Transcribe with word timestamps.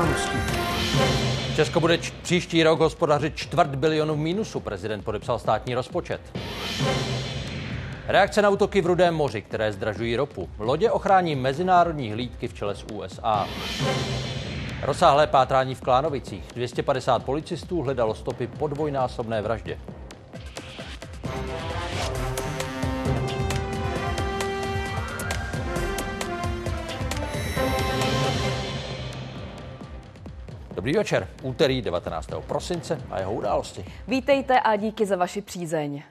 události. 0.00 0.38
Česko 1.56 1.80
bude 1.80 1.98
č- 1.98 2.12
příští 2.22 2.62
rok 2.62 2.80
hospodařit 2.80 3.36
čtvrt 3.36 3.74
bilionu 3.74 4.14
v 4.14 4.18
mínusu. 4.18 4.60
Prezident 4.60 5.04
podepsal 5.04 5.38
státní 5.38 5.74
rozpočet. 5.74 6.20
Reakce 8.06 8.42
na 8.42 8.48
útoky 8.48 8.80
v 8.80 8.86
Rudém 8.86 9.14
moři, 9.14 9.42
které 9.42 9.72
zdražují 9.72 10.16
ropu. 10.16 10.48
Lodě 10.58 10.90
ochrání 10.90 11.36
mezinárodní 11.36 12.12
hlídky 12.12 12.48
v 12.48 12.54
čele 12.54 12.74
s 12.74 12.84
USA. 12.92 13.46
Rozsáhlé 14.82 15.26
pátrání 15.26 15.74
v 15.74 15.80
Klánovicích. 15.80 16.44
250 16.54 17.24
policistů 17.24 17.82
hledalo 17.82 18.14
stopy 18.14 18.46
po 18.46 18.68
dvojnásobné 18.68 19.42
vraždě. 19.42 19.78
Dobrý 30.76 30.92
večer, 30.92 31.28
úterý 31.42 31.82
19. 31.82 32.30
prosince 32.46 33.00
a 33.10 33.18
jeho 33.18 33.32
události. 33.32 33.84
Vítejte 34.08 34.60
a 34.60 34.76
díky 34.76 35.06
za 35.06 35.16
vaši 35.16 35.42
přízeň. 35.42 36.02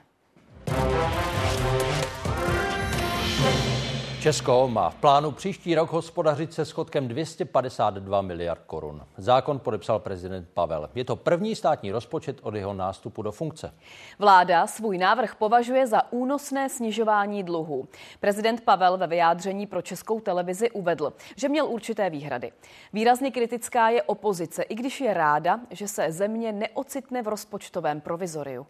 Česko 4.26 4.68
má 4.68 4.90
v 4.90 4.94
plánu 4.94 5.30
příští 5.30 5.74
rok 5.74 5.92
hospodařit 5.92 6.52
se 6.52 6.64
schodkem 6.64 7.08
252 7.08 8.22
miliard 8.22 8.62
korun. 8.66 9.06
Zákon 9.16 9.58
podepsal 9.58 9.98
prezident 9.98 10.48
Pavel. 10.54 10.90
Je 10.94 11.04
to 11.04 11.16
první 11.16 11.54
státní 11.54 11.92
rozpočet 11.92 12.38
od 12.42 12.54
jeho 12.54 12.74
nástupu 12.74 13.22
do 13.22 13.32
funkce. 13.32 13.74
Vláda 14.18 14.66
svůj 14.66 14.98
návrh 14.98 15.34
považuje 15.34 15.86
za 15.86 16.12
únosné 16.12 16.68
snižování 16.68 17.42
dluhu. 17.42 17.88
Prezident 18.20 18.60
Pavel 18.60 18.98
ve 18.98 19.06
vyjádření 19.06 19.66
pro 19.66 19.82
českou 19.82 20.20
televizi 20.20 20.70
uvedl, 20.70 21.12
že 21.36 21.48
měl 21.48 21.66
určité 21.66 22.10
výhrady. 22.10 22.52
Výrazně 22.92 23.30
kritická 23.30 23.88
je 23.88 24.02
opozice, 24.02 24.62
i 24.62 24.74
když 24.74 25.00
je 25.00 25.14
ráda, 25.14 25.60
že 25.70 25.88
se 25.88 26.12
země 26.12 26.52
neocitne 26.52 27.22
v 27.22 27.28
rozpočtovém 27.28 28.00
provizoriu. 28.00 28.66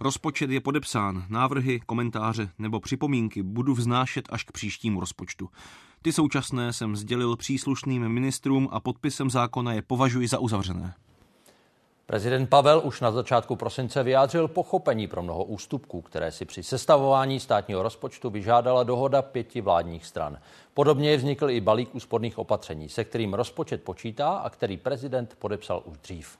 Rozpočet 0.00 0.50
je 0.50 0.60
podepsán, 0.60 1.24
návrhy, 1.28 1.80
komentáře 1.86 2.48
nebo 2.58 2.80
připomínky 2.80 3.42
budu 3.42 3.74
vznášet 3.74 4.24
až 4.30 4.44
k 4.44 4.52
příštímu 4.52 5.00
rozpočtu. 5.00 5.48
Ty 6.02 6.12
současné 6.12 6.72
jsem 6.72 6.96
sdělil 6.96 7.36
příslušným 7.36 8.08
ministrům 8.08 8.68
a 8.72 8.80
podpisem 8.80 9.30
zákona 9.30 9.72
je 9.72 9.82
považuji 9.82 10.28
za 10.28 10.38
uzavřené. 10.38 10.94
Prezident 12.06 12.46
Pavel 12.46 12.82
už 12.84 13.00
na 13.00 13.10
začátku 13.10 13.56
prosince 13.56 14.02
vyjádřil 14.02 14.48
pochopení 14.48 15.06
pro 15.06 15.22
mnoho 15.22 15.44
ústupků, 15.44 16.00
které 16.00 16.32
si 16.32 16.44
při 16.44 16.62
sestavování 16.62 17.40
státního 17.40 17.82
rozpočtu 17.82 18.30
vyžádala 18.30 18.82
dohoda 18.82 19.22
pěti 19.22 19.60
vládních 19.60 20.06
stran. 20.06 20.38
Podobně 20.74 21.16
vznikl 21.16 21.50
i 21.50 21.60
balík 21.60 21.94
úsporných 21.94 22.38
opatření, 22.38 22.88
se 22.88 23.04
kterým 23.04 23.34
rozpočet 23.34 23.82
počítá 23.82 24.28
a 24.28 24.50
který 24.50 24.76
prezident 24.76 25.36
podepsal 25.38 25.82
už 25.84 25.98
dřív. 25.98 26.38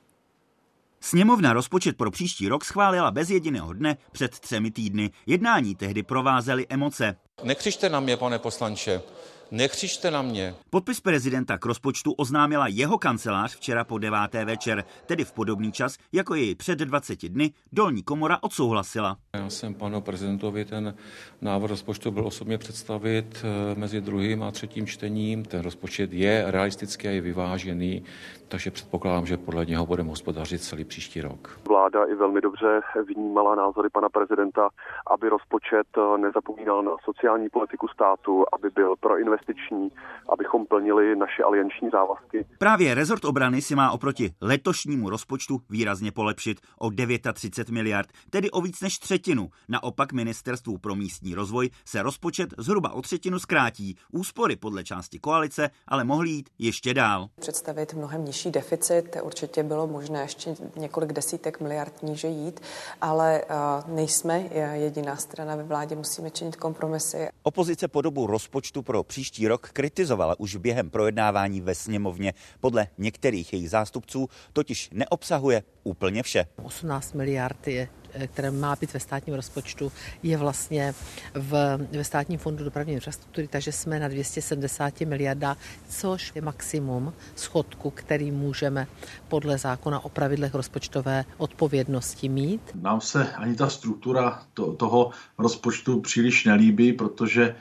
Sněmovna 1.06 1.52
rozpočet 1.52 1.96
pro 1.96 2.10
příští 2.10 2.48
rok 2.48 2.64
schválila 2.64 3.10
bez 3.10 3.30
jediného 3.30 3.72
dne 3.72 3.96
před 4.12 4.38
třemi 4.38 4.70
týdny. 4.70 5.10
Jednání 5.26 5.74
tehdy 5.74 6.02
provázely 6.02 6.66
emoce. 6.68 7.16
Nekřičte 7.42 7.88
na 7.88 8.00
mě, 8.00 8.16
pane 8.16 8.38
poslanče. 8.38 9.02
Nekřičte 9.50 10.10
na 10.10 10.22
mě. 10.22 10.54
Podpis 10.70 11.00
prezidenta 11.00 11.58
k 11.58 11.66
rozpočtu 11.66 12.12
oznámila 12.12 12.66
jeho 12.68 12.98
kancelář 12.98 13.56
včera 13.56 13.84
po 13.84 13.98
deváté 13.98 14.44
večer, 14.44 14.84
tedy 15.06 15.24
v 15.24 15.32
podobný 15.32 15.72
čas, 15.72 15.98
jako 16.12 16.34
jej 16.34 16.54
před 16.54 16.78
20 16.78 17.28
dny 17.28 17.50
dolní 17.72 18.02
komora 18.02 18.38
odsouhlasila. 18.42 19.16
Já 19.34 19.50
jsem 19.50 19.74
panu 19.74 20.00
prezidentovi 20.00 20.64
ten 20.64 20.94
návrh 21.42 21.70
rozpočtu 21.70 22.10
byl 22.10 22.26
osobně 22.26 22.58
představit 22.58 23.44
eh, 23.44 23.74
mezi 23.78 24.00
druhým 24.00 24.42
a 24.42 24.50
třetím 24.50 24.86
čtením. 24.86 25.44
Ten 25.44 25.60
rozpočet 25.60 26.12
je 26.12 26.44
realistický 26.46 27.08
a 27.08 27.10
je 27.10 27.20
vyvážený, 27.20 28.04
takže 28.48 28.70
předpokládám, 28.70 29.26
že 29.26 29.36
podle 29.36 29.66
něho 29.66 29.86
budeme 29.86 30.08
hospodařit 30.10 30.62
celý 30.62 30.84
příští 30.84 31.20
rok. 31.20 31.60
Vláda 31.68 32.04
i 32.04 32.14
velmi 32.14 32.40
dobře 32.40 32.80
vnímala 33.14 33.54
názory 33.54 33.88
pana 33.92 34.08
prezidenta, 34.08 34.68
aby 35.06 35.28
rozpočet 35.28 35.86
eh, 35.98 36.18
nezapomínal 36.18 36.82
na 36.82 36.92
sociální 37.04 37.48
politiku 37.48 37.88
státu, 37.88 38.44
aby 38.52 38.70
byl 38.70 38.96
pro 39.00 39.18
investiční, 39.36 39.90
abychom 40.28 40.66
plnili 40.66 41.16
naše 41.16 41.42
alianční 41.42 41.90
závazky. 41.90 42.46
Právě 42.58 42.94
rezort 42.94 43.24
obrany 43.24 43.62
si 43.62 43.74
má 43.74 43.90
oproti 43.90 44.30
letošnímu 44.40 45.10
rozpočtu 45.10 45.60
výrazně 45.70 46.12
polepšit 46.12 46.60
o 46.78 46.90
39 47.32 47.74
miliard, 47.74 48.08
tedy 48.30 48.50
o 48.50 48.60
víc 48.60 48.80
než 48.80 48.98
třetinu. 48.98 49.48
Naopak 49.68 50.12
ministerstvu 50.12 50.78
pro 50.78 50.94
místní 50.94 51.34
rozvoj 51.34 51.70
se 51.84 52.02
rozpočet 52.02 52.54
zhruba 52.58 52.92
o 52.92 53.02
třetinu 53.02 53.38
zkrátí. 53.38 53.96
Úspory 54.12 54.56
podle 54.56 54.84
části 54.84 55.18
koalice 55.18 55.70
ale 55.88 56.04
mohly 56.04 56.30
jít 56.30 56.50
ještě 56.58 56.94
dál. 56.94 57.28
Představit 57.40 57.94
mnohem 57.94 58.24
nižší 58.24 58.50
deficit, 58.50 59.16
určitě 59.22 59.62
bylo 59.62 59.86
možné 59.86 60.20
ještě 60.20 60.54
několik 60.76 61.12
desítek 61.12 61.60
miliard 61.60 62.02
níže 62.02 62.28
jít, 62.28 62.60
ale 63.00 63.42
uh, 63.44 63.94
nejsme 63.94 64.40
jediná 64.72 65.16
strana 65.16 65.56
ve 65.56 65.62
vládě, 65.62 65.96
musíme 65.96 66.30
činit 66.30 66.56
kompromisy. 66.56 67.28
Opozice 67.42 67.88
podobu 67.88 68.26
rozpočtu 68.26 68.82
pro 68.82 69.02
příští 69.02 69.25
rok 69.48 69.70
kritizovala 69.72 70.40
už 70.40 70.56
během 70.56 70.90
projednávání 70.90 71.60
ve 71.60 71.74
sněmovně. 71.74 72.34
Podle 72.60 72.86
některých 72.98 73.52
jejich 73.52 73.70
zástupců 73.70 74.28
totiž 74.52 74.90
neobsahuje 74.92 75.62
úplně 75.84 76.22
vše. 76.22 76.46
18 76.62 77.14
miliard 77.14 77.68
je 77.68 77.88
které 78.26 78.50
má 78.50 78.76
být 78.76 78.92
ve 78.94 79.00
státním 79.00 79.36
rozpočtu, 79.36 79.92
je 80.22 80.36
vlastně 80.36 80.94
v, 81.34 81.78
ve 81.92 82.04
státním 82.04 82.38
fondu 82.38 82.64
dopravní 82.64 82.92
infrastruktury, 82.92 83.48
takže 83.48 83.72
jsme 83.72 84.00
na 84.00 84.08
270 84.08 85.00
miliardách, 85.00 85.58
což 85.88 86.32
je 86.34 86.42
maximum 86.42 87.12
schodku, 87.34 87.90
který 87.90 88.30
můžeme 88.30 88.86
podle 89.28 89.58
zákona 89.58 90.04
o 90.04 90.08
pravidlech 90.08 90.54
rozpočtové 90.54 91.24
odpovědnosti 91.36 92.28
mít. 92.28 92.60
Nám 92.74 93.00
se 93.00 93.32
ani 93.32 93.54
ta 93.54 93.68
struktura 93.68 94.42
to, 94.54 94.72
toho 94.72 95.10
rozpočtu 95.38 96.00
příliš 96.00 96.44
nelíbí, 96.44 96.92
protože 96.92 97.46
Eh, 97.46 97.54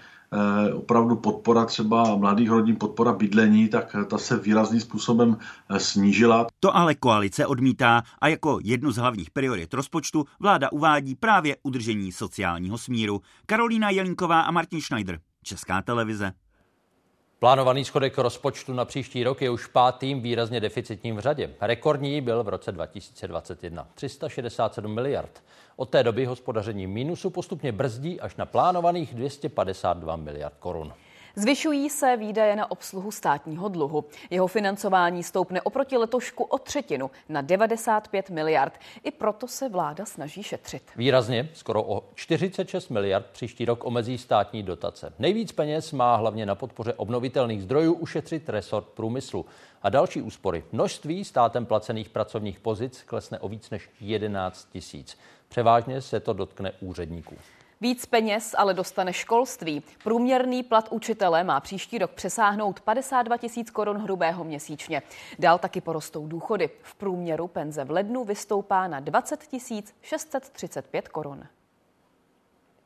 opravdu 0.74 1.16
podpora 1.16 1.66
třeba 1.66 2.16
mladých 2.16 2.50
rodin, 2.50 2.76
podpora 2.76 3.14
bydlení, 3.14 3.68
tak 3.68 3.96
ta 4.10 4.18
se 4.18 4.38
výrazným 4.38 4.82
způsobem 4.82 5.38
eh, 5.70 5.80
snížila. 5.80 6.48
To 6.60 6.76
ale 6.76 6.96
koalice 6.96 7.46
odmítá 7.46 8.04
a 8.22 8.28
jako 8.28 8.60
jednu 8.64 8.92
z 8.92 8.98
hlavních 8.98 9.32
priorit 9.32 9.74
rozpočtu 9.74 10.26
vláda 10.40 10.72
uvádí 10.72 11.16
právě 11.16 11.58
udržení 11.64 12.12
sociálního 12.12 12.78
smíru. 12.78 13.22
Karolína 13.46 13.90
Jelinková 13.90 14.42
a 14.42 14.52
Martin 14.52 14.82
Schneider, 14.82 15.20
Česká 15.44 15.82
televize. 15.82 16.32
Plánovaný 17.40 17.86
schodek 17.86 18.18
rozpočtu 18.18 18.74
na 18.74 18.86
příští 18.86 19.24
rok 19.24 19.42
je 19.42 19.50
už 19.50 19.68
pátým 19.68 20.22
výrazně 20.22 20.60
deficitním 20.60 21.16
v 21.16 21.20
řadě. 21.20 21.54
Rekordní 21.62 22.22
byl 22.22 22.44
v 22.44 22.50
roce 22.50 22.72
2021 22.72 23.88
367 23.96 24.94
miliard. 24.94 25.44
Od 25.76 25.90
té 25.90 26.04
doby 26.04 26.26
hospodaření 26.26 26.88
mínusu 26.88 27.30
postupně 27.30 27.72
brzdí 27.72 28.22
až 28.22 28.36
na 28.36 28.46
plánovaných 28.46 29.14
252 29.14 30.16
miliard 30.16 30.56
korun. 30.60 30.94
Zvyšují 31.38 31.90
se 31.90 32.18
výdaje 32.18 32.56
na 32.56 32.72
obsluhu 32.72 33.12
státního 33.12 33.68
dluhu. 33.68 34.06
Jeho 34.30 34.48
financování 34.48 35.24
stoupne 35.24 35.62
oproti 35.62 35.98
letošku 35.98 36.44
o 36.44 36.58
třetinu 36.58 37.12
na 37.30 37.42
95 37.42 38.30
miliard. 38.30 38.74
I 39.04 39.12
proto 39.12 39.48
se 39.48 39.70
vláda 39.70 40.06
snaží 40.06 40.44
šetřit. 40.44 40.84
Výrazně, 40.96 41.50
skoro 41.54 41.84
o 41.84 42.04
46 42.16 42.90
miliard 42.90 43.26
příští 43.32 43.66
rok 43.66 43.86
omezí 43.86 44.18
státní 44.18 44.64
dotace. 44.64 45.14
Nejvíc 45.20 45.52
peněz 45.52 45.92
má 45.92 46.16
hlavně 46.16 46.46
na 46.46 46.56
podpoře 46.56 46.94
obnovitelných 46.94 47.64
zdrojů 47.64 47.94
ušetřit 47.94 48.50
resort 48.50 48.88
průmyslu. 48.88 49.46
A 49.84 49.90
další 49.90 50.22
úspory. 50.22 50.64
Množství 50.72 51.26
státem 51.26 51.66
placených 51.66 52.10
pracovních 52.10 52.60
pozic 52.60 53.04
klesne 53.04 53.40
o 53.40 53.50
víc 53.50 53.70
než 53.70 53.90
11 54.00 54.70
tisíc. 54.72 55.18
Převážně 55.48 56.02
se 56.02 56.20
to 56.20 56.34
dotkne 56.34 56.72
úředníků. 56.80 57.36
Víc 57.86 58.06
peněz 58.06 58.56
ale 58.58 58.74
dostane 58.74 59.14
školství. 59.14 59.84
Průměrný 60.04 60.64
plat 60.64 60.88
učitele 60.92 61.44
má 61.44 61.60
příští 61.60 61.98
rok 61.98 62.12
přesáhnout 62.12 62.80
52 62.80 63.38
tisíc 63.38 63.72
korun 63.72 63.98
hrubého 63.98 64.44
měsíčně. 64.44 65.02
Dál 65.40 65.58
taky 65.58 65.82
porostou 65.82 66.28
důchody. 66.28 66.70
V 66.82 66.96
průměru 66.96 67.48
penze 67.48 67.84
v 67.84 67.92
lednu 67.92 68.24
vystoupá 68.24 68.88
na 68.88 69.00
20 69.00 69.40
635 70.02 71.08
korun. 71.08 71.44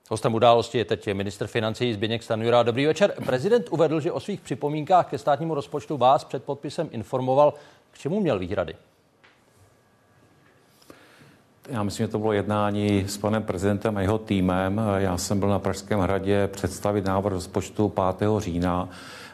Hostem 0.09 0.33
události 0.33 0.77
je 0.77 0.85
teď 0.85 1.13
minister 1.13 1.47
financí 1.47 1.93
Zběněk 1.93 2.23
Stanjura. 2.23 2.63
Dobrý 2.63 2.85
večer. 2.85 3.13
Prezident 3.25 3.69
uvedl, 3.69 3.99
že 3.99 4.11
o 4.11 4.19
svých 4.19 4.41
připomínkách 4.41 5.09
ke 5.09 5.17
státnímu 5.17 5.55
rozpočtu 5.55 5.97
vás 5.97 6.23
před 6.23 6.43
podpisem 6.43 6.89
informoval. 6.91 7.53
K 7.91 7.97
čemu 7.97 8.19
měl 8.19 8.39
výhrady? 8.39 8.75
Já 11.69 11.83
myslím, 11.83 12.03
že 12.03 12.11
to 12.11 12.19
bylo 12.19 12.33
jednání 12.33 13.05
s 13.07 13.17
panem 13.17 13.43
prezidentem 13.43 13.97
a 13.97 14.01
jeho 14.01 14.17
týmem. 14.17 14.81
Já 14.97 15.17
jsem 15.17 15.39
byl 15.39 15.49
na 15.49 15.59
Pražském 15.59 15.99
hradě 15.99 16.47
představit 16.47 17.05
návrh 17.05 17.33
rozpočtu 17.33 17.93
5. 18.17 18.29
října 18.37 18.89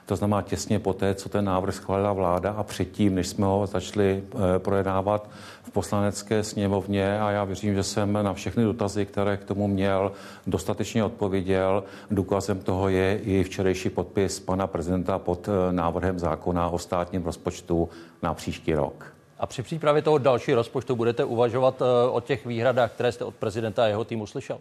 To 0.05 0.15
znamená 0.15 0.41
těsně 0.41 0.79
poté, 0.79 1.15
co 1.15 1.29
ten 1.29 1.45
návrh 1.45 1.75
schválila 1.75 2.13
vláda 2.13 2.51
a 2.51 2.63
předtím, 2.63 3.15
než 3.15 3.27
jsme 3.27 3.45
ho 3.45 3.67
začali 3.67 4.23
eh, 4.23 4.59
projednávat 4.59 5.29
v 5.63 5.71
poslanecké 5.71 6.43
sněmovně 6.43 7.19
a 7.19 7.31
já 7.31 7.43
věřím, 7.43 7.75
že 7.75 7.83
jsem 7.83 8.13
na 8.13 8.33
všechny 8.33 8.63
dotazy, 8.63 9.05
které 9.05 9.37
k 9.37 9.43
tomu 9.43 9.67
měl, 9.67 10.11
dostatečně 10.47 11.03
odpověděl. 11.03 11.83
Důkazem 12.11 12.59
toho 12.59 12.89
je 12.89 13.17
i 13.17 13.43
včerejší 13.43 13.89
podpis 13.89 14.39
pana 14.39 14.67
prezidenta 14.67 15.19
pod 15.19 15.47
eh, 15.47 15.73
návrhem 15.73 16.19
zákona 16.19 16.69
o 16.69 16.79
státním 16.79 17.23
rozpočtu 17.23 17.89
na 18.23 18.33
příští 18.33 18.73
rok. 18.73 19.15
A 19.39 19.45
při 19.45 19.63
přípravě 19.63 20.01
toho 20.01 20.17
dalšího 20.17 20.55
rozpočtu 20.55 20.95
budete 20.95 21.23
uvažovat 21.23 21.81
eh, 21.81 22.09
o 22.09 22.21
těch 22.21 22.45
výhradách, 22.45 22.91
které 22.91 23.11
jste 23.11 23.25
od 23.25 23.35
prezidenta 23.35 23.83
a 23.83 23.87
jeho 23.87 24.03
týmu 24.03 24.27
slyšel? 24.27 24.59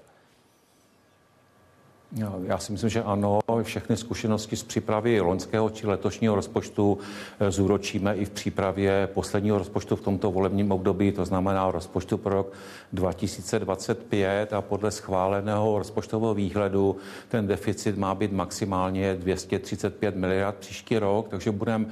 Já 2.47 2.59
si 2.59 2.73
myslím, 2.73 2.91
že 2.91 3.03
ano. 3.03 3.39
Všechny 3.63 3.97
zkušenosti 3.97 4.57
z 4.57 4.63
přípravy 4.63 5.21
loňského 5.21 5.71
či 5.71 5.87
letošního 5.87 6.35
rozpočtu 6.35 6.99
eh, 7.41 7.51
zúročíme 7.51 8.17
i 8.17 8.25
v 8.25 8.31
přípravě 8.31 9.09
posledního 9.15 9.59
rozpočtu 9.59 9.97
v 9.97 10.01
tomto 10.01 10.31
volebním 10.31 10.73
období, 10.73 11.13
to 11.13 11.25
znamená 11.25 11.71
rozpočtu 11.71 12.19
pro 12.19 12.35
rok 12.35 12.53
2025 12.93 14.53
a 14.53 14.61
podle 14.61 14.91
schváleného 14.91 15.79
rozpočtového 15.79 16.35
výhledu 16.35 16.97
ten 17.29 17.47
deficit 17.47 17.99
má 17.99 18.15
být 18.15 18.33
maximálně 18.33 19.15
235 19.15 20.17
miliard 20.17 20.57
příští 20.57 20.99
rok, 20.99 21.29
takže 21.29 21.51
budeme 21.51 21.87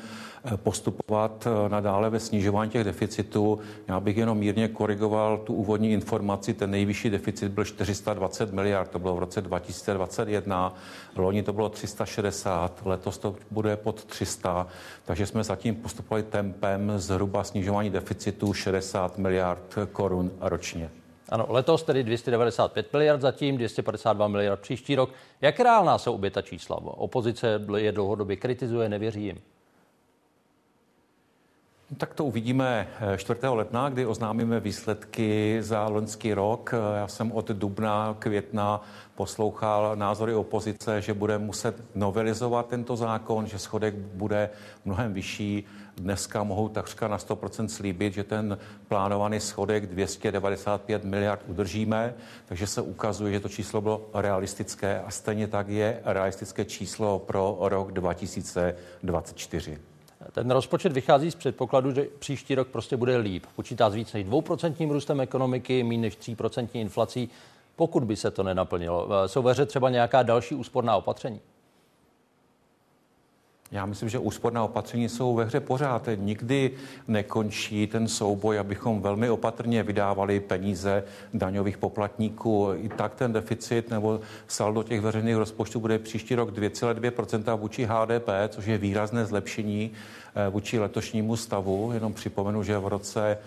postupovat 0.56 1.46
eh, 1.46 1.68
nadále 1.68 2.10
ve 2.10 2.20
snižování 2.20 2.70
těch 2.70 2.84
deficitů. 2.84 3.58
Já 3.88 4.00
bych 4.00 4.16
jenom 4.16 4.38
mírně 4.38 4.68
korigoval 4.68 5.38
tu 5.38 5.54
úvodní 5.54 5.92
informaci. 5.92 6.54
Ten 6.54 6.70
nejvyšší 6.70 7.10
deficit 7.10 7.48
byl 7.48 7.64
420 7.64 8.52
miliard, 8.52 8.90
to 8.90 8.98
bylo 8.98 9.16
v 9.16 9.18
roce 9.18 9.40
2021. 9.40 10.74
Loni 11.16 11.42
to 11.42 11.52
bylo 11.52 11.68
360, 11.68 12.82
letos 12.84 13.18
to 13.18 13.36
bude 13.50 13.76
pod 13.76 14.04
300, 14.04 14.66
takže 15.04 15.26
jsme 15.26 15.44
zatím 15.44 15.74
postupovali 15.74 16.22
tempem 16.22 16.92
zhruba 16.96 17.44
snižování 17.44 17.90
deficitu 17.90 18.52
60 18.52 19.18
miliard 19.18 19.78
korun 19.92 20.30
ročně. 20.40 20.90
Ano, 21.28 21.46
letos 21.48 21.82
tedy 21.82 22.04
295 22.04 22.92
miliard 22.92 23.20
zatím, 23.20 23.56
252 23.56 24.28
miliard 24.28 24.60
příští 24.60 24.94
rok. 24.94 25.10
Jak 25.40 25.60
reálná 25.60 25.98
jsou 25.98 26.14
obě 26.14 26.30
ta 26.30 26.42
čísla? 26.42 26.76
Opozice 26.82 27.60
je 27.76 27.92
dlouhodobě 27.92 28.36
kritizuje, 28.36 28.88
nevěří 28.88 29.24
jim. 29.24 29.38
Tak 31.96 32.14
to 32.14 32.24
uvidíme 32.24 32.88
4. 33.16 33.40
Eh, 33.42 33.48
ledna, 33.48 33.88
kdy 33.88 34.06
oznámíme 34.06 34.60
výsledky 34.60 35.58
za 35.60 35.88
loňský 35.88 36.34
rok. 36.34 36.74
Eh, 36.74 36.98
já 36.98 37.08
jsem 37.08 37.32
od 37.32 37.48
dubna, 37.48 38.16
května 38.18 38.82
poslouchal 39.14 39.96
názory 39.96 40.34
opozice, 40.34 41.00
že 41.00 41.14
bude 41.14 41.38
muset 41.38 41.84
novelizovat 41.94 42.66
tento 42.66 42.96
zákon, 42.96 43.46
že 43.46 43.58
schodek 43.58 43.94
bude 43.94 44.50
mnohem 44.84 45.12
vyšší. 45.12 45.64
Dneska 45.96 46.42
mohu 46.42 46.68
takřka 46.68 47.08
na 47.08 47.18
100% 47.18 47.68
slíbit, 47.68 48.14
že 48.14 48.24
ten 48.24 48.58
plánovaný 48.88 49.40
schodek 49.40 49.86
295 49.86 51.04
miliard 51.04 51.40
udržíme, 51.46 52.14
takže 52.46 52.66
se 52.66 52.82
ukazuje, 52.82 53.32
že 53.32 53.40
to 53.40 53.48
číslo 53.48 53.80
bylo 53.80 54.10
realistické 54.14 55.00
a 55.00 55.10
stejně 55.10 55.48
tak 55.48 55.68
je 55.68 56.00
realistické 56.04 56.64
číslo 56.64 57.18
pro 57.18 57.56
rok 57.60 57.92
2024. 57.92 59.91
Ten 60.32 60.50
rozpočet 60.50 60.92
vychází 60.92 61.30
z 61.30 61.34
předpokladu, 61.34 61.92
že 61.92 62.06
příští 62.18 62.54
rok 62.54 62.68
prostě 62.68 62.96
bude 62.96 63.16
líp. 63.16 63.46
Počítá 63.56 63.90
s 63.90 63.94
víc 63.94 64.12
než 64.12 64.24
dvouprocentním 64.24 64.90
růstem 64.90 65.20
ekonomiky, 65.20 65.82
méně 65.82 66.00
než 66.00 66.18
3% 66.18 66.68
inflací. 66.72 67.30
Pokud 67.76 68.04
by 68.04 68.16
se 68.16 68.30
to 68.30 68.42
nenaplnilo, 68.42 69.08
jsou 69.26 69.42
ve 69.42 69.52
hře 69.52 69.66
třeba 69.66 69.90
nějaká 69.90 70.22
další 70.22 70.54
úsporná 70.54 70.96
opatření? 70.96 71.40
Já 73.72 73.86
myslím, 73.86 74.08
že 74.08 74.18
úsporná 74.18 74.64
opatření 74.64 75.08
jsou 75.08 75.34
ve 75.34 75.44
hře 75.44 75.60
pořád. 75.60 76.08
Nikdy 76.16 76.70
nekončí 77.08 77.86
ten 77.86 78.08
souboj, 78.08 78.58
abychom 78.58 79.02
velmi 79.02 79.30
opatrně 79.30 79.82
vydávali 79.82 80.40
peníze 80.40 81.04
daňových 81.34 81.78
poplatníků. 81.78 82.68
I 82.76 82.88
tak 82.88 83.14
ten 83.14 83.32
deficit 83.32 83.90
nebo 83.90 84.20
saldo 84.46 84.82
těch 84.82 85.00
veřejných 85.00 85.36
rozpočtů 85.36 85.80
bude 85.80 85.98
příští 85.98 86.34
rok 86.34 86.50
2,2% 86.50 87.56
vůči 87.56 87.84
HDP, 87.90 88.28
což 88.48 88.66
je 88.66 88.78
výrazné 88.78 89.26
zlepšení 89.26 89.92
vůči 90.50 90.78
letošnímu 90.78 91.36
stavu. 91.36 91.90
Jenom 91.94 92.14
připomenu, 92.14 92.62
že 92.62 92.78
v 92.78 92.86
roce 92.86 93.38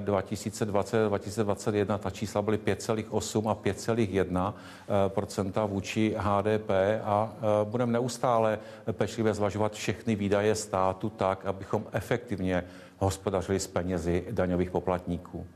2020-2021 0.00 1.94
eh, 1.94 1.98
ta 1.98 2.10
čísla 2.10 2.42
byly 2.42 2.58
5,8 2.58 3.50
a 3.50 3.54
5,1 3.54 5.64
eh, 5.64 5.66
vůči 5.66 6.14
HDP 6.18 6.70
a 7.04 7.32
budeme 7.64 7.92
neustále 7.92 8.58
pečlivě 8.92 9.34
zvažovat 9.34 9.72
všechny 9.72 10.16
výdaje 10.16 10.54
státu 10.54 11.10
tak, 11.10 11.46
abychom 11.46 11.84
efektivně 11.92 12.64
hospodařili 12.98 13.60
s 13.60 13.66
penězi 13.66 14.24
daňových 14.30 14.70
poplatníků. 14.70 15.46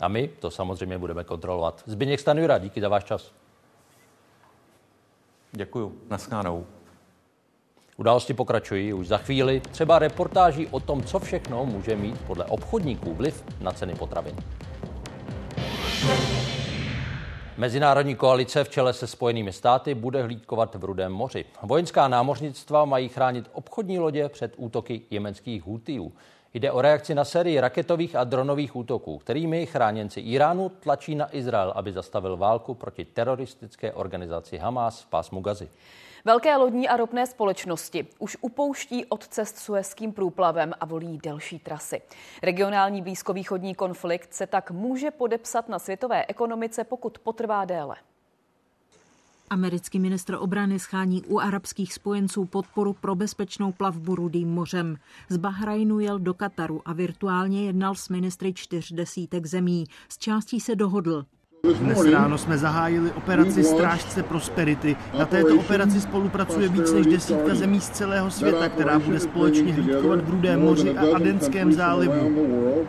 A 0.00 0.08
my 0.08 0.28
to 0.28 0.50
samozřejmě 0.50 0.98
budeme 0.98 1.24
kontrolovat. 1.24 1.82
Zbigněk 1.86 2.20
Stanjura, 2.20 2.58
díky 2.58 2.80
za 2.80 2.88
váš 2.88 3.04
čas. 3.04 3.32
Děkuju. 5.52 5.98
Naschánou. 6.10 6.66
Události 7.98 8.34
pokračují 8.34 8.92
už 8.92 9.08
za 9.08 9.18
chvíli, 9.18 9.60
třeba 9.60 9.98
reportáží 9.98 10.66
o 10.66 10.80
tom, 10.80 11.02
co 11.02 11.18
všechno 11.18 11.66
může 11.66 11.96
mít 11.96 12.20
podle 12.26 12.44
obchodníků 12.44 13.14
vliv 13.14 13.44
na 13.60 13.72
ceny 13.72 13.94
potravin. 13.94 14.36
Mezinárodní 17.56 18.14
koalice 18.14 18.64
v 18.64 18.68
čele 18.68 18.92
se 18.92 19.06
Spojenými 19.06 19.52
státy 19.52 19.94
bude 19.94 20.22
hlídkovat 20.22 20.74
v 20.74 20.84
Rudém 20.84 21.12
moři. 21.12 21.44
Vojenská 21.62 22.08
námořnictva 22.08 22.84
mají 22.84 23.08
chránit 23.08 23.50
obchodní 23.52 23.98
lodě 23.98 24.28
před 24.28 24.54
útoky 24.56 25.02
jemenských 25.10 25.62
hůtijů. 25.62 26.12
Jde 26.54 26.72
o 26.72 26.82
reakci 26.82 27.14
na 27.14 27.24
sérii 27.24 27.60
raketových 27.60 28.16
a 28.16 28.24
dronových 28.24 28.76
útoků, 28.76 29.18
kterými 29.18 29.66
chráněnci 29.66 30.20
Iránu 30.20 30.68
tlačí 30.68 31.14
na 31.14 31.36
Izrael, 31.36 31.72
aby 31.76 31.92
zastavil 31.92 32.36
válku 32.36 32.74
proti 32.74 33.04
teroristické 33.04 33.92
organizaci 33.92 34.58
Hamas 34.58 35.02
v 35.02 35.06
pásmu 35.06 35.40
Gazy. 35.40 35.68
Velké 36.26 36.56
lodní 36.56 36.88
a 36.88 36.96
ropné 36.96 37.26
společnosti 37.26 38.06
už 38.18 38.36
upouští 38.40 39.04
od 39.04 39.28
cest 39.28 39.58
suezským 39.58 40.12
průplavem 40.12 40.72
a 40.80 40.86
volí 40.86 41.18
delší 41.22 41.58
trasy. 41.58 42.02
Regionální 42.42 43.02
blízkovýchodní 43.02 43.74
konflikt 43.74 44.34
se 44.34 44.46
tak 44.46 44.70
může 44.70 45.10
podepsat 45.10 45.68
na 45.68 45.78
světové 45.78 46.26
ekonomice, 46.26 46.84
pokud 46.84 47.18
potrvá 47.18 47.64
déle. 47.64 47.96
Americký 49.50 49.98
ministr 49.98 50.36
obrany 50.40 50.78
schání 50.78 51.22
u 51.22 51.38
arabských 51.38 51.94
spojenců 51.94 52.44
podporu 52.44 52.92
pro 52.92 53.14
bezpečnou 53.14 53.72
plavbu 53.72 54.14
Rudým 54.14 54.48
mořem. 54.48 54.96
Z 55.28 55.36
Bahrajnu 55.36 56.00
jel 56.00 56.18
do 56.18 56.34
Kataru 56.34 56.82
a 56.84 56.92
virtuálně 56.92 57.66
jednal 57.66 57.94
s 57.94 58.08
ministry 58.08 58.52
čtyř 58.52 58.92
desítek 58.92 59.46
zemí. 59.46 59.84
Z 60.08 60.18
částí 60.18 60.60
se 60.60 60.76
dohodl. 60.76 61.26
Dnes 61.74 62.04
ráno 62.12 62.38
jsme 62.38 62.58
zahájili 62.58 63.12
operaci 63.12 63.64
Strážce 63.64 64.22
Prosperity. 64.22 64.96
Na 65.18 65.26
této 65.26 65.56
operaci 65.56 66.00
spolupracuje 66.00 66.68
víc 66.68 66.92
než 66.92 67.06
desítka 67.06 67.54
zemí 67.54 67.80
z 67.80 67.90
celého 67.90 68.30
světa, 68.30 68.68
která 68.68 68.98
bude 68.98 69.20
společně 69.20 69.72
hlídkovat 69.72 70.20
v 70.20 70.30
Rudém 70.30 70.60
moři 70.60 70.90
a 70.98 71.16
Adenském 71.16 71.72
zálivu. 71.72 72.86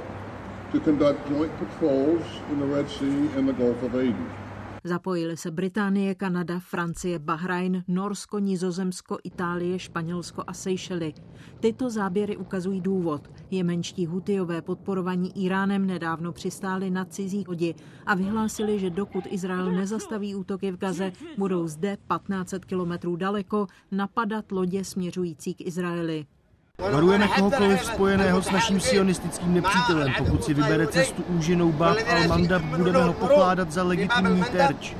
to 0.71 0.79
conduct 0.79 1.29
joint 1.29 1.51
patrols 1.51 2.23
in 2.51 2.59
the 2.59 2.75
Red 2.75 2.89
Sea 2.89 3.37
and 3.37 3.45
the 3.45 3.53
Gulf 3.53 3.83
of 3.83 3.93
Aden. 3.93 4.46
Zapojili 4.87 5.37
se 5.37 5.51
Británie, 5.51 6.15
Kanada, 6.15 6.59
Francie, 6.59 7.19
Bahrajn, 7.19 7.83
Norsko, 7.87 8.39
Nizozemsko, 8.39 9.17
Itálie, 9.23 9.79
Španělsko 9.79 10.43
a 10.47 10.53
Seychely. 10.53 11.13
Tyto 11.59 11.89
záběry 11.89 12.37
ukazují 12.37 12.81
důvod. 12.81 13.29
Jemenští 13.51 14.05
hutijové 14.05 14.61
podporovaní 14.61 15.45
Iránem 15.45 15.85
nedávno 15.85 16.31
přistáli 16.31 16.89
na 16.89 17.05
cizí 17.05 17.43
lodi 17.47 17.75
a 18.05 18.15
vyhlásili, 18.15 18.79
že 18.79 18.89
dokud 18.89 19.23
Izrael 19.29 19.71
nezastaví 19.71 20.35
útoky 20.35 20.71
v 20.71 20.77
Gaze, 20.77 21.11
budou 21.37 21.67
zde 21.67 21.97
1500 21.97 22.65
kilometrů 22.65 23.15
daleko 23.15 23.67
napadat 23.91 24.51
lodě 24.51 24.83
směřující 24.83 25.53
k 25.53 25.61
Izraeli. 25.61 26.25
Varujeme 26.81 27.27
kohokoliv 27.27 27.85
spojeného 27.85 28.41
s 28.41 28.51
naším 28.51 28.79
sionistickým 28.79 29.53
nepřítelem. 29.53 30.13
Pokud 30.17 30.43
si 30.43 30.53
vybere 30.53 30.87
cestu 30.87 31.23
úžinou 31.23 31.71
Bab 31.71 31.97
al-Mandab, 31.97 32.77
budeme 32.77 33.03
ho 33.03 33.13
pokládat 33.13 33.71
za 33.71 33.83
legitimní 33.83 34.43
terč. 34.43 34.95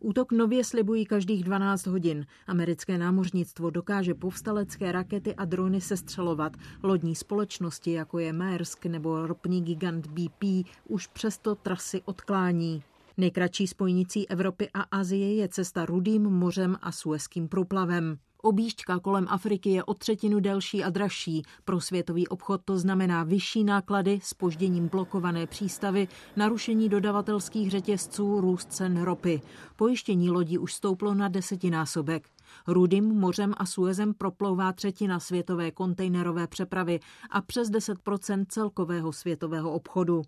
Útok 0.00 0.32
nově 0.32 0.64
slibují 0.64 1.06
každých 1.06 1.44
12 1.44 1.86
hodin. 1.86 2.26
Americké 2.46 2.98
námořnictvo 2.98 3.70
dokáže 3.70 4.14
povstalecké 4.14 4.92
rakety 4.92 5.34
a 5.34 5.44
drony 5.44 5.80
sestřelovat. 5.80 6.52
Lodní 6.82 7.14
společnosti, 7.14 7.92
jako 7.92 8.18
je 8.18 8.32
Maersk 8.32 8.86
nebo 8.86 9.26
ropní 9.26 9.62
gigant 9.62 10.06
BP, 10.06 10.44
už 10.88 11.06
přesto 11.06 11.54
trasy 11.54 12.02
odklání. 12.04 12.82
Nejkratší 13.16 13.66
spojnicí 13.66 14.28
Evropy 14.30 14.68
a 14.74 14.80
Azie 14.80 15.34
je 15.34 15.48
cesta 15.48 15.86
Rudým 15.86 16.22
mořem 16.22 16.76
a 16.82 16.92
Suezkým 16.92 17.48
průplavem. 17.48 18.18
Objížďka 18.44 18.98
kolem 18.98 19.26
Afriky 19.28 19.70
je 19.70 19.84
o 19.84 19.94
třetinu 19.94 20.40
delší 20.40 20.84
a 20.84 20.90
dražší. 20.90 21.42
Pro 21.64 21.80
světový 21.80 22.28
obchod 22.28 22.60
to 22.64 22.78
znamená 22.78 23.24
vyšší 23.24 23.64
náklady, 23.64 24.20
spožděním 24.22 24.88
blokované 24.88 25.46
přístavy, 25.46 26.08
narušení 26.36 26.88
dodavatelských 26.88 27.70
řetězců, 27.70 28.40
růst 28.40 28.72
cen 28.72 29.02
ropy. 29.02 29.42
Pojištění 29.76 30.30
lodí 30.30 30.58
už 30.58 30.74
stouplo 30.74 31.14
na 31.14 31.28
desetinásobek. 31.28 32.28
Rudým 32.66 33.04
mořem 33.04 33.54
a 33.56 33.66
Suezem 33.66 34.14
proplouvá 34.14 34.72
třetina 34.72 35.20
světové 35.20 35.70
kontejnerové 35.70 36.46
přepravy 36.46 37.00
a 37.30 37.40
přes 37.40 37.70
10% 37.70 38.44
celkového 38.48 39.12
světového 39.12 39.72
obchodu. 39.72 40.22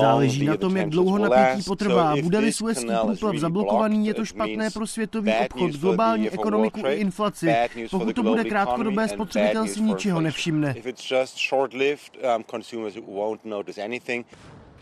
Záleží 0.00 0.44
na 0.46 0.56
tom, 0.56 0.76
jak 0.76 0.90
dlouho 0.90 1.18
napětí 1.18 1.62
potrvá. 1.62 2.14
Bude-li 2.22 2.52
Suezký 2.52 2.86
průplav 3.06 3.36
zablokovaný, 3.36 4.06
je 4.06 4.14
to 4.14 4.24
špatné 4.24 4.70
pro 4.70 4.86
světový 4.86 5.32
obchod, 5.44 5.70
globální 5.80 6.30
ekonomiku 6.30 6.80
i 6.86 6.94
inflaci. 6.94 7.54
Pokud 7.90 8.14
to 8.14 8.22
bude 8.22 8.44
krátkodobé, 8.44 9.08
spotřebitel 9.08 9.66
si 9.66 9.80
ničeho 9.80 10.20
nevšimne. 10.20 10.74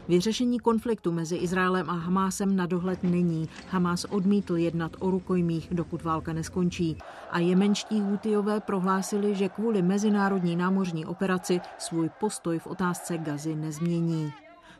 Vyřešení 0.08 0.60
konfliktu 0.60 1.12
mezi 1.12 1.36
Izraelem 1.36 1.90
a 1.90 1.92
Hamásem 1.92 2.56
na 2.56 2.66
dohled 2.66 3.02
není. 3.02 3.48
Hamás 3.70 4.04
odmítl 4.04 4.56
jednat 4.56 4.96
o 4.98 5.10
rukojmích, 5.10 5.68
dokud 5.70 6.02
válka 6.02 6.32
neskončí. 6.32 6.98
A 7.30 7.38
jemenští 7.38 8.00
hůtyové 8.00 8.60
prohlásili, 8.60 9.34
že 9.34 9.48
kvůli 9.48 9.82
mezinárodní 9.82 10.56
námořní 10.56 11.06
operaci 11.06 11.60
svůj 11.78 12.10
postoj 12.20 12.58
v 12.58 12.66
otázce 12.66 13.18
Gazy 13.18 13.56
nezmění. 13.56 14.32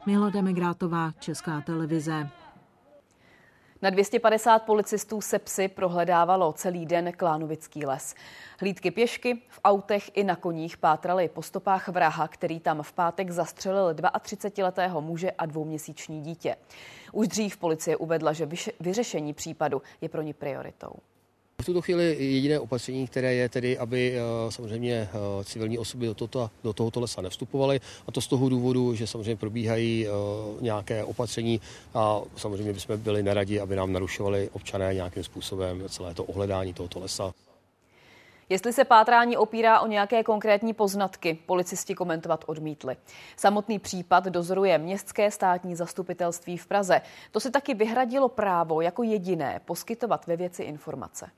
Mihla 0.06 0.30
Demegrátová, 0.30 1.12
Česká 1.18 1.60
televize. 1.60 2.28
Na 3.82 3.90
250 3.90 4.58
policistů 4.58 5.20
se 5.20 5.38
psy 5.38 5.68
prohledávalo 5.68 6.52
celý 6.52 6.86
den 6.86 7.12
Klánovický 7.12 7.86
les. 7.86 8.14
Hlídky 8.60 8.90
pěšky, 8.90 9.42
v 9.48 9.60
autech 9.64 10.10
i 10.14 10.24
na 10.24 10.36
koních 10.36 10.76
pátrali 10.76 11.28
po 11.28 11.42
stopách 11.42 11.88
vraha, 11.88 12.28
který 12.28 12.60
tam 12.60 12.82
v 12.82 12.92
pátek 12.92 13.30
zastřelil 13.30 13.94
32-letého 13.94 15.00
muže 15.00 15.30
a 15.30 15.46
dvouměsíční 15.46 16.22
dítě. 16.22 16.56
Už 17.12 17.28
dřív 17.28 17.56
policie 17.56 17.96
uvedla, 17.96 18.32
že 18.32 18.48
vyřešení 18.80 19.34
případu 19.34 19.82
je 20.00 20.08
pro 20.08 20.22
ně 20.22 20.34
prioritou. 20.34 20.92
V 21.62 21.64
tuto 21.64 21.82
chvíli 21.82 22.16
jediné 22.18 22.60
opatření, 22.60 23.06
které 23.06 23.34
je 23.34 23.48
tedy, 23.48 23.78
aby 23.78 24.14
eh, 24.16 24.52
samozřejmě 24.52 25.08
eh, 25.12 25.44
civilní 25.44 25.78
osoby 25.78 26.06
do, 26.06 26.14
tohoto, 26.14 26.50
do 26.64 26.72
tohoto 26.72 27.00
lesa 27.00 27.20
nevstupovaly. 27.20 27.80
A 28.06 28.12
to 28.12 28.20
z 28.20 28.26
toho 28.26 28.48
důvodu, 28.48 28.94
že 28.94 29.06
samozřejmě 29.06 29.36
probíhají 29.36 30.06
eh, 30.06 30.10
nějaké 30.60 31.04
opatření 31.04 31.60
a 31.94 32.20
samozřejmě 32.36 32.72
bychom 32.72 32.98
byli 32.98 33.22
neradi, 33.22 33.60
aby 33.60 33.76
nám 33.76 33.92
narušovali 33.92 34.50
občané 34.52 34.94
nějakým 34.94 35.24
způsobem 35.24 35.82
celé 35.88 36.14
to 36.14 36.24
ohledání 36.24 36.74
tohoto 36.74 37.00
lesa. 37.00 37.32
Jestli 38.48 38.72
se 38.72 38.84
pátrání 38.84 39.36
opírá 39.36 39.80
o 39.80 39.86
nějaké 39.86 40.22
konkrétní 40.22 40.74
poznatky, 40.74 41.38
policisti 41.46 41.94
komentovat 41.94 42.44
odmítli. 42.46 42.96
Samotný 43.36 43.78
případ 43.78 44.24
dozoruje 44.24 44.78
Městské 44.78 45.30
státní 45.30 45.76
zastupitelství 45.76 46.56
v 46.56 46.66
Praze. 46.66 47.00
To 47.30 47.40
si 47.40 47.50
taky 47.50 47.74
vyhradilo 47.74 48.28
právo 48.28 48.80
jako 48.80 49.02
jediné 49.02 49.60
poskytovat 49.64 50.26
ve 50.26 50.36
věci 50.36 50.62
informace. 50.62 51.30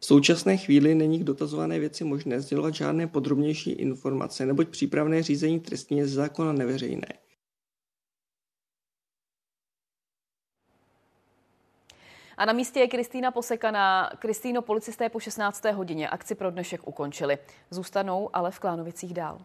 V 0.00 0.04
současné 0.04 0.56
chvíli 0.56 0.94
není 0.94 1.18
k 1.18 1.24
dotazované 1.24 1.78
věci 1.78 2.04
možné 2.04 2.40
sdělovat 2.40 2.74
žádné 2.74 3.06
podrobnější 3.06 3.70
informace, 3.70 4.46
neboť 4.46 4.68
přípravné 4.68 5.22
řízení 5.22 5.60
trestní 5.60 5.98
je 5.98 6.08
zákona 6.08 6.52
neveřejné. 6.52 7.08
A 12.36 12.44
na 12.44 12.52
místě 12.52 12.80
je 12.80 12.88
Kristýna 12.88 13.30
Posekaná. 13.30 14.10
Kristýno, 14.18 14.62
policisté 14.62 15.08
po 15.08 15.20
16. 15.20 15.64
hodině 15.64 16.08
akci 16.08 16.34
pro 16.34 16.50
dnešek 16.50 16.88
ukončili. 16.88 17.38
Zůstanou 17.70 18.30
ale 18.32 18.50
v 18.50 18.58
Klánovicích 18.58 19.14
dál. 19.14 19.38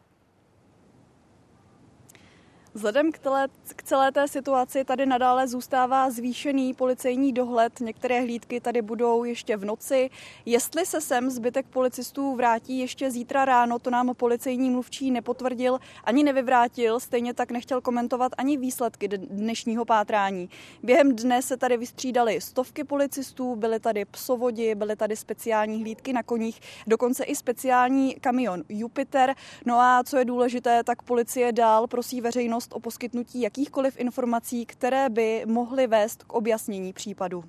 Vzhledem 2.76 3.12
k, 3.12 3.20
tele, 3.20 3.48
k 3.76 3.84
celé 3.84 4.12
té 4.12 4.28
situaci 4.28 4.84
tady 4.84 5.06
nadále 5.06 5.48
zůstává 5.48 6.10
zvýšený 6.10 6.74
policejní 6.74 7.34
dohled. 7.34 7.80
Některé 7.80 8.22
hlídky 8.22 8.60
tady 8.60 8.82
budou 8.82 9.24
ještě 9.24 9.58
v 9.58 9.66
noci. 9.66 10.10
Jestli 10.46 10.86
se 10.86 11.02
sem 11.02 11.30
zbytek 11.30 11.66
policistů 11.66 12.36
vrátí 12.36 12.80
ještě 12.80 13.12
zítra 13.12 13.46
ráno, 13.46 13.80
to 13.80 13.90
nám 13.90 14.16
policejní 14.16 14.70
mluvčí 14.70 15.12
nepotvrdil 15.12 15.80
ani 16.04 16.24
nevyvrátil. 16.24 17.00
Stejně 17.00 17.34
tak 17.34 17.52
nechtěl 17.52 17.82
komentovat 17.82 18.32
ani 18.38 18.58
výsledky 18.58 19.08
dnešního 19.08 19.86
pátrání. 19.86 20.50
Během 20.84 21.16
dne 21.16 21.42
se 21.42 21.58
tady 21.58 21.78
vystřídali 21.78 22.42
stovky 22.42 22.84
policistů, 22.84 23.56
byly 23.56 23.80
tady 23.80 24.06
psovodi, 24.06 24.76
byly 24.76 24.96
tady 24.96 25.16
speciální 25.16 25.82
hlídky 25.82 26.14
na 26.14 26.24
koních, 26.24 26.62
dokonce 26.88 27.24
i 27.24 27.36
speciální 27.36 28.16
kamion 28.22 28.64
Jupiter. 28.70 29.36
No 29.66 29.80
a 29.80 30.04
co 30.06 30.18
je 30.18 30.26
důležité, 30.26 30.84
tak 30.84 31.02
policie 31.02 31.52
dál 31.52 31.88
prosí 31.88 32.22
veřejnost 32.22 32.63
žádost 32.64 32.74
o 32.74 32.80
poskytnutí 32.80 33.42
jakýchkoliv 33.42 34.00
informací, 34.00 34.66
které 34.66 35.10
by 35.10 35.44
mohly 35.46 35.88
vést 35.88 36.24
k 36.24 36.34
objasnění 36.34 36.94
případu. 36.94 37.44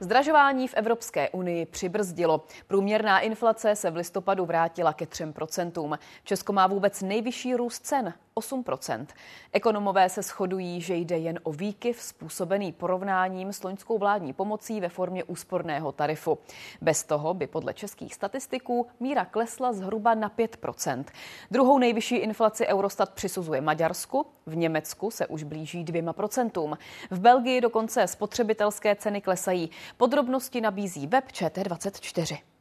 Zdražování 0.00 0.68
v 0.68 0.74
Evropské 0.74 1.30
unii 1.30 1.66
přibrzdilo. 1.66 2.46
Průměrná 2.66 3.20
inflace 3.20 3.76
se 3.76 3.90
v 3.90 3.96
listopadu 3.96 4.44
vrátila 4.46 4.92
ke 4.92 5.04
3%. 5.04 5.98
Česko 6.24 6.52
má 6.52 6.66
vůbec 6.66 7.02
nejvyšší 7.02 7.54
růst 7.54 7.86
cen 7.86 8.14
8% 8.40 9.06
Ekonomové 9.52 10.08
se 10.08 10.22
shodují, 10.22 10.80
že 10.80 10.94
jde 10.94 11.18
jen 11.18 11.40
o 11.42 11.52
výkyv 11.52 12.02
způsobený 12.02 12.72
porovnáním 12.72 13.52
s 13.52 13.62
loňskou 13.62 13.98
vládní 13.98 14.32
pomocí 14.32 14.80
ve 14.80 14.88
formě 14.88 15.24
úsporného 15.24 15.92
tarifu. 15.92 16.38
Bez 16.80 17.04
toho 17.04 17.34
by 17.34 17.46
podle 17.46 17.74
českých 17.74 18.14
statistiků 18.14 18.86
míra 19.00 19.24
klesla 19.24 19.72
zhruba 19.72 20.14
na 20.14 20.30
5% 20.30 21.04
Druhou 21.50 21.78
nejvyšší 21.78 22.16
inflaci 22.16 22.66
Eurostat 22.66 23.12
přisuzuje 23.14 23.60
Maďarsku, 23.60 24.26
v 24.46 24.56
Německu 24.56 25.10
se 25.10 25.26
už 25.26 25.42
blíží 25.42 25.84
dvěma 25.84 26.12
procentům. 26.12 26.78
V 27.10 27.20
Belgii 27.20 27.60
dokonce 27.60 28.06
spotřebitelské 28.06 28.96
ceny 28.96 29.20
klesají. 29.20 29.70
Podrobnosti 29.96 30.60
nabízí 30.60 31.06
web 31.06 31.24
ČT24. 31.32 32.53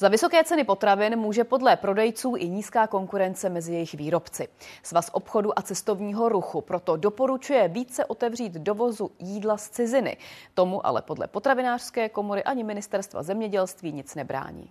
Za 0.00 0.08
vysoké 0.08 0.44
ceny 0.44 0.64
potravin 0.64 1.16
může 1.16 1.44
podle 1.44 1.76
prodejců 1.76 2.36
i 2.36 2.48
nízká 2.48 2.86
konkurence 2.86 3.48
mezi 3.48 3.72
jejich 3.72 3.94
výrobci. 3.94 4.48
Svaz 4.82 5.10
obchodu 5.12 5.58
a 5.58 5.62
cestovního 5.62 6.28
ruchu 6.28 6.60
proto 6.60 6.96
doporučuje 6.96 7.68
více 7.68 8.04
otevřít 8.04 8.52
dovozu 8.52 9.10
jídla 9.18 9.56
z 9.56 9.68
ciziny. 9.70 10.16
Tomu 10.54 10.86
ale 10.86 11.02
podle 11.02 11.26
potravinářské 11.26 12.08
komory 12.08 12.44
ani 12.44 12.64
ministerstva 12.64 13.22
zemědělství 13.22 13.92
nic 13.92 14.14
nebrání. 14.14 14.70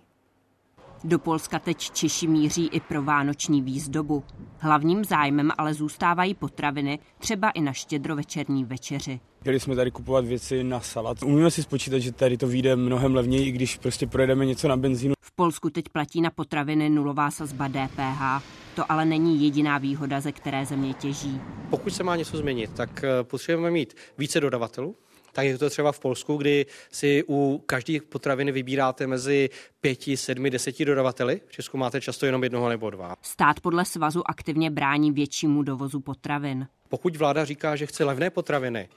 Do 1.04 1.18
Polska 1.18 1.58
teď 1.58 1.90
Češi 1.90 2.26
míří 2.26 2.66
i 2.66 2.80
pro 2.80 3.02
vánoční 3.02 3.62
výzdobu. 3.62 4.24
Hlavním 4.58 5.04
zájmem 5.04 5.50
ale 5.58 5.74
zůstávají 5.74 6.34
potraviny, 6.34 6.98
třeba 7.18 7.50
i 7.50 7.60
na 7.60 7.72
štědrovečerní 7.72 8.64
večeři. 8.64 9.20
Chtěli 9.40 9.60
jsme 9.60 9.76
tady 9.76 9.90
kupovat 9.90 10.24
věci 10.24 10.64
na 10.64 10.80
salat. 10.80 11.22
Umíme 11.22 11.50
si 11.50 11.62
spočítat, 11.62 11.98
že 11.98 12.12
tady 12.12 12.36
to 12.36 12.46
vyjde 12.46 12.76
mnohem 12.76 13.14
levněji, 13.14 13.48
i 13.48 13.52
když 13.52 13.76
prostě 13.76 14.06
projedeme 14.06 14.46
něco 14.46 14.68
na 14.68 14.76
benzínu. 14.76 15.14
V 15.22 15.32
Polsku 15.32 15.70
teď 15.70 15.88
platí 15.88 16.20
na 16.20 16.30
potraviny 16.30 16.90
nulová 16.90 17.30
sazba 17.30 17.68
DPH. 17.68 18.44
To 18.76 18.92
ale 18.92 19.04
není 19.04 19.44
jediná 19.44 19.78
výhoda, 19.78 20.20
ze 20.20 20.32
které 20.32 20.66
země 20.66 20.94
těží. 20.94 21.40
Pokud 21.70 21.90
se 21.94 22.02
má 22.02 22.16
něco 22.16 22.36
změnit, 22.36 22.70
tak 22.74 23.04
eh, 23.04 23.24
potřebujeme 23.24 23.70
mít 23.70 23.94
více 24.18 24.40
dodavatelů, 24.40 24.96
tak 25.32 25.46
je 25.46 25.58
to 25.58 25.70
třeba 25.70 25.92
v 25.92 26.00
Polsku, 26.00 26.36
kdy 26.36 26.66
si 26.92 27.24
u 27.28 27.62
každé 27.66 27.98
potraviny 28.08 28.52
vybíráte 28.52 29.06
mezi 29.06 29.50
pěti, 29.80 30.16
sedmi, 30.16 30.50
deseti 30.50 30.84
dodavateli. 30.84 31.40
V 31.46 31.52
Česku 31.52 31.78
máte 31.78 32.00
často 32.00 32.26
jenom 32.26 32.42
jednoho 32.42 32.68
nebo 32.68 32.90
dva. 32.90 33.16
Stát 33.22 33.60
podle 33.60 33.84
svazu 33.84 34.22
aktivně 34.26 34.70
brání 34.70 35.12
většímu 35.12 35.62
dovozu 35.62 36.00
potravin. 36.00 36.66
Pokud 36.88 37.16
vláda 37.16 37.44
říká, 37.44 37.76
že 37.76 37.86
chce 37.86 38.04
levné 38.04 38.30
potraviny, 38.30 38.88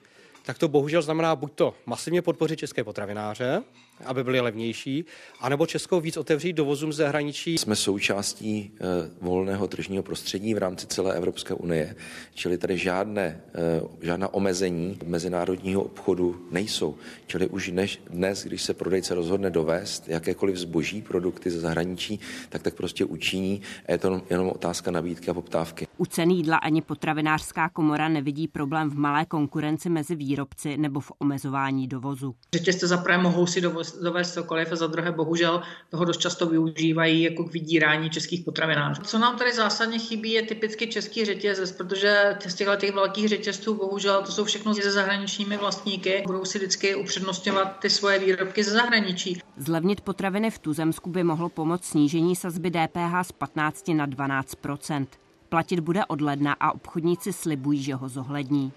tak 0.45 0.57
to 0.57 0.67
bohužel 0.67 1.01
znamená 1.01 1.35
buď 1.35 1.53
to 1.53 1.75
masivně 1.85 2.21
podpořit 2.21 2.59
české 2.59 2.83
potravináře, 2.83 3.63
aby 4.05 4.23
byly 4.23 4.39
levnější, 4.39 5.05
anebo 5.39 5.65
Českou 5.65 6.00
víc 6.00 6.17
otevřít 6.17 6.53
dovozům 6.53 6.93
z 6.93 6.95
zahraničí. 6.95 7.57
Jsme 7.57 7.75
součástí 7.75 8.71
e, 8.73 8.85
volného 9.21 9.67
tržního 9.67 10.03
prostředí 10.03 10.53
v 10.53 10.57
rámci 10.57 10.88
celé 10.88 11.15
Evropské 11.15 11.53
unie, 11.53 11.95
čili 12.33 12.57
tady 12.57 12.77
žádné, 12.77 13.41
e, 13.55 13.81
žádná 14.01 14.33
omezení 14.33 15.00
mezinárodního 15.05 15.83
obchodu 15.83 16.47
nejsou. 16.51 16.95
Čili 17.27 17.47
už 17.47 17.71
dnes, 17.71 17.97
dnes, 18.09 18.43
když 18.43 18.63
se 18.63 18.73
prodejce 18.73 19.15
rozhodne 19.15 19.50
dovést 19.50 20.07
jakékoliv 20.07 20.57
zboží, 20.57 21.01
produkty 21.01 21.51
ze 21.51 21.59
zahraničí, 21.59 22.19
tak 22.50 22.62
tak 22.62 22.73
prostě 22.73 23.05
učiní. 23.05 23.62
Je 23.88 23.97
to 23.97 24.21
jenom 24.29 24.50
otázka 24.50 24.91
nabídky 24.91 25.31
a 25.31 25.33
poptávky. 25.33 25.88
U 25.97 26.05
cen 26.05 26.29
jídla 26.29 26.57
ani 26.57 26.81
potravinářská 26.81 27.69
komora 27.69 28.09
nevidí 28.09 28.47
problém 28.47 28.89
v 28.89 28.95
malé 28.95 29.25
konkurenci 29.25 29.89
mezi 29.89 30.15
výrobci 30.15 30.77
nebo 30.77 31.00
v 31.00 31.12
omezování 31.19 31.88
dovozu. 31.88 32.35
Řetězce 32.53 32.88
zaprvé 32.88 33.17
mohou 33.17 33.47
si 33.47 33.62
dovoz 33.62 33.82
dovést 34.01 34.33
cokoliv 34.33 34.71
a 34.71 34.75
za 34.75 34.87
druhé 34.87 35.11
bohužel 35.11 35.61
toho 35.89 36.05
dost 36.05 36.17
často 36.17 36.45
využívají 36.45 37.21
jako 37.21 37.43
k 37.43 37.53
vydírání 37.53 38.09
českých 38.09 38.45
potravinářů. 38.45 39.01
Co 39.01 39.19
nám 39.19 39.37
tady 39.37 39.53
zásadně 39.53 39.99
chybí 39.99 40.31
je 40.31 40.41
typicky 40.41 40.87
český 40.87 41.25
řetězec, 41.25 41.71
protože 41.71 42.37
z 42.47 42.53
těchto 42.53 42.75
těch 42.75 42.93
velkých 42.93 43.29
řetězců 43.29 43.75
bohužel 43.75 44.23
to 44.23 44.31
jsou 44.31 44.45
všechno 44.45 44.73
se 44.73 44.91
zahraničními 44.91 45.57
vlastníky, 45.57 46.23
budou 46.25 46.45
si 46.45 46.57
vždycky 46.57 46.95
upřednostňovat 46.95 47.79
ty 47.79 47.89
svoje 47.89 48.19
výrobky 48.19 48.63
ze 48.63 48.71
zahraničí. 48.71 49.41
Zlevnit 49.57 50.01
potraviny 50.01 50.51
v 50.51 50.59
Tuzemsku 50.59 51.09
by 51.09 51.23
mohlo 51.23 51.49
pomoct 51.49 51.85
snížení 51.85 52.35
sazby 52.35 52.71
DPH 52.71 53.27
z 53.27 53.31
15 53.31 53.87
na 53.87 54.07
12% 54.07 55.07
Platit 55.53 55.79
bude 55.79 56.05
od 56.05 56.21
ledna 56.21 56.55
a 56.59 56.71
obchodníci 56.71 57.33
slibují, 57.33 57.83
že 57.83 57.95
ho 57.95 58.09
zohlední. 58.09 58.71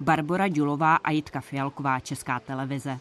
Barbara 0.00 0.48
Dulová 0.48 0.96
a 0.96 1.10
Jitka 1.10 1.40
Fialková, 1.40 2.00
Česká 2.00 2.40
televize. 2.40 2.98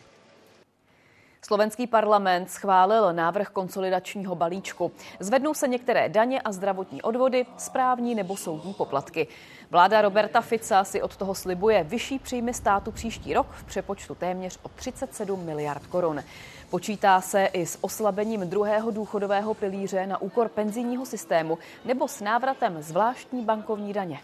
Slovenský 1.46 1.88
parlament 1.88 2.52
schválil 2.52 3.14
návrh 3.14 3.50
konsolidačního 3.50 4.36
balíčku. 4.36 4.92
Zvednou 5.20 5.54
se 5.54 5.68
některé 5.68 6.10
daně 6.10 6.42
a 6.42 6.52
zdravotní 6.52 7.02
odvody, 7.02 7.46
správní 7.58 8.16
nebo 8.16 8.38
soudní 8.38 8.74
poplatky. 8.74 9.28
Vláda 9.72 10.02
Roberta 10.02 10.42
Fica 10.42 10.84
si 10.84 11.02
od 11.02 11.16
toho 11.16 11.36
slibuje 11.36 11.84
vyšší 11.84 12.20
příjmy 12.20 12.54
státu 12.54 12.92
příští 12.92 13.34
rok 13.34 13.48
v 13.52 13.64
přepočtu 13.64 14.16
téměř 14.16 14.60
o 14.64 14.70
37 14.70 15.46
miliard 15.46 15.88
korun. 15.88 16.24
Počítá 16.70 17.22
se 17.22 17.46
i 17.46 17.66
s 17.66 17.78
oslabením 17.82 18.50
druhého 18.50 18.92
důchodového 18.92 19.54
pilíře 19.54 20.08
na 20.08 20.22
úkor 20.22 20.50
penzijního 20.50 21.06
systému 21.06 21.58
nebo 21.86 22.08
s 22.08 22.22
návratem 22.22 22.82
zvláštní 22.82 23.46
bankovní 23.46 23.94
daně. 23.94 24.20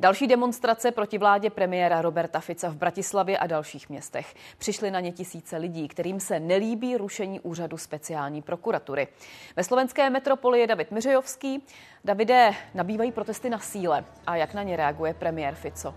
Další 0.00 0.26
demonstrace 0.26 0.90
proti 0.90 1.18
vládě 1.18 1.50
premiéra 1.50 2.02
Roberta 2.02 2.40
Fica 2.40 2.68
v 2.68 2.76
Bratislavě 2.76 3.38
a 3.38 3.46
dalších 3.46 3.88
městech. 3.88 4.34
Přišly 4.58 4.90
na 4.90 5.00
ně 5.00 5.12
tisíce 5.12 5.56
lidí, 5.56 5.88
kterým 5.88 6.20
se 6.20 6.40
nelíbí 6.40 6.96
rušení 6.96 7.40
úřadu 7.40 7.76
speciální 7.76 8.42
prokuratury. 8.42 9.08
Ve 9.56 9.64
slovenské 9.64 10.10
metropoli 10.10 10.60
je 10.60 10.66
David 10.66 10.90
Miřejovský. 10.90 11.62
Davide, 12.04 12.50
nabývají 12.74 13.12
protesty 13.12 13.50
na 13.50 13.58
síle. 13.58 14.04
A 14.26 14.36
jak 14.36 14.54
na 14.54 14.62
ně 14.62 14.76
reaguje 14.76 15.14
premiér 15.14 15.54
Fico? 15.54 15.94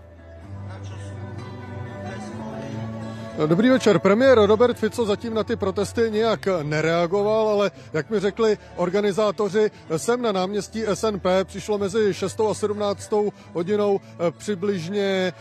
Dobrý 3.36 3.68
večer. 3.68 3.98
Premiér 3.98 4.38
Robert 4.38 4.76
Fico 4.76 5.04
zatím 5.04 5.34
na 5.34 5.44
ty 5.44 5.56
protesty 5.56 6.10
nějak 6.10 6.48
nereagoval, 6.62 7.48
ale 7.48 7.70
jak 7.92 8.10
mi 8.10 8.20
řekli 8.20 8.58
organizátoři, 8.76 9.70
sem 9.96 10.22
na 10.22 10.32
náměstí 10.32 10.84
SNP 10.94 11.26
přišlo 11.44 11.78
mezi 11.78 12.14
6 12.14 12.40
a 12.40 12.54
17 12.54 13.12
hodinou 13.52 14.00
eh, 14.00 14.30
přibližně 14.30 15.32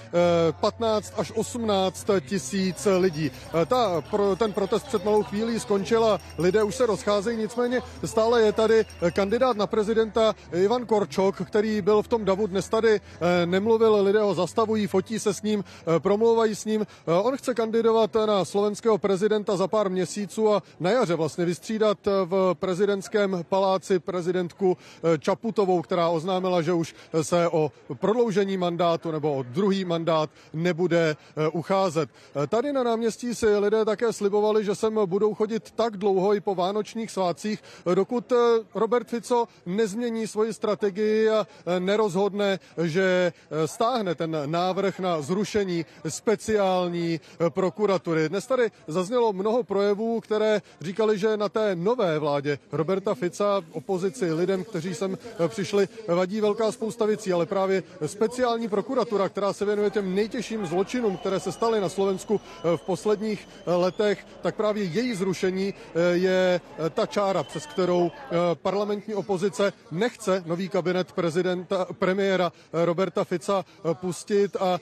15 0.52 1.14
eh, 1.14 1.22
až 1.22 1.32
18 1.36 2.08
tisíc 2.22 2.88
lidí. 2.98 3.32
Eh, 3.62 3.66
ta, 3.66 4.04
ten 4.38 4.54
protest 4.54 4.88
před 4.88 5.06
malou 5.06 5.24
chvílí 5.24 5.60
skončil 5.60 6.06
a 6.06 6.20
lidé 6.38 6.64
už 6.64 6.76
se 6.76 6.86
rozcházejí, 6.86 7.38
nicméně 7.38 7.82
stále 8.06 8.42
je 8.42 8.52
tady 8.52 8.86
kandidát 9.14 9.58
na 9.58 9.68
prezidenta 9.68 10.36
Ivan 10.54 10.86
Korčok, 10.86 11.42
který 11.48 11.82
byl 11.82 12.02
v 12.02 12.08
tom 12.08 12.26
davu 12.26 12.48
dnes 12.48 12.70
tady 12.70 13.02
nemluvil, 13.46 14.04
lidé 14.04 14.20
ho 14.20 14.34
zastavují, 14.34 14.88
fotí 14.88 15.20
se 15.20 15.34
s 15.34 15.42
ním, 15.42 15.64
promlouvají 16.00 16.56
s 16.56 16.66
ním. 16.66 16.88
On 17.06 17.38
chce 17.38 17.54
kandidovat 17.54 17.81
kandidovat 17.82 18.16
na 18.26 18.46
slovenského 18.46 18.98
prezidenta 18.98 19.58
za 19.58 19.68
pár 19.68 19.90
měsíců 19.90 20.54
a 20.54 20.64
na 20.80 20.90
jaře 20.90 21.16
vlastně 21.16 21.46
vystřídat 21.46 21.98
v 22.26 22.54
prezidentském 22.54 23.42
paláci 23.50 24.00
prezidentku 24.00 24.78
eh, 24.78 25.18
Čaputovou, 25.18 25.82
která 25.82 26.10
oznámila, 26.10 26.62
že 26.62 26.74
už 26.74 26.96
se 27.22 27.48
o 27.48 27.72
prodloužení 27.94 28.58
mandátu 28.58 29.12
nebo 29.12 29.38
o 29.38 29.44
druhý 29.44 29.86
mandát 29.86 30.30
nebude 30.54 31.16
eh, 31.18 31.48
ucházet. 31.48 32.10
Eh, 32.44 32.48
tady 32.48 32.74
na 32.74 32.84
náměstí 32.84 33.36
si 33.36 33.58
lidé 33.58 33.86
také 33.86 34.14
slibovali, 34.14 34.66
že 34.66 34.76
sem 34.76 35.00
budou 35.06 35.34
chodit 35.34 35.72
tak 35.72 35.98
dlouho 35.98 36.36
i 36.36 36.40
po 36.40 36.56
vánočních 36.56 37.12
svátcích, 37.12 37.64
dokud 37.96 38.34
Robert 38.76 39.08
Fico 39.08 39.48
nezmění 39.66 40.28
svoji 40.28 40.54
strategii 40.54 41.30
a 41.30 41.48
nerozhodne, 41.80 42.60
že 42.84 43.34
stáhne 43.66 44.16
ten 44.16 44.38
návrh 44.46 45.00
na 45.00 45.22
zrušení 45.22 45.86
speciální 46.08 47.20
pro 47.50 47.71
prokuratury. 47.72 48.30
Dnes 48.30 48.48
tady 48.48 48.72
zaznělo 48.88 49.34
mnoho 49.34 49.64
projevů, 49.64 50.20
které 50.20 50.62
říkali, 50.82 51.20
že 51.20 51.38
na 51.38 51.50
té 51.50 51.76
nové 51.76 52.20
vládě 52.20 52.60
Roberta 52.72 53.16
Fica, 53.16 53.62
opozici, 53.72 54.34
lidem, 54.34 54.64
kteří 54.64 54.94
sem 54.96 55.18
přišli, 55.48 55.88
vadí 56.08 56.42
velká 56.42 56.72
spousta 56.72 57.06
věcí, 57.06 57.34
ale 57.34 57.46
právě 57.46 57.84
speciální 58.06 58.68
prokuratura, 58.68 59.30
která 59.30 59.54
se 59.54 59.66
věnuje 59.66 59.90
těm 59.90 60.16
nejtěžším 60.16 60.66
zločinům, 60.66 61.18
které 61.18 61.40
se 61.40 61.52
staly 61.52 61.82
na 61.82 61.90
Slovensku 61.90 62.42
v 62.76 62.82
posledních 62.82 63.48
letech, 63.66 64.26
tak 64.42 64.56
právě 64.56 64.84
její 64.84 65.16
zrušení 65.16 65.74
je 66.12 66.62
ta 66.94 67.06
čára, 67.06 67.44
přes 67.44 67.66
kterou 67.66 68.12
parlamentní 68.54 69.16
opozice 69.16 69.74
nechce 69.92 70.44
nový 70.46 70.70
kabinet 70.70 71.12
prezidenta, 71.12 71.88
premiéra 72.00 72.52
Roberta 72.74 73.24
Fica 73.24 73.66
pustit 73.94 74.56
a 74.60 74.80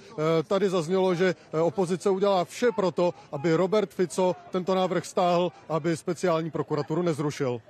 tady 0.47 0.69
zaznělo, 0.69 1.15
že 1.15 1.35
opozice 1.61 2.09
udělá 2.09 2.45
vše 2.45 2.71
pro 2.79 2.91
to, 2.91 3.13
aby 3.31 3.53
Robert 3.53 3.93
Fico 3.93 4.35
tento 4.51 4.75
návrh 4.75 5.05
stáhl, 5.05 5.51
aby 5.69 5.97
speciální 5.97 6.51
prokuraturu 6.51 7.01
nezrušil. 7.01 7.61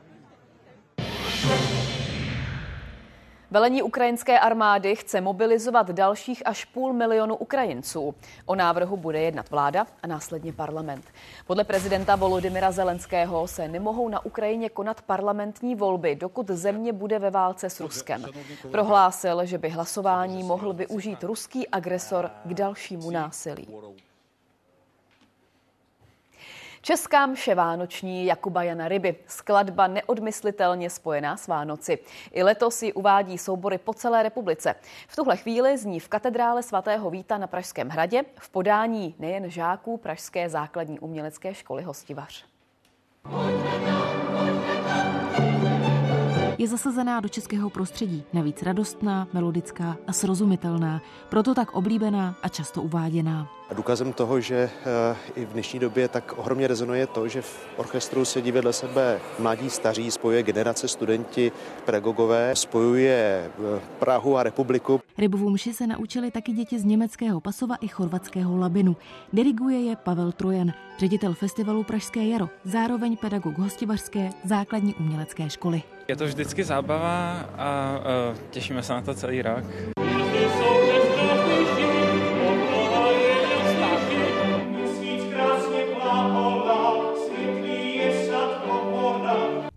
Velení 3.51 3.81
ukrajinské 3.81 4.39
armády 4.39 4.95
chce 4.95 5.21
mobilizovat 5.21 5.91
dalších 5.91 6.47
až 6.47 6.65
půl 6.65 6.93
milionu 6.93 7.35
Ukrajinců. 7.35 8.15
O 8.45 8.55
návrhu 8.55 8.97
bude 8.97 9.21
jednat 9.21 9.49
vláda 9.49 9.85
a 10.03 10.07
následně 10.07 10.53
parlament. 10.53 11.05
Podle 11.47 11.63
prezidenta 11.63 12.15
Volodymyra 12.15 12.71
Zelenského 12.71 13.47
se 13.47 13.67
nemohou 13.67 14.09
na 14.09 14.25
Ukrajině 14.25 14.69
konat 14.69 15.01
parlamentní 15.01 15.75
volby, 15.75 16.15
dokud 16.15 16.47
země 16.49 16.93
bude 16.93 17.19
ve 17.19 17.29
válce 17.29 17.69
s 17.69 17.79
Ruskem. 17.79 18.25
Prohlásil, 18.71 19.45
že 19.45 19.57
by 19.57 19.69
hlasování 19.69 20.43
mohl 20.43 20.73
využít 20.73 21.23
ruský 21.23 21.67
agresor 21.67 22.31
k 22.45 22.53
dalšímu 22.53 23.11
násilí. 23.11 23.67
Česká 26.89 27.25
mše 27.25 27.55
vánoční 27.55 28.25
Jakuba 28.25 28.63
Jana 28.63 28.87
Ryby, 28.87 29.15
skladba 29.27 29.87
neodmyslitelně 29.87 30.89
spojená 30.89 31.37
s 31.37 31.47
Vánoci. 31.47 31.99
I 32.31 32.43
letos 32.43 32.83
ji 32.83 32.93
uvádí 32.93 33.37
soubory 33.37 33.77
po 33.77 33.93
celé 33.93 34.23
republice. 34.23 34.75
V 35.07 35.15
tuhle 35.15 35.37
chvíli 35.37 35.77
zní 35.77 35.99
v 35.99 36.07
katedrále 36.07 36.63
svatého 36.63 37.09
Víta 37.09 37.37
na 37.37 37.47
Pražském 37.47 37.89
hradě 37.89 38.23
v 38.39 38.49
podání 38.49 39.15
nejen 39.19 39.49
žáků 39.49 39.97
Pražské 39.97 40.49
základní 40.49 40.99
umělecké 40.99 41.53
školy 41.53 41.83
Hostivař. 41.83 42.45
Je 46.59 46.67
zasazená 46.67 47.19
do 47.19 47.29
českého 47.29 47.69
prostředí, 47.69 48.23
navíc 48.33 48.63
radostná, 48.63 49.27
melodická 49.33 49.97
a 50.07 50.13
srozumitelná, 50.13 51.01
proto 51.29 51.55
tak 51.55 51.73
oblíbená 51.73 52.35
a 52.41 52.49
často 52.49 52.81
uváděná. 52.81 53.47
A 53.69 53.73
důkazem 53.73 54.13
toho, 54.13 54.39
že 54.39 54.55
eh, 54.55 55.17
i 55.35 55.45
v 55.45 55.49
dnešní 55.49 55.79
době 55.79 56.07
tak 56.07 56.33
ohromně 56.37 56.67
rezonuje 56.67 57.07
to, 57.07 57.27
že 57.27 57.41
v 57.41 57.67
orchestru 57.77 58.25
sedí 58.25 58.51
vedle 58.51 58.73
sebe 58.73 59.19
mladí 59.39 59.69
staří, 59.69 60.11
spojuje 60.11 60.43
generace 60.43 60.87
studenti, 60.87 61.51
pedagogové, 61.85 62.55
spojuje 62.55 63.51
eh, 63.51 63.81
Prahu 63.99 64.37
a 64.37 64.43
republiku. 64.43 65.01
Rybovou 65.19 65.49
mši 65.49 65.73
se 65.73 65.87
naučili 65.87 66.31
taky 66.31 66.51
děti 66.51 66.79
z 66.79 66.85
německého 66.85 67.41
Pasova 67.41 67.75
i 67.75 67.87
chorvatského 67.87 68.57
Labinu. 68.57 68.97
Diriguje 69.33 69.81
je 69.81 69.95
Pavel 69.95 70.31
Trojan, 70.31 70.73
ředitel 70.99 71.33
festivalu 71.33 71.83
Pražské 71.83 72.27
jaro, 72.27 72.49
zároveň 72.63 73.17
pedagog 73.17 73.57
hostivařské 73.57 74.29
základní 74.45 74.95
umělecké 74.95 75.49
školy. 75.49 75.83
Je 76.07 76.15
to 76.15 76.25
vždycky 76.25 76.63
zábava 76.63 77.31
a, 77.31 77.67
a 77.67 77.99
těšíme 78.49 78.83
se 78.83 78.93
na 78.93 79.01
to 79.01 79.13
celý 79.13 79.41
rok. 79.41 79.63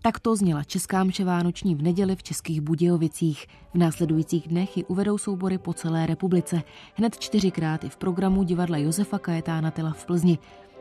Takto 0.05 0.35
zněla 0.35 0.63
Česká 0.63 1.03
mše 1.03 1.25
vánoční 1.25 1.75
v 1.75 1.81
neděli 1.81 2.15
v 2.15 2.23
Českých 2.23 2.61
Budějovicích. 2.61 3.47
V 3.73 3.77
následujících 3.77 4.47
dnech 4.47 4.77
ji 4.77 4.83
uvedou 4.83 5.17
soubory 5.17 5.57
po 5.57 5.73
celé 5.73 6.05
republice. 6.05 6.61
Hned 6.95 7.19
čtyřikrát 7.19 7.83
i 7.83 7.89
v 7.89 7.97
programu 7.97 8.43
divadla 8.43 8.77
Josefa 8.77 9.19
Kajetána 9.19 9.71
Tela 9.71 9.91
v 9.91 10.05
Plzni. 10.05 10.37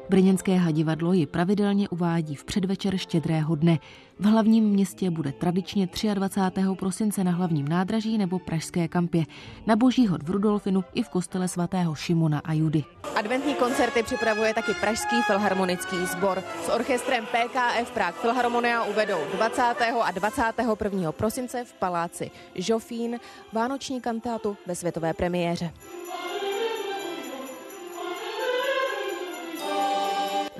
Brněnské 0.08 0.56
hadivadlo 0.56 1.12
ji 1.12 1.26
pravidelně 1.26 1.88
uvádí 1.88 2.34
v 2.34 2.44
předvečer 2.44 2.96
štědrého 2.96 3.54
dne. 3.54 3.78
V 4.18 4.24
hlavním 4.24 4.64
městě 4.64 5.10
bude 5.10 5.32
tradičně 5.32 5.88
23. 6.14 6.60
prosince 6.78 7.24
na 7.24 7.30
hlavním 7.30 7.68
nádraží 7.68 8.18
nebo 8.18 8.38
Pražské 8.38 8.88
kampě, 8.88 9.24
na 9.66 9.76
Boží 9.76 10.06
hod 10.06 10.22
v 10.22 10.30
Rudolfinu 10.30 10.84
i 10.94 11.02
v 11.02 11.08
kostele 11.08 11.48
svatého 11.48 11.94
Šimona 11.94 12.38
a 12.38 12.52
Judy. 12.52 12.84
Adventní 13.14 13.54
koncerty 13.54 14.02
připravuje 14.02 14.54
taky 14.54 14.74
Pražský 14.74 15.22
filharmonický 15.22 15.96
sbor. 16.06 16.42
S 16.64 16.68
orchestrem 16.68 17.26
PKF 17.26 17.90
Prague 17.90 18.20
Filharmonia 18.20 18.84
uvedou 18.84 19.18
20. 19.34 19.62
a 20.02 20.10
21. 20.10 21.12
prosince 21.12 21.64
v 21.64 21.72
paláci 21.72 22.30
Žofín 22.54 23.20
Vánoční 23.52 24.00
kantátu 24.00 24.56
ve 24.66 24.74
světové 24.74 25.14
premiéře. 25.14 25.70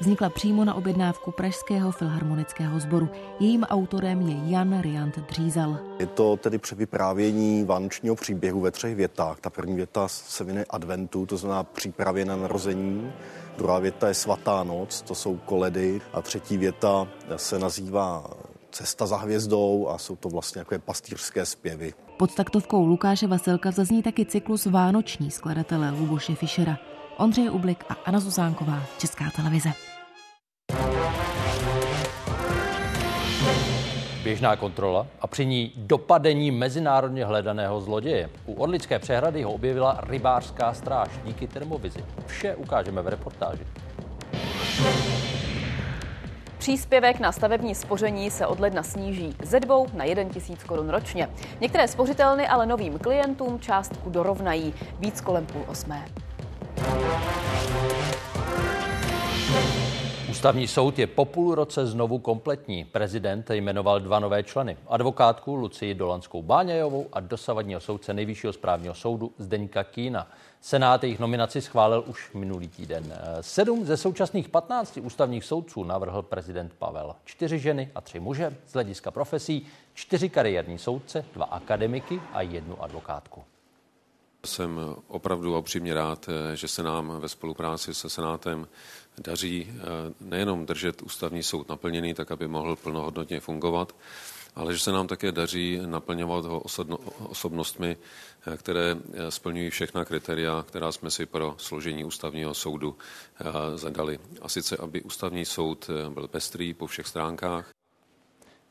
Vznikla 0.03 0.31
přímo 0.31 0.65
na 0.65 0.75
objednávku 0.75 1.31
Pražského 1.31 1.93
filharmonického 1.93 2.81
sboru. 2.81 3.09
Jejím 3.41 3.63
autorem 3.63 4.21
je 4.21 4.51
Jan 4.51 4.81
Riant 4.81 5.19
Dřízal. 5.19 5.79
Je 5.99 6.07
to 6.07 6.37
tedy 6.37 6.59
převyprávění 6.59 7.65
vánočního 7.65 8.17
příběhu 8.17 8.61
ve 8.61 8.71
třech 8.71 8.97
větách. 8.97 9.41
Ta 9.41 9.51
první 9.51 9.77
věta 9.77 10.09
se 10.09 10.45
věnuje 10.45 10.67
adventu, 10.71 11.27
to 11.27 11.37
znamená 11.37 11.63
přípravě 11.63 12.25
na 12.25 12.37
narození. 12.37 13.13
Druhá 13.59 13.79
věta 13.79 14.09
je 14.09 14.15
svatá 14.15 14.65
noc, 14.65 15.03
to 15.03 15.15
jsou 15.15 15.37
koledy. 15.37 16.01
A 16.13 16.23
třetí 16.23 16.57
věta 16.57 17.09
se 17.37 17.59
nazývá 17.59 18.31
cesta 18.71 19.07
za 19.07 19.17
hvězdou 19.17 19.89
a 19.89 19.99
jsou 19.99 20.17
to 20.17 20.29
vlastně 20.29 20.59
jako 20.59 20.75
pastýřské 20.79 21.47
zpěvy. 21.47 21.95
Pod 22.17 22.35
taktovkou 22.35 22.87
Lukáše 22.87 23.27
Vasilka 23.27 23.71
zazní 23.71 24.03
taky 24.03 24.27
cyklus 24.27 24.67
Vánoční 24.67 25.31
skladatele 25.31 25.91
Luboše 25.91 26.35
Fischera. 26.35 26.79
Ondřej 27.17 27.51
Ublik 27.51 27.85
a 27.89 27.95
Anna 28.05 28.21
Zuzánková, 28.21 28.83
Česká 28.99 29.25
televize. 29.37 29.92
Běžná 34.23 34.57
kontrola 34.57 35.07
a 35.21 35.27
při 35.27 35.47
ní 35.47 35.73
dopadení 35.77 36.51
mezinárodně 36.51 37.25
hledaného 37.25 37.81
zloděje. 37.81 38.31
U 38.47 38.55
Orlické 38.55 38.99
přehrady 38.99 39.43
ho 39.43 39.53
objevila 39.53 40.01
rybářská 40.07 40.75
stráž 40.75 41.09
díky 41.25 41.47
termovizi. 41.47 42.05
Vše 42.27 42.55
ukážeme 42.55 43.03
v 43.03 43.09
reportáži. 43.09 43.67
Příspěvek 46.59 47.21
na 47.21 47.33
stavební 47.33 47.75
spoření 47.75 48.31
se 48.31 48.47
od 48.47 48.61
ledna 48.61 48.83
sníží 48.83 49.37
ze 49.43 49.61
2 49.61 49.77
na 49.95 50.05
1 50.05 50.25
tisíc 50.25 50.65
korun 50.65 50.89
ročně. 50.91 51.29
Některé 51.61 51.89
spořitelny 51.89 52.49
ale 52.49 52.67
novým 52.67 52.99
klientům 52.99 53.61
částku 53.61 54.11
dorovnají. 54.11 54.75
Víc 54.99 55.21
kolem 55.21 55.47
půl 55.47 55.63
osmé. 55.69 56.05
Ústavní 60.43 60.69
soud 60.69 60.99
je 60.99 61.07
po 61.07 61.25
půl 61.25 61.55
roce 61.55 61.87
znovu 61.87 62.19
kompletní. 62.19 62.85
Prezident 62.85 63.51
jmenoval 63.51 64.01
dva 64.01 64.19
nové 64.19 64.43
členy. 64.43 64.77
Advokátku 64.89 65.55
Lucii 65.55 65.95
Dolanskou 65.95 66.43
Báňajovou 66.43 67.09
a 67.13 67.21
dosavadního 67.21 67.81
soudce 67.81 68.15
Nejvyššího 68.15 68.53
správního 68.53 68.95
soudu 68.95 69.33
Zdeňka 69.39 69.85
Kína. 69.85 70.29
Senát 70.61 71.05
jejich 71.05 71.19
nominaci 71.19 71.61
schválil 71.61 72.05
už 72.07 72.33
minulý 72.35 72.69
týden. 72.69 73.19
Sedm 73.41 73.85
ze 73.85 73.97
současných 73.97 74.49
15 74.49 74.99
ústavních 75.03 75.45
soudců 75.45 75.85
navrhl 75.85 76.23
prezident 76.23 76.73
Pavel. 76.79 77.15
Čtyři 77.25 77.59
ženy 77.59 77.91
a 77.95 78.01
tři 78.01 78.21
muže 78.21 78.57
z 78.67 78.73
hlediska 78.73 79.11
profesí, 79.11 79.67
čtyři 79.95 80.29
kariérní 80.29 80.79
soudce, 80.79 81.25
dva 81.35 81.45
akademiky 81.45 82.21
a 82.33 82.43
jednu 82.43 82.83
advokátku. 82.83 83.43
Jsem 84.47 84.81
opravdu 85.09 85.59
upřímně 85.59 85.95
rád, 85.95 86.29
že 86.55 86.69
se 86.69 86.83
nám 86.83 87.21
ve 87.21 87.29
spolupráci 87.29 87.95
se 87.95 88.11
Senátem 88.11 88.67
daří 89.19 89.69
eh, 89.71 89.83
nejenom 90.21 90.67
držet 90.67 91.03
ústavní 91.03 91.43
soud 91.43 91.69
naplněný, 91.69 92.15
tak 92.15 92.31
aby 92.31 92.49
mohl 92.49 92.77
plnohodnotně 92.77 93.41
fungovat, 93.41 93.95
ale 94.55 94.73
že 94.73 94.79
se 94.79 94.93
nám 94.93 95.07
také 95.07 95.33
daří 95.33 95.81
naplňovat 95.87 96.45
ho 96.45 96.63
osobnostmi, 97.19 97.97
eh, 98.47 98.57
které 98.57 98.97
eh, 98.97 99.31
splňují 99.31 99.71
všechna 99.71 100.05
kritéria, 100.05 100.65
která 100.69 100.93
jsme 100.93 101.11
si 101.11 101.27
pro 101.27 101.55
složení 101.59 102.05
ústavního 102.05 102.55
soudu 102.55 102.97
zadali. 103.75 104.19
A 104.43 104.49
sice, 104.49 104.77
aby 104.77 105.03
ústavní 105.03 105.45
soud 105.45 105.91
byl 106.09 106.29
pestrý 106.29 106.75
po 106.75 106.87
všech 106.87 107.07
stránkách, 107.07 107.73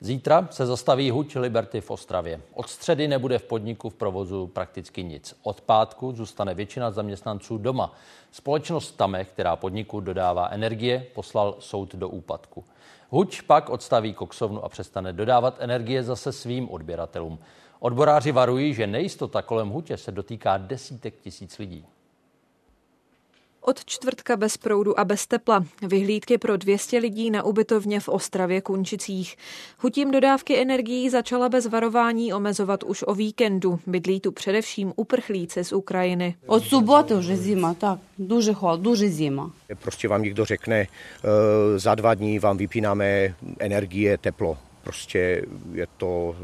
Zítra 0.04 0.48
se 0.52 0.66
zastaví 0.66 1.12
huť 1.12 1.36
Liberty 1.36 1.82
v 1.82 1.92
Ostravě. 1.92 2.42
Od 2.54 2.70
středy 2.70 3.08
nebude 3.08 3.40
v 3.40 3.44
podniku 3.44 3.90
v 3.90 3.94
provozu 3.94 4.48
prakticky 4.48 5.04
nic. 5.04 5.36
Od 5.44 5.62
pátku 5.62 6.12
zůstane 6.12 6.54
většina 6.54 6.92
zaměstnanců 6.92 7.58
doma. 7.58 7.94
Společnost 8.32 8.92
Tamech, 8.92 9.30
která 9.30 9.56
podniku 9.56 10.00
dodává 10.00 10.48
energie, 10.48 11.08
poslal 11.16 11.56
soud 11.60 11.96
do 11.96 12.10
úpadku. 12.10 12.64
Huť 13.10 13.42
pak 13.42 13.70
odstaví 13.70 14.14
koksovnu 14.14 14.66
a 14.66 14.70
přestane 14.70 15.14
dodávat 15.14 15.56
energie 15.60 16.04
zase 16.04 16.32
svým 16.32 16.70
odběratelům. 16.70 17.40
Odboráři 17.80 18.32
varují, 18.32 18.74
že 18.74 18.88
nejistota 18.88 19.42
kolem 19.42 19.70
hutě 19.70 19.98
se 19.98 20.12
dotýká 20.12 20.58
desítek 20.58 21.14
tisíc 21.20 21.58
lidí. 21.58 21.86
Od 23.62 23.86
čtvrtka 23.86 24.38
bez 24.38 24.58
proudu 24.58 25.00
a 25.00 25.06
bez 25.06 25.28
tepla. 25.28 25.66
Vyhlídky 25.82 26.38
pro 26.38 26.58
200 26.58 26.98
lidí 26.98 27.32
na 27.32 27.44
ubytovně 27.44 28.00
v 28.00 28.10
Ostravě 28.10 28.62
Kunčicích. 28.62 29.38
Chutím 29.78 30.12
dodávky 30.12 30.62
energií 30.62 31.10
začala 31.10 31.50
bez 31.50 31.66
varování 31.66 32.34
omezovat 32.34 32.84
už 32.84 33.04
o 33.08 33.16
víkendu. 33.16 33.80
Bydlí 33.88 34.20
tu 34.20 34.32
především 34.32 34.94
uprchlíci 34.96 35.64
z 35.64 35.74
Ukrajiny. 35.74 36.36
Od 36.46 36.64
soboty 36.64 37.14
už 37.14 37.26
zima, 37.26 37.74
tak. 37.74 38.00
Duže 38.20 38.54
chod, 38.54 38.82
duže 38.82 39.10
zima. 39.10 39.52
Prostě 39.82 40.08
vám 40.08 40.22
někdo 40.22 40.46
řekne, 40.46 40.80
e, 40.80 40.88
za 41.80 41.96
dva 41.96 42.14
dní 42.14 42.40
vám 42.40 42.58
vypínáme 42.58 43.36
energie, 43.60 44.18
teplo 44.18 44.58
prostě 44.84 45.46
je 45.74 45.88
to 45.98 46.36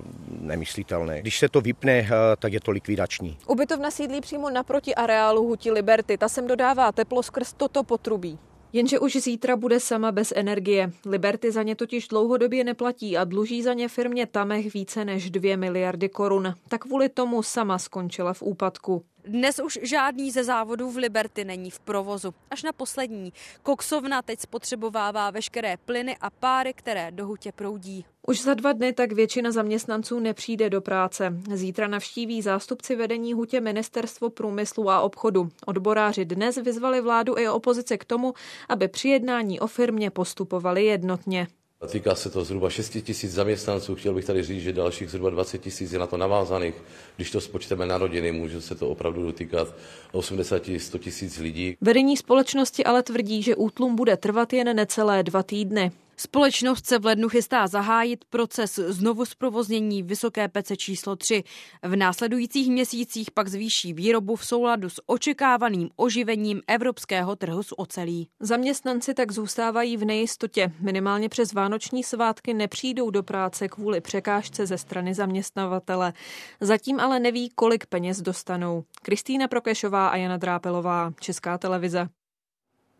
nemyslitelné. 0.41 1.21
Když 1.21 1.39
se 1.39 1.49
to 1.49 1.61
vypne, 1.61 1.93
eh, 1.93 2.09
tak 2.39 2.53
je 2.53 2.59
to 2.59 2.71
likvidační. 2.71 3.37
Ubytovna 3.47 3.91
sídlí 3.91 4.21
přímo 4.21 4.49
naproti 4.49 4.95
areálu 4.95 5.43
Huti 5.43 5.71
Liberty. 5.71 6.17
Ta 6.17 6.29
sem 6.29 6.47
dodává 6.47 6.91
teplo 6.91 7.23
skrz 7.23 7.53
toto 7.53 7.83
potrubí. 7.83 8.39
Jenže 8.73 8.99
už 8.99 9.15
zítra 9.15 9.55
bude 9.55 9.79
sama 9.79 10.11
bez 10.11 10.33
energie. 10.35 10.91
Liberty 11.05 11.51
za 11.51 11.63
ně 11.63 11.75
totiž 11.75 12.07
dlouhodobě 12.07 12.63
neplatí 12.63 13.17
a 13.17 13.23
dluží 13.23 13.63
za 13.63 13.73
ně 13.73 13.87
firmě 13.87 14.25
Tamech 14.25 14.73
více 14.73 15.05
než 15.05 15.29
2 15.29 15.57
miliardy 15.57 16.09
korun. 16.09 16.53
Tak 16.69 16.81
kvůli 16.81 17.09
tomu 17.09 17.43
sama 17.43 17.79
skončila 17.79 18.33
v 18.33 18.41
úpadku. 18.41 19.03
Dnes 19.27 19.59
už 19.59 19.79
žádný 19.81 20.31
ze 20.31 20.43
závodů 20.43 20.91
v 20.91 20.97
Liberty 20.97 21.45
není 21.45 21.71
v 21.71 21.79
provozu. 21.79 22.33
Až 22.51 22.63
na 22.63 22.71
poslední. 22.71 23.33
Koksovna 23.63 24.21
teď 24.21 24.39
spotřebovává 24.39 25.31
veškeré 25.31 25.77
plyny 25.77 26.17
a 26.21 26.29
páry, 26.29 26.73
které 26.73 27.11
do 27.11 27.27
hutě 27.27 27.51
proudí. 27.51 28.05
Už 28.27 28.41
za 28.41 28.53
dva 28.53 28.73
dny 28.73 28.93
tak 28.93 29.11
většina 29.11 29.51
zaměstnanců 29.51 30.19
nepřijde 30.19 30.69
do 30.69 30.81
práce. 30.81 31.33
Zítra 31.53 31.87
navštíví 31.87 32.41
zástupci 32.41 32.95
vedení 32.95 33.33
hutě 33.33 33.61
Ministerstvo 33.61 34.29
průmyslu 34.29 34.89
a 34.89 35.01
obchodu. 35.01 35.49
Odboráři 35.65 36.25
dnes 36.25 36.55
vyzvali 36.55 37.01
vládu 37.01 37.37
i 37.37 37.49
opozici 37.49 37.97
k 37.97 38.05
tomu, 38.05 38.33
aby 38.69 38.87
při 38.87 39.09
jednání 39.09 39.59
o 39.59 39.67
firmě 39.67 40.09
postupovali 40.09 40.85
jednotně. 40.85 41.47
Týká 41.85 42.15
se 42.15 42.29
to 42.29 42.43
zhruba 42.43 42.69
6 42.69 42.89
tisíc 42.89 43.31
zaměstnanců. 43.31 43.95
Chtěl 43.95 44.13
bych 44.13 44.25
tady 44.25 44.43
říct, 44.43 44.63
že 44.63 44.73
dalších 44.73 45.09
zhruba 45.09 45.29
20 45.29 45.57
tisíc 45.57 45.91
je 45.91 45.99
na 45.99 46.07
to 46.07 46.17
navázaných. 46.17 46.75
Když 47.15 47.31
to 47.31 47.41
spočteme 47.41 47.85
na 47.85 47.97
rodiny, 47.97 48.31
může 48.31 48.61
se 48.61 48.75
to 48.75 48.89
opravdu 48.89 49.25
dotýkat 49.25 49.67
80-100 50.13 50.99
tisíc 50.99 51.37
lidí. 51.37 51.77
Vedení 51.81 52.17
společnosti 52.17 52.83
ale 52.83 53.03
tvrdí, 53.03 53.43
že 53.43 53.55
útlum 53.55 53.95
bude 53.95 54.17
trvat 54.17 54.53
jen 54.53 54.75
necelé 54.75 55.23
dva 55.23 55.43
týdny. 55.43 55.91
Společnost 56.19 56.85
se 56.85 56.99
v 56.99 57.05
lednu 57.05 57.29
chystá 57.29 57.67
zahájit 57.67 58.25
proces 58.25 58.75
znovu 58.75 59.25
zprovoznění 59.25 60.03
Vysoké 60.03 60.47
pece 60.47 60.77
číslo 60.77 61.15
3. 61.15 61.43
V 61.83 61.95
následujících 61.95 62.71
měsících 62.71 63.31
pak 63.31 63.47
zvýší 63.47 63.93
výrobu 63.93 64.35
v 64.35 64.45
souladu 64.45 64.89
s 64.89 65.01
očekávaným 65.05 65.89
oživením 65.95 66.61
evropského 66.67 67.35
trhu 67.35 67.63
s 67.63 67.79
ocelí. 67.79 68.29
Zaměstnanci 68.39 69.13
tak 69.13 69.31
zůstávají 69.31 69.97
v 69.97 70.05
nejistotě. 70.05 70.71
Minimálně 70.79 71.29
přes 71.29 71.53
vánoční 71.53 72.03
svátky 72.03 72.53
nepřijdou 72.53 73.09
do 73.09 73.23
práce 73.23 73.67
kvůli 73.67 74.01
překážce 74.01 74.65
ze 74.65 74.77
strany 74.77 75.13
zaměstnavatele. 75.13 76.13
Zatím 76.61 76.99
ale 76.99 77.19
neví, 77.19 77.49
kolik 77.55 77.85
peněz 77.85 78.21
dostanou. 78.21 78.83
Kristýna 79.01 79.47
Prokešová 79.47 80.07
a 80.07 80.15
Jana 80.15 80.37
Drápelová, 80.37 81.13
Česká 81.19 81.57
televize. 81.57 82.09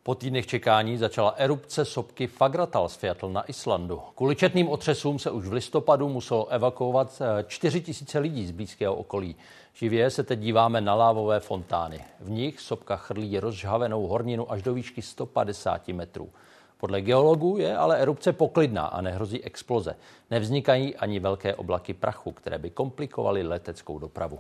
Po 0.08 0.16
týdnech 0.16 0.48
čekání 0.48 0.98
začala 0.98 1.34
erupce 1.38 1.86
sopky 1.86 2.28
Fagratalsfjall 2.28 3.32
na 3.32 3.50
Islandu. 3.50 4.02
Kvůli 4.16 4.36
četným 4.36 4.70
otřesům 4.70 5.20
se 5.20 5.32
už 5.32 5.48
v 5.48 5.54
listopadu 5.54 6.10
muselo 6.10 6.48
evakuovat 6.48 7.22
4 7.48 7.84
eh, 7.88 7.94
000 8.14 8.22
lidí 8.22 8.48
z 8.48 8.52
blízkého 8.52 8.96
okolí. 8.96 9.36
Živě 9.74 10.10
se 10.10 10.24
teď 10.24 10.40
díváme 10.40 10.82
na 10.82 10.96
lávové 10.96 11.40
fontány. 11.40 12.06
V 12.20 12.30
nich 12.30 12.60
sopka 12.60 12.96
chrlí 12.96 13.40
rozžhavenou 13.40 14.08
horninu 14.08 14.52
až 14.52 14.62
do 14.62 14.74
výšky 14.74 15.02
150 15.02 15.88
metrů. 15.88 16.30
Podle 16.78 17.02
geologů 17.02 17.58
je 17.58 17.78
ale 17.78 17.98
erupce 17.98 18.34
poklidná 18.34 18.86
a 18.86 19.02
nehrozí 19.02 19.44
exploze. 19.44 19.96
Nevznikají 20.32 20.96
ani 20.96 21.20
velké 21.20 21.56
oblaky 21.56 21.94
prachu, 21.94 22.32
které 22.32 22.58
by 22.58 22.70
komplikovaly 22.70 23.44
leteckou 23.44 24.00
dopravu. 24.00 24.40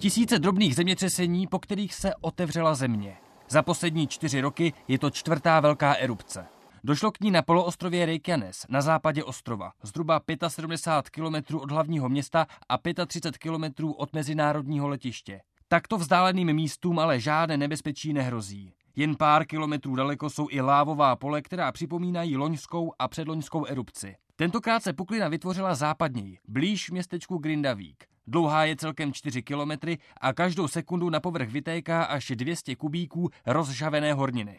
Tisíce 0.00 0.38
drobných 0.38 0.74
zemětřesení, 0.74 1.46
po 1.46 1.58
kterých 1.58 1.94
se 1.94 2.14
otevřela 2.20 2.74
země. 2.74 3.16
Za 3.48 3.62
poslední 3.62 4.06
čtyři 4.06 4.40
roky 4.40 4.72
je 4.88 4.98
to 4.98 5.10
čtvrtá 5.10 5.60
velká 5.60 5.94
erupce. 5.94 6.46
Došlo 6.84 7.10
k 7.12 7.20
ní 7.20 7.30
na 7.30 7.42
poloostrově 7.42 8.06
Reykjanes 8.06 8.66
na 8.68 8.80
západě 8.80 9.24
ostrova, 9.24 9.72
zhruba 9.82 10.20
75 10.48 11.10
km 11.10 11.56
od 11.56 11.70
hlavního 11.70 12.08
města 12.08 12.46
a 12.68 12.78
35 13.06 13.38
km 13.38 13.84
od 13.96 14.12
mezinárodního 14.12 14.88
letiště. 14.88 15.40
Takto 15.68 15.98
vzdáleným 15.98 16.52
místům 16.52 16.98
ale 16.98 17.20
žádné 17.20 17.56
nebezpečí 17.56 18.12
nehrozí. 18.12 18.74
Jen 18.96 19.16
pár 19.16 19.46
kilometrů 19.46 19.94
daleko 19.96 20.30
jsou 20.30 20.46
i 20.50 20.60
lávová 20.60 21.16
pole, 21.16 21.42
která 21.42 21.72
připomínají 21.72 22.36
loňskou 22.36 22.92
a 22.98 23.08
předloňskou 23.08 23.66
erupci. 23.66 24.16
Tentokrát 24.36 24.82
se 24.82 24.92
puklina 24.92 25.28
vytvořila 25.28 25.74
západněji, 25.74 26.38
blíž 26.48 26.90
městečku 26.90 27.38
Grindavík. 27.38 28.04
Dlouhá 28.30 28.64
je 28.64 28.76
celkem 28.76 29.12
4 29.12 29.42
kilometry 29.42 29.98
a 30.20 30.32
každou 30.32 30.68
sekundu 30.68 31.10
na 31.10 31.20
povrch 31.20 31.48
vytéká 31.48 32.02
až 32.02 32.32
200 32.34 32.76
kubíků 32.76 33.30
rozžavené 33.46 34.12
horniny. 34.12 34.58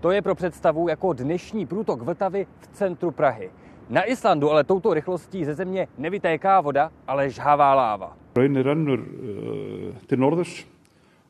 To 0.00 0.10
je 0.10 0.22
pro 0.22 0.34
představu 0.34 0.88
jako 0.88 1.12
dnešní 1.12 1.66
průtok 1.66 2.02
Vltavy 2.02 2.46
v 2.60 2.66
centru 2.66 3.10
Prahy. 3.10 3.50
Na 3.88 4.04
Islandu 4.04 4.50
ale 4.50 4.64
touto 4.64 4.94
rychlostí 4.94 5.44
ze 5.44 5.54
země 5.54 5.88
nevytéká 5.98 6.60
voda, 6.60 6.90
ale 7.06 7.30
žhavá 7.30 7.74
láva. 7.74 8.16
Rennur 8.36 8.98
uh, 8.98 9.94
til 10.06 10.18
norðurs 10.18 10.64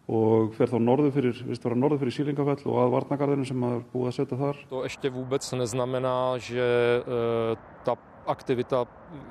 og 0.08 0.54
fer 0.56 0.70
þá 0.72 0.78
norður 0.80 1.12
fyrir, 1.12 1.40
vist 1.50 1.64
vera 1.64 1.76
norður 1.76 2.00
fyrir 2.02 2.16
Sílingafell 2.16 2.64
og 2.64 2.78
að 2.80 2.92
Varnagarðinu 2.96 3.48
sem 3.48 3.64
er 3.68 3.82
búið 3.92 4.10
að 4.10 4.14
setja 4.16 4.38
þar. 4.40 4.62
To 4.68 4.82
ještě 4.84 5.10
vůbec 5.10 5.52
neznamená, 5.52 6.38
že 6.38 6.62
e, 6.62 7.56
ta 7.84 7.96
aktivita 8.26 8.86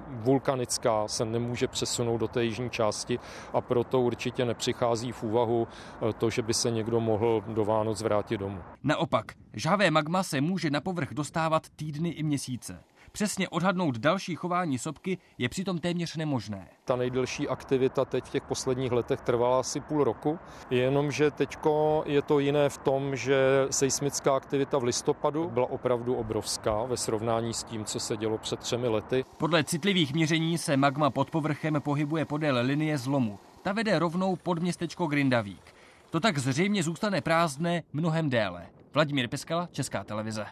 vulkanická 0.10 1.08
se 1.08 1.26
nemůže 1.26 1.68
přesunout 1.68 2.20
do 2.20 2.28
té 2.28 2.44
jižní 2.44 2.70
části 2.70 3.20
a 3.54 3.62
proto 3.62 4.02
určitě 4.02 4.46
nepřichází 4.46 5.12
v 5.12 5.24
úvahu 5.24 5.68
e, 5.68 6.14
to, 6.14 6.30
že 6.30 6.42
by 6.42 6.54
se 6.54 6.72
někdo 6.72 7.00
mohl 7.00 7.44
do 7.48 7.66
Vánoc 7.66 8.02
vrátit 8.02 8.38
domů. 8.38 8.60
Naopak, 8.84 9.26
žhavé 9.54 9.92
magma 9.92 10.24
se 10.24 10.42
může 10.42 10.70
na 10.70 10.82
povrch 10.82 11.14
dostávat 11.14 11.64
týdny 11.76 12.10
i 12.10 12.24
měsíce. 12.24 12.80
Přesně 13.18 13.50
odhadnout 13.50 13.98
další 13.98 14.36
chování 14.36 14.78
sopky 14.78 15.18
je 15.38 15.50
přitom 15.50 15.78
téměř 15.80 16.16
nemožné. 16.16 16.68
Ta 16.86 16.96
nejdelší 16.96 17.48
aktivita 17.48 18.06
teď 18.06 18.26
v 18.26 18.30
těch 18.30 18.44
posledních 18.44 18.92
letech 18.92 19.22
trvala 19.22 19.60
asi 19.60 19.80
půl 19.80 20.04
roku, 20.04 20.40
jenomže 20.70 21.32
teď 21.32 21.58
je 22.06 22.22
to 22.22 22.40
jiné 22.40 22.70
v 22.70 22.78
tom, 22.78 23.16
že 23.16 23.68
seismická 23.72 24.36
aktivita 24.36 24.78
v 24.78 24.84
listopadu 24.84 25.50
byla 25.50 25.70
opravdu 25.70 26.16
obrovská 26.16 26.84
ve 26.84 26.98
srovnání 26.98 27.54
s 27.54 27.64
tím, 27.64 27.86
co 27.86 28.00
se 28.00 28.18
dělo 28.18 28.38
před 28.38 28.60
třemi 28.60 28.88
lety. 28.88 29.26
Podle 29.38 29.64
citlivých 29.64 30.14
měření 30.14 30.58
se 30.58 30.78
magma 30.78 31.10
pod 31.10 31.32
povrchem 31.32 31.82
pohybuje 31.82 32.26
podél 32.26 32.58
linie 32.62 32.98
zlomu. 32.98 33.40
Ta 33.62 33.74
vede 33.74 34.00
rovnou 34.00 34.36
pod 34.36 34.60
městečko 34.60 35.08
Grindavík. 35.08 35.76
To 36.10 36.20
tak 36.20 36.38
zřejmě 36.38 36.84
zůstane 36.84 37.22
prázdné 37.22 37.84
mnohem 37.94 38.30
déle. 38.30 38.68
Vladimír 38.94 39.28
Peskala, 39.28 39.70
Česká 39.72 40.04
televize. 40.04 40.46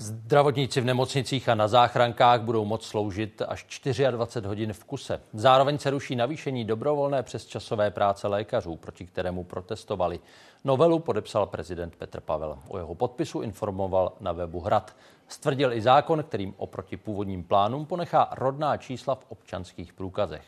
Zdravotníci 0.00 0.80
v 0.80 0.84
nemocnicích 0.84 1.48
a 1.48 1.54
na 1.54 1.68
záchrankách 1.68 2.40
budou 2.40 2.64
moct 2.64 2.86
sloužit 2.86 3.42
až 3.48 3.66
24 4.10 4.48
hodin 4.48 4.72
v 4.72 4.84
kuse. 4.84 5.20
Zároveň 5.32 5.78
se 5.78 5.90
ruší 5.90 6.16
navýšení 6.16 6.64
dobrovolné 6.64 7.22
přesčasové 7.22 7.90
práce 7.90 8.28
lékařů, 8.28 8.76
proti 8.76 9.06
kterému 9.06 9.44
protestovali. 9.44 10.20
Novelu 10.64 10.98
podepsal 10.98 11.46
prezident 11.46 11.96
Petr 11.96 12.20
Pavel. 12.20 12.58
O 12.68 12.78
jeho 12.78 12.94
podpisu 12.94 13.40
informoval 13.40 14.12
na 14.20 14.32
webu 14.32 14.60
Hrad. 14.60 14.96
Stvrdil 15.28 15.72
i 15.72 15.80
zákon, 15.80 16.22
kterým 16.22 16.54
oproti 16.56 16.96
původním 16.96 17.44
plánům 17.44 17.86
ponechá 17.86 18.28
rodná 18.32 18.76
čísla 18.76 19.14
v 19.14 19.24
občanských 19.28 19.92
průkazech. 19.92 20.44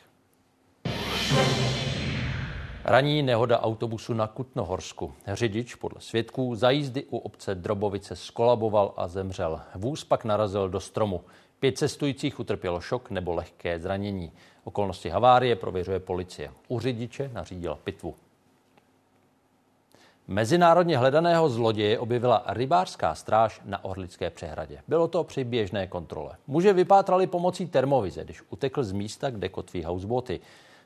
Raní 2.85 3.23
nehoda 3.23 3.61
autobusu 3.61 4.15
na 4.15 4.27
Kutnohorsku. 4.27 5.13
Řidič 5.27 5.75
podle 5.75 6.01
svědků 6.01 6.55
za 6.55 6.71
jízdy 6.71 7.05
u 7.05 7.19
obce 7.19 7.55
Drobovice 7.55 8.17
skolaboval 8.17 8.95
a 8.97 9.09
zemřel. 9.09 9.61
Vůz 9.75 10.05
pak 10.05 10.25
narazil 10.25 10.69
do 10.69 10.81
stromu. 10.81 11.21
Pět 11.59 11.79
cestujících 11.79 12.41
utrpělo 12.41 12.81
šok 12.81 13.11
nebo 13.11 13.35
lehké 13.35 13.79
zranění. 13.79 14.33
Okolnosti 14.65 15.09
havárie 15.09 15.57
prověřuje 15.57 16.01
policie. 16.01 16.51
U 16.69 16.81
řidiče 16.81 17.31
nařídila 17.35 17.79
pitvu. 17.85 18.15
Mezinárodně 20.29 20.99
hledaného 20.99 21.49
zloděje 21.49 21.99
objevila 21.99 22.45
rybářská 22.47 23.15
stráž 23.15 23.61
na 23.65 23.85
Orlické 23.85 24.31
přehradě. 24.31 24.83
Bylo 24.89 25.09
to 25.09 25.25
při 25.25 25.45
běžné 25.45 25.87
kontrole. 25.87 26.37
Muže 26.47 26.73
vypátrali 26.73 27.27
pomocí 27.27 27.67
termovize, 27.67 28.25
když 28.25 28.43
utekl 28.51 28.85
z 28.85 28.93
místa, 28.93 29.31
kde 29.31 29.49
kotví 29.49 29.85
houseboty. 29.85 30.41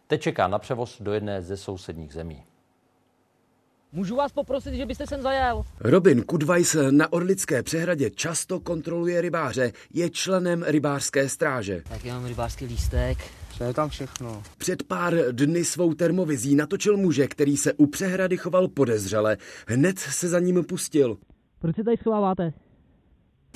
Teď 0.07 0.21
čeká 0.21 0.49
na 0.49 0.59
převoz 0.59 1.03
do 1.03 1.13
jedné 1.13 1.43
ze 1.43 1.57
sousedních 1.57 2.13
zemí. 2.13 2.45
Můžu 3.93 4.17
vás 4.17 4.33
poprosit, 4.33 4.75
že 4.75 4.87
byste 4.87 5.07
sem 5.07 5.23
zajel? 5.23 5.65
Robin 5.81 6.23
Kudvajs 6.23 6.77
na 6.91 7.13
Orlické 7.13 7.63
přehradě 7.63 8.11
často 8.11 8.61
kontroluje 8.61 9.21
rybáře, 9.21 9.73
je 9.93 10.11
členem 10.11 10.65
rybářské 10.67 11.29
stráže. 11.29 11.83
Tak 11.89 12.05
já 12.05 12.15
mám 12.15 12.27
rybářský 12.27 12.65
lístek. 12.65 13.19
Co 13.59 13.65
je 13.65 13.75
tam 13.75 13.89
všechno? 13.89 14.43
Před 14.59 14.83
pár 14.83 15.15
dny 15.31 15.65
svou 15.65 15.95
termovizí 15.95 16.55
natočil 16.55 16.97
muže, 16.97 17.29
který 17.29 17.57
se 17.57 17.73
u 17.73 17.87
přehrady 17.87 18.37
choval 18.37 18.69
podezřele. 18.69 19.37
Hned 19.67 19.99
se 19.99 20.29
za 20.29 20.41
ním 20.41 20.65
pustil. 20.65 21.17
Proč 21.59 21.77
se 21.77 21.85
tady 21.85 21.97
schováváte? 21.97 22.53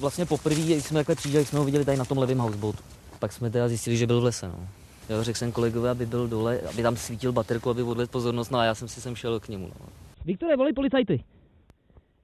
Vlastně 0.01 0.27
poprvé, 0.27 0.61
když 0.61 0.85
jsme 0.85 0.99
takhle 0.99 1.15
přijížděli, 1.15 1.45
jsme 1.45 1.59
ho 1.59 1.65
viděli 1.65 1.85
tady 1.85 1.99
na 1.99 2.05
tom 2.05 2.19
levém 2.19 2.39
houseboatu. 2.39 2.79
Pak 3.19 3.33
jsme 3.33 3.51
teda 3.51 3.69
zjistili, 3.69 3.97
že 3.97 4.07
byl 4.07 4.21
v 4.21 4.25
lese. 4.25 4.49
No. 4.49 4.69
Jo, 5.09 5.25
řekl 5.25 5.39
jsem 5.39 5.53
kolegovi, 5.53 5.89
aby 5.89 6.07
byl 6.07 6.29
dole, 6.29 6.61
aby 6.61 6.83
tam 6.83 6.97
svítil 6.97 7.33
baterku, 7.33 7.71
aby 7.71 7.83
odvedl 7.83 8.11
pozornost, 8.11 8.51
no 8.51 8.59
a 8.59 8.65
já 8.65 8.75
jsem 8.75 8.89
si 8.89 9.01
sem 9.01 9.17
šel 9.17 9.41
k 9.41 9.49
němu. 9.49 9.71
No. 9.81 9.87
Viktore, 10.25 10.57
volej 10.57 10.73
policajty. 10.73 11.25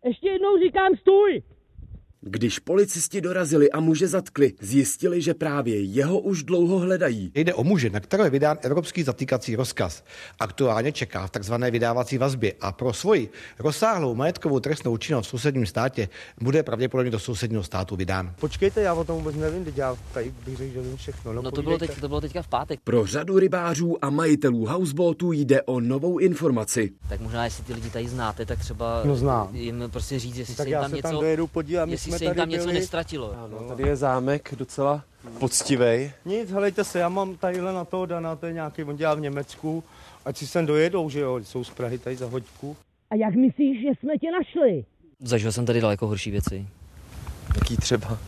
Ještě 0.05 0.29
jednou 0.29 0.59
říkám 0.59 0.97
stůj! 0.97 1.43
Když 2.27 2.59
policisti 2.59 3.21
dorazili 3.21 3.71
a 3.71 3.81
muže 3.81 4.09
zatkli, 4.09 4.53
zjistili, 4.61 5.23
že 5.23 5.35
právě 5.35 5.81
jeho 5.81 6.19
už 6.19 6.43
dlouho 6.43 6.79
hledají. 6.79 7.33
Jde 7.35 7.55
o 7.55 7.65
muže, 7.65 7.91
na 7.91 8.01
kterého 8.01 8.25
je 8.25 8.31
vydán 8.31 8.59
evropský 8.63 9.03
zatýkací 9.03 9.57
rozkaz. 9.57 10.05
Aktuálně 10.41 10.93
čeká 10.93 11.27
v 11.27 11.31
tzv. 11.31 11.55
vydávací 11.71 12.19
vazbě 12.19 12.53
a 12.61 12.73
pro 12.73 12.93
svoji 12.93 13.29
rozsáhlou 13.59 14.15
majetkovou 14.15 14.61
trestnou 14.61 14.97
činnost 14.97 15.27
v 15.27 15.31
sousedním 15.31 15.67
státě 15.67 16.09
bude 16.41 16.63
pravděpodobně 16.63 17.11
do 17.11 17.19
sousedního 17.19 17.63
státu 17.63 17.97
vydán. 17.97 18.35
Počkejte, 18.41 18.81
já 18.81 18.95
o 18.95 19.05
tom 19.05 19.17
vůbec 19.17 19.37
nevím, 19.37 19.65
teď 19.65 19.79
já 19.79 19.97
tady 20.13 20.35
bych 20.45 20.57
řekl, 20.57 20.73
že 20.73 20.81
vím 20.81 20.97
všechno. 20.97 21.33
No, 21.33 21.43
no 21.43 21.51
to, 21.51 21.63
bylo 21.63 21.79
teď, 21.79 22.01
to 22.01 22.09
bylo 22.09 22.21
teďka 22.21 22.43
v 22.43 22.49
pátek. 22.49 22.81
Pro 22.85 23.07
řadu 23.07 23.39
rybářů 23.39 24.05
a 24.05 24.11
majitelů 24.11 24.67
houseboatů 24.67 25.33
jde 25.33 25.63
o 25.63 25.81
novou 25.81 26.19
informaci. 26.19 26.91
Tak 27.09 27.21
možná, 27.21 27.45
jestli 27.45 27.65
ty 27.65 27.75
lidi 27.75 27.91
tady 27.91 28.09
znáte, 28.09 28.47
tak 28.47 28.59
třeba 28.59 29.03
no, 29.05 29.17
znám. 29.17 29.49
jim 29.53 29.85
prostě 29.91 30.19
říct, 30.19 30.37
jestli 30.37 30.55
tak 30.55 30.65
se 30.65 30.71
jim 30.71 30.81
tam 30.81 30.93
něco... 30.93 31.03
tam 31.03 31.15
dojedu 31.15 31.47
podívat, 31.47 31.89
jestli 31.89 32.14
se 32.19 32.25
jim 32.25 32.35
tam 32.35 32.49
něco 32.49 32.65
byli. 32.65 32.75
nestratilo. 32.79 33.35
Ano, 33.45 33.69
tady 33.69 33.83
je 33.83 33.97
zámek 33.97 34.55
docela 34.59 35.05
poctivej. 35.39 36.13
Nic, 36.25 36.51
helejte 36.51 36.85
se, 36.85 36.99
já 36.99 37.09
mám 37.09 37.37
tadyhle 37.37 37.73
na 37.73 37.85
toho 37.85 38.07
Dana, 38.07 38.37
to 38.37 38.47
je 38.47 38.53
nějaký, 38.53 38.85
on 38.85 38.97
dělá 38.97 39.15
v 39.15 39.21
Německu, 39.21 39.85
ať 40.25 40.37
si 40.37 40.47
sem 40.47 40.67
dojedou, 40.67 41.11
že 41.11 41.21
jo, 41.21 41.37
jsou 41.43 41.65
z 41.65 41.71
Prahy 41.71 41.99
tady 41.99 42.17
za 42.17 42.27
hoďku. 42.27 42.77
A 43.11 43.15
jak 43.15 43.35
myslíš, 43.35 43.81
že 43.83 43.89
jsme 44.01 44.19
tě 44.19 44.31
našli? 44.31 44.85
Zažil 45.21 45.53
jsem 45.53 45.67
tady 45.67 45.81
daleko 45.81 46.07
horší 46.07 46.31
věci. 46.31 46.67
Jaký 47.55 47.77
třeba? 47.77 48.19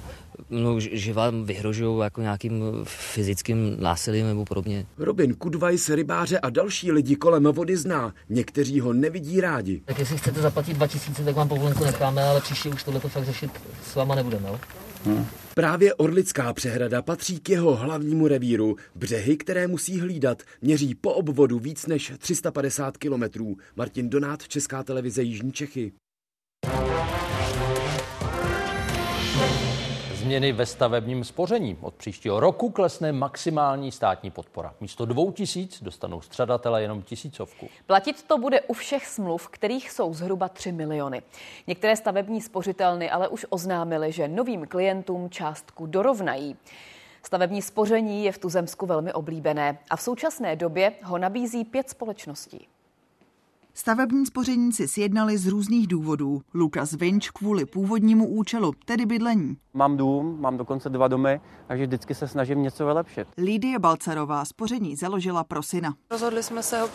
No, 0.50 0.80
že 0.80 1.12
vám 1.12 1.44
vyhrožují 1.44 2.00
jako 2.00 2.20
nějakým 2.20 2.62
fyzickým 2.84 3.76
násilím 3.80 4.26
nebo 4.26 4.44
podobně. 4.44 4.86
Robin 4.98 5.34
Kudvajs 5.34 5.88
rybáře 5.88 6.38
a 6.38 6.50
další 6.50 6.92
lidi 6.92 7.16
kolem 7.16 7.44
vody 7.44 7.76
zná. 7.76 8.14
Někteří 8.28 8.80
ho 8.80 8.92
nevidí 8.92 9.40
rádi. 9.40 9.82
Tak 9.84 9.98
jestli 9.98 10.18
chcete 10.18 10.40
zaplatit 10.40 10.74
2000, 10.74 11.24
tak 11.24 11.34
vám 11.34 11.48
povolenku 11.48 11.84
necháme, 11.84 12.22
ale 12.22 12.40
příště 12.40 12.68
už 12.68 12.82
tohle 12.82 13.00
fakt 13.00 13.24
řešit 13.24 13.50
s 13.84 13.94
váma 13.94 14.14
nebudeme. 14.14 14.48
Jo? 14.48 14.60
Hmm. 15.04 15.26
Právě 15.54 15.94
Orlická 15.94 16.52
přehrada 16.52 17.02
patří 17.02 17.40
k 17.40 17.48
jeho 17.48 17.76
hlavnímu 17.76 18.28
revíru. 18.28 18.76
Břehy, 18.94 19.36
které 19.36 19.66
musí 19.66 20.00
hlídat, 20.00 20.42
měří 20.62 20.94
po 20.94 21.12
obvodu 21.12 21.58
víc 21.58 21.86
než 21.86 22.12
350 22.18 22.96
kilometrů. 22.96 23.56
Martin 23.76 24.10
Donát, 24.10 24.48
Česká 24.48 24.82
televize 24.82 25.22
Jižní 25.22 25.52
Čechy. 25.52 25.92
Změny 30.26 30.52
ve 30.52 30.66
stavebním 30.66 31.24
spoření. 31.24 31.78
Od 31.80 31.94
příštího 31.94 32.40
roku 32.40 32.70
klesne 32.70 33.12
maximální 33.12 33.92
státní 33.92 34.30
podpora. 34.30 34.74
Místo 34.80 35.06
dvou 35.06 35.32
tisíc 35.32 35.82
dostanou 35.82 36.20
střadatele 36.20 36.82
jenom 36.82 37.02
tisícovku. 37.02 37.68
Platit 37.86 38.22
to 38.22 38.38
bude 38.38 38.60
u 38.60 38.72
všech 38.72 39.06
smluv, 39.06 39.48
kterých 39.48 39.90
jsou 39.90 40.14
zhruba 40.14 40.48
3 40.48 40.72
miliony. 40.72 41.22
Některé 41.66 41.96
stavební 41.96 42.40
spořitelny 42.40 43.10
ale 43.10 43.28
už 43.28 43.46
oznámily, 43.48 44.12
že 44.12 44.28
novým 44.28 44.66
klientům 44.66 45.30
částku 45.30 45.86
dorovnají. 45.86 46.56
Stavební 47.22 47.62
spoření 47.62 48.24
je 48.24 48.32
v 48.32 48.38
tuzemsku 48.38 48.86
velmi 48.86 49.12
oblíbené 49.12 49.78
a 49.90 49.96
v 49.96 50.02
současné 50.02 50.56
době 50.56 50.92
ho 51.02 51.18
nabízí 51.18 51.64
pět 51.64 51.90
společností. 51.90 52.68
Stavební 53.78 54.26
spoření 54.26 54.72
si 54.72 54.88
sjednali 54.88 55.38
z 55.38 55.46
různých 55.46 55.86
důvodů. 55.86 56.42
Lukas 56.54 56.92
Vinč 56.92 57.30
kvůli 57.30 57.66
původnímu 57.66 58.28
účelu, 58.28 58.72
tedy 58.84 59.06
bydlení. 59.06 59.56
Mám 59.74 59.96
dům, 59.96 60.40
mám 60.40 60.56
dokonce 60.56 60.88
dva 60.88 61.08
domy, 61.08 61.40
takže 61.66 61.86
vždycky 61.86 62.14
se 62.14 62.28
snažím 62.28 62.62
něco 62.62 62.86
vylepšit. 62.86 63.28
Lídie 63.38 63.78
Balcarová 63.78 64.44
spoření 64.44 64.96
založila 64.96 65.44
pro 65.44 65.62
syna. 65.62 65.94
Rozhodli 66.10 66.42
jsme 66.42 66.62
se 66.62 66.80
ho 66.80 66.88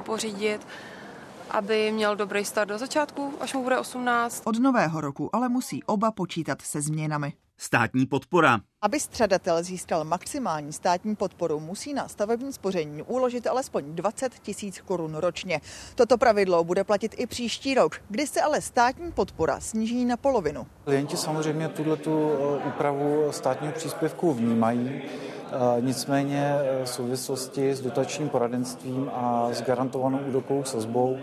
pořídit, 0.00 0.66
aby 1.50 1.92
měl 1.92 2.16
dobrý 2.16 2.44
start 2.44 2.68
do 2.68 2.78
začátku, 2.78 3.32
až 3.40 3.54
mu 3.54 3.62
bude 3.62 3.78
18. 3.78 4.42
Od 4.46 4.58
nového 4.58 5.00
roku 5.00 5.36
ale 5.36 5.48
musí 5.48 5.82
oba 5.82 6.10
počítat 6.10 6.62
se 6.62 6.80
změnami. 6.80 7.32
Státní 7.58 8.06
podpora. 8.06 8.60
Aby 8.82 9.00
střadatel 9.00 9.62
získal 9.62 10.04
maximální 10.04 10.72
státní 10.72 11.16
podporu, 11.16 11.60
musí 11.60 11.94
na 11.94 12.08
stavební 12.08 12.52
spoření 12.52 13.02
uložit 13.02 13.46
alespoň 13.46 13.94
20 13.94 14.32
tisíc 14.38 14.80
korun 14.80 15.14
ročně. 15.14 15.60
Toto 15.94 16.18
pravidlo 16.18 16.64
bude 16.64 16.84
platit 16.84 17.14
i 17.18 17.26
příští 17.26 17.74
rok, 17.74 18.00
kdy 18.08 18.26
se 18.26 18.40
ale 18.40 18.60
státní 18.60 19.12
podpora 19.12 19.60
sníží 19.60 20.04
na 20.04 20.16
polovinu. 20.16 20.66
Klienti 20.84 21.16
samozřejmě 21.16 21.68
tuto 21.68 22.10
úpravu 22.68 23.32
státního 23.32 23.72
příspěvku 23.72 24.34
vnímají, 24.34 25.02
Nicméně 25.80 26.54
v 26.84 26.88
souvislosti 26.88 27.74
s 27.74 27.80
dotačním 27.80 28.28
poradenstvím 28.28 29.10
a 29.14 29.48
s 29.52 29.62
garantovanou 29.62 30.18
úrokovou 30.18 30.64
sazbou, 30.64 31.16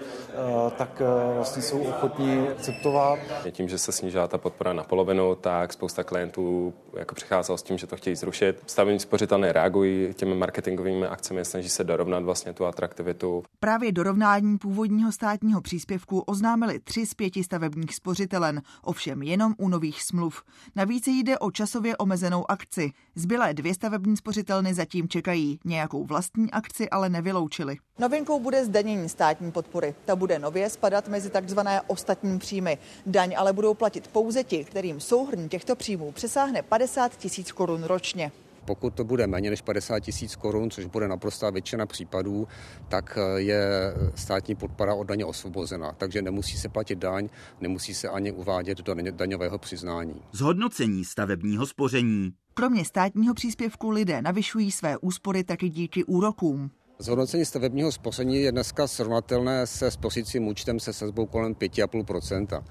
tak 0.78 1.02
vlastně 1.36 1.62
jsou 1.62 1.80
ochotní 1.80 2.48
akceptovat. 2.48 3.20
Tím, 3.52 3.70
že 3.70 3.78
se 3.78 3.92
snížila 3.92 4.28
ta 4.28 4.38
podpora 4.38 4.74
na 4.74 4.84
polovinu, 4.84 5.36
tak 5.36 5.74
spousta 5.74 6.04
klientů 6.04 6.74
jako 6.98 7.16
přicházelo 7.16 7.58
s 7.58 7.64
tím, 7.64 7.78
že 7.78 7.88
to 7.88 7.98
chtějí 7.98 8.16
zrušit. 8.16 8.64
Stavební 8.68 9.00
spořitelny 9.00 9.52
reagují 9.52 10.14
těmi 10.14 10.36
marketingovými 10.36 11.08
akcemi, 11.08 11.46
snaží 11.46 11.70
se 11.70 11.84
dorovnat 11.84 12.24
vlastně 12.24 12.54
tu 12.54 12.66
atraktivitu. 12.66 13.44
Právě 13.60 13.92
dorovnání 13.92 14.58
původního 14.58 15.12
státního 15.12 15.62
příspěvku 15.62 16.20
oznámili 16.20 16.80
tři 16.80 17.06
z 17.06 17.14
pěti 17.14 17.44
stavebních 17.44 17.96
spořitelen, 17.96 18.62
ovšem 18.84 19.24
jenom 19.24 19.54
u 19.58 19.70
nových 19.70 20.04
smluv. 20.04 20.44
Navíc 20.76 21.08
jde 21.08 21.40
o 21.40 21.52
časově 21.52 21.98
omezenou 21.98 22.52
akci. 22.52 22.92
Zbylé 23.16 23.54
dvě 23.54 23.74
stavební 23.74 24.13
spořitelny 24.18 24.74
zatím 24.74 25.10
čekají. 25.10 25.60
Nějakou 25.66 26.04
vlastní 26.06 26.52
akci 26.52 26.90
ale 26.90 27.10
nevyloučili. 27.10 27.78
Novinkou 28.00 28.40
bude 28.40 28.66
zdanění 28.66 29.10
státní 29.10 29.52
podpory. 29.52 29.96
Ta 30.06 30.16
bude 30.16 30.40
nově 30.40 30.70
spadat 30.70 31.08
mezi 31.08 31.30
takzvané 31.30 31.82
ostatní 31.82 32.40
příjmy. 32.40 32.78
Daň 33.06 33.36
ale 33.38 33.54
budou 33.54 33.74
platit 33.74 34.08
pouze 34.08 34.44
ti, 34.44 34.64
kterým 34.64 35.00
souhrn 35.00 35.50
těchto 35.50 35.76
příjmů 35.76 36.12
přesáhne 36.12 36.62
50 36.62 37.18
tisíc 37.18 37.52
korun 37.52 37.84
ročně. 37.84 38.32
Pokud 38.66 38.94
to 38.94 39.04
bude 39.04 39.28
méně 39.28 39.50
než 39.50 39.62
50 39.62 40.00
tisíc 40.00 40.36
korun, 40.36 40.70
což 40.70 40.86
bude 40.86 41.08
naprostá 41.08 41.50
většina 41.50 41.86
případů, 41.86 42.48
tak 42.90 43.18
je 43.36 43.68
státní 44.16 44.56
podpora 44.56 44.94
od 44.94 45.04
daně 45.04 45.26
osvobozena. 45.26 45.92
Takže 45.98 46.22
nemusí 46.22 46.58
se 46.58 46.70
platit 46.70 47.00
daň, 47.00 47.30
nemusí 47.62 47.94
se 47.94 48.10
ani 48.10 48.32
uvádět 48.32 48.78
do 48.78 48.96
daňového 49.12 49.58
přiznání. 49.58 50.22
Zhodnocení 50.32 51.06
stavebního 51.06 51.66
spoření. 51.66 52.34
Kromě 52.54 52.86
státního 52.86 53.34
příspěvku 53.34 53.90
lidé 53.90 54.22
navyšují 54.22 54.72
své 54.72 54.98
úspory 54.98 55.44
taky 55.44 55.70
díky 55.70 56.04
úrokům. 56.04 56.72
Zhodnocení 57.00 57.46
stavebního 57.46 57.92
spoření 57.92 58.42
je 58.42 58.52
dneska 58.52 58.88
srovnatelné 58.88 59.68
se 59.68 59.92
spořícím 59.92 60.48
účtem 60.48 60.80
se 60.80 60.94
sazbou 60.94 61.26
kolem 61.26 61.54
5,5%, 61.54 62.64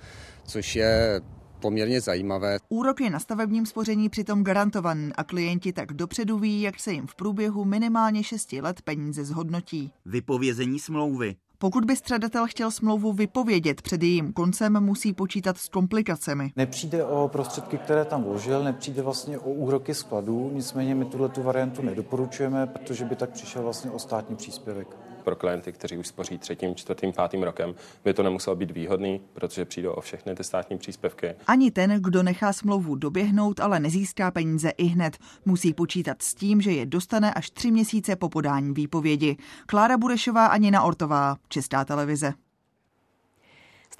což 0.45 0.77
je 0.77 1.21
poměrně 1.62 2.01
zajímavé. 2.01 2.59
Úrok 2.68 3.01
je 3.01 3.11
na 3.11 3.18
stavebním 3.18 3.66
spoření 3.66 4.09
přitom 4.09 4.44
garantovaný 4.44 5.11
a 5.14 5.25
klienti 5.25 5.72
tak 5.72 5.92
dopředu 5.92 6.38
ví, 6.38 6.62
jak 6.62 6.81
se 6.81 6.92
jim 6.92 7.07
v 7.07 7.14
průběhu 7.14 7.64
minimálně 7.64 8.25
6 8.25 8.53
let 8.53 8.83
peníze 8.83 9.25
zhodnotí. 9.25 9.92
Vypovězení 10.07 10.79
smlouvy. 10.79 11.37
Pokud 11.59 11.85
by 11.85 11.96
středatel 11.96 12.46
chtěl 12.46 12.70
smlouvu 12.70 13.12
vypovědět 13.12 13.83
před 13.83 14.03
jejím 14.03 14.33
koncem, 14.33 14.81
musí 14.81 15.12
počítat 15.12 15.59
s 15.59 15.68
komplikacemi. 15.68 16.53
Nepřijde 16.57 17.05
o 17.05 17.29
prostředky, 17.29 17.79
které 17.79 18.05
tam 18.05 18.25
vložil, 18.25 18.64
nepřijde 18.64 19.03
vlastně 19.03 19.38
o 19.38 19.51
úroky 19.51 19.94
skladů, 19.94 20.51
nicméně 20.55 20.94
my 20.94 21.05
tuhle 21.05 21.29
tu 21.29 21.42
variantu 21.42 21.83
nedoporučujeme, 21.83 22.66
protože 22.66 23.05
by 23.05 23.16
tak 23.16 23.31
přišel 23.31 23.62
vlastně 23.62 23.90
o 23.90 23.98
státní 23.98 24.37
příspěvek 24.37 24.96
pro 25.23 25.37
klienty, 25.37 25.73
kteří 25.73 25.99
už 25.99 26.07
spoří 26.07 26.39
třetím, 26.39 26.75
čtvrtým, 26.75 27.13
pátým 27.13 27.43
rokem, 27.43 27.75
by 28.05 28.15
to 28.15 28.23
nemuselo 28.23 28.57
být 28.57 28.71
výhodný, 28.71 29.21
protože 29.33 29.65
přijdou 29.65 29.91
o 29.93 30.01
všechny 30.01 30.35
ty 30.35 30.45
státní 30.45 30.79
příspěvky. 30.79 31.35
Ani 31.47 31.71
ten, 31.71 31.91
kdo 31.91 32.23
nechá 32.23 32.53
smlouvu 32.53 32.97
doběhnout, 32.97 33.61
ale 33.61 33.81
nezíská 33.81 34.31
peníze 34.31 34.71
i 34.71 34.85
hned, 34.85 35.19
musí 35.45 35.75
počítat 35.75 36.23
s 36.23 36.35
tím, 36.35 36.61
že 36.61 36.73
je 36.73 36.87
dostane 36.87 37.35
až 37.35 37.51
tři 37.51 37.71
měsíce 37.71 38.17
po 38.17 38.29
podání 38.29 38.73
výpovědi. 38.75 39.37
Klára 39.67 39.99
Burešová 39.99 40.47
a 40.47 40.57
Nina 40.57 40.83
Ortová, 40.83 41.37
Česká 41.49 41.85
televize. 41.85 42.33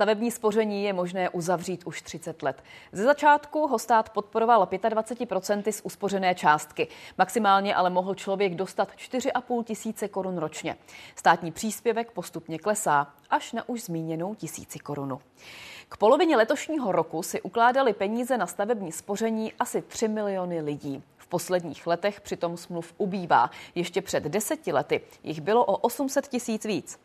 Stavební 0.03 0.31
spoření 0.31 0.85
je 0.85 0.93
možné 0.93 1.31
uzavřít 1.31 1.85
už 1.85 2.03
30 2.03 2.43
let. 2.43 2.65
Ze 2.93 3.05
začátku 3.05 3.67
ho 3.67 3.79
stát 3.79 4.11
podporoval 4.11 4.65
25% 4.65 5.73
z 5.73 5.81
uspořené 5.85 6.35
částky. 6.35 6.89
Maximálně 7.19 7.75
ale 7.75 7.91
mohl 7.91 8.15
člověk 8.15 8.55
dostat 8.55 8.89
4,5 8.97 9.65
tisíce 9.65 10.09
korun 10.09 10.39
ročně. 10.39 10.77
Státní 11.17 11.53
příspěvek 11.53 12.11
postupně 12.11 12.59
klesá 12.59 13.15
až 13.31 13.53
na 13.53 13.69
už 13.69 13.83
zmíněnou 13.83 14.35
tisíci 14.35 14.79
korunu. 14.79 15.21
K 15.89 15.97
polovině 15.97 16.37
letošního 16.37 16.93
roku 16.93 17.23
si 17.23 17.43
ukládali 17.43 17.93
peníze 17.93 18.39
na 18.39 18.47
stavební 18.47 18.93
spoření 18.93 19.53
asi 19.59 19.83
3 19.83 20.09
miliony 20.09 20.61
lidí. 20.61 21.03
V 21.17 21.27
posledních 21.27 21.87
letech 21.87 22.21
přitom 22.21 22.57
smluv 22.57 22.95
ubývá. 22.99 23.51
Ještě 23.75 24.03
před 24.03 24.25
deseti 24.25 24.73
lety 24.73 25.01
jich 25.23 25.41
bylo 25.41 25.65
o 25.65 25.77
800 25.77 26.29
tisíc 26.29 26.65
víc. 26.65 26.99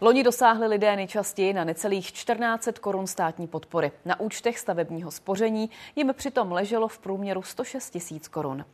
Loni 0.00 0.22
dosáhli 0.22 0.66
lidé 0.66 0.96
nejčastěji 0.96 1.52
na 1.52 1.64
necelých 1.64 2.12
1400 2.12 2.72
korun 2.80 3.06
státní 3.06 3.46
podpory. 3.46 3.92
Na 4.04 4.20
účtech 4.20 4.58
stavebního 4.58 5.10
spoření 5.10 5.70
jim 5.96 6.14
přitom 6.16 6.52
leželo 6.52 6.88
v 6.88 6.98
průměru 6.98 7.42
106 7.42 7.90
tisíc 7.90 8.28
korun. 8.28 8.64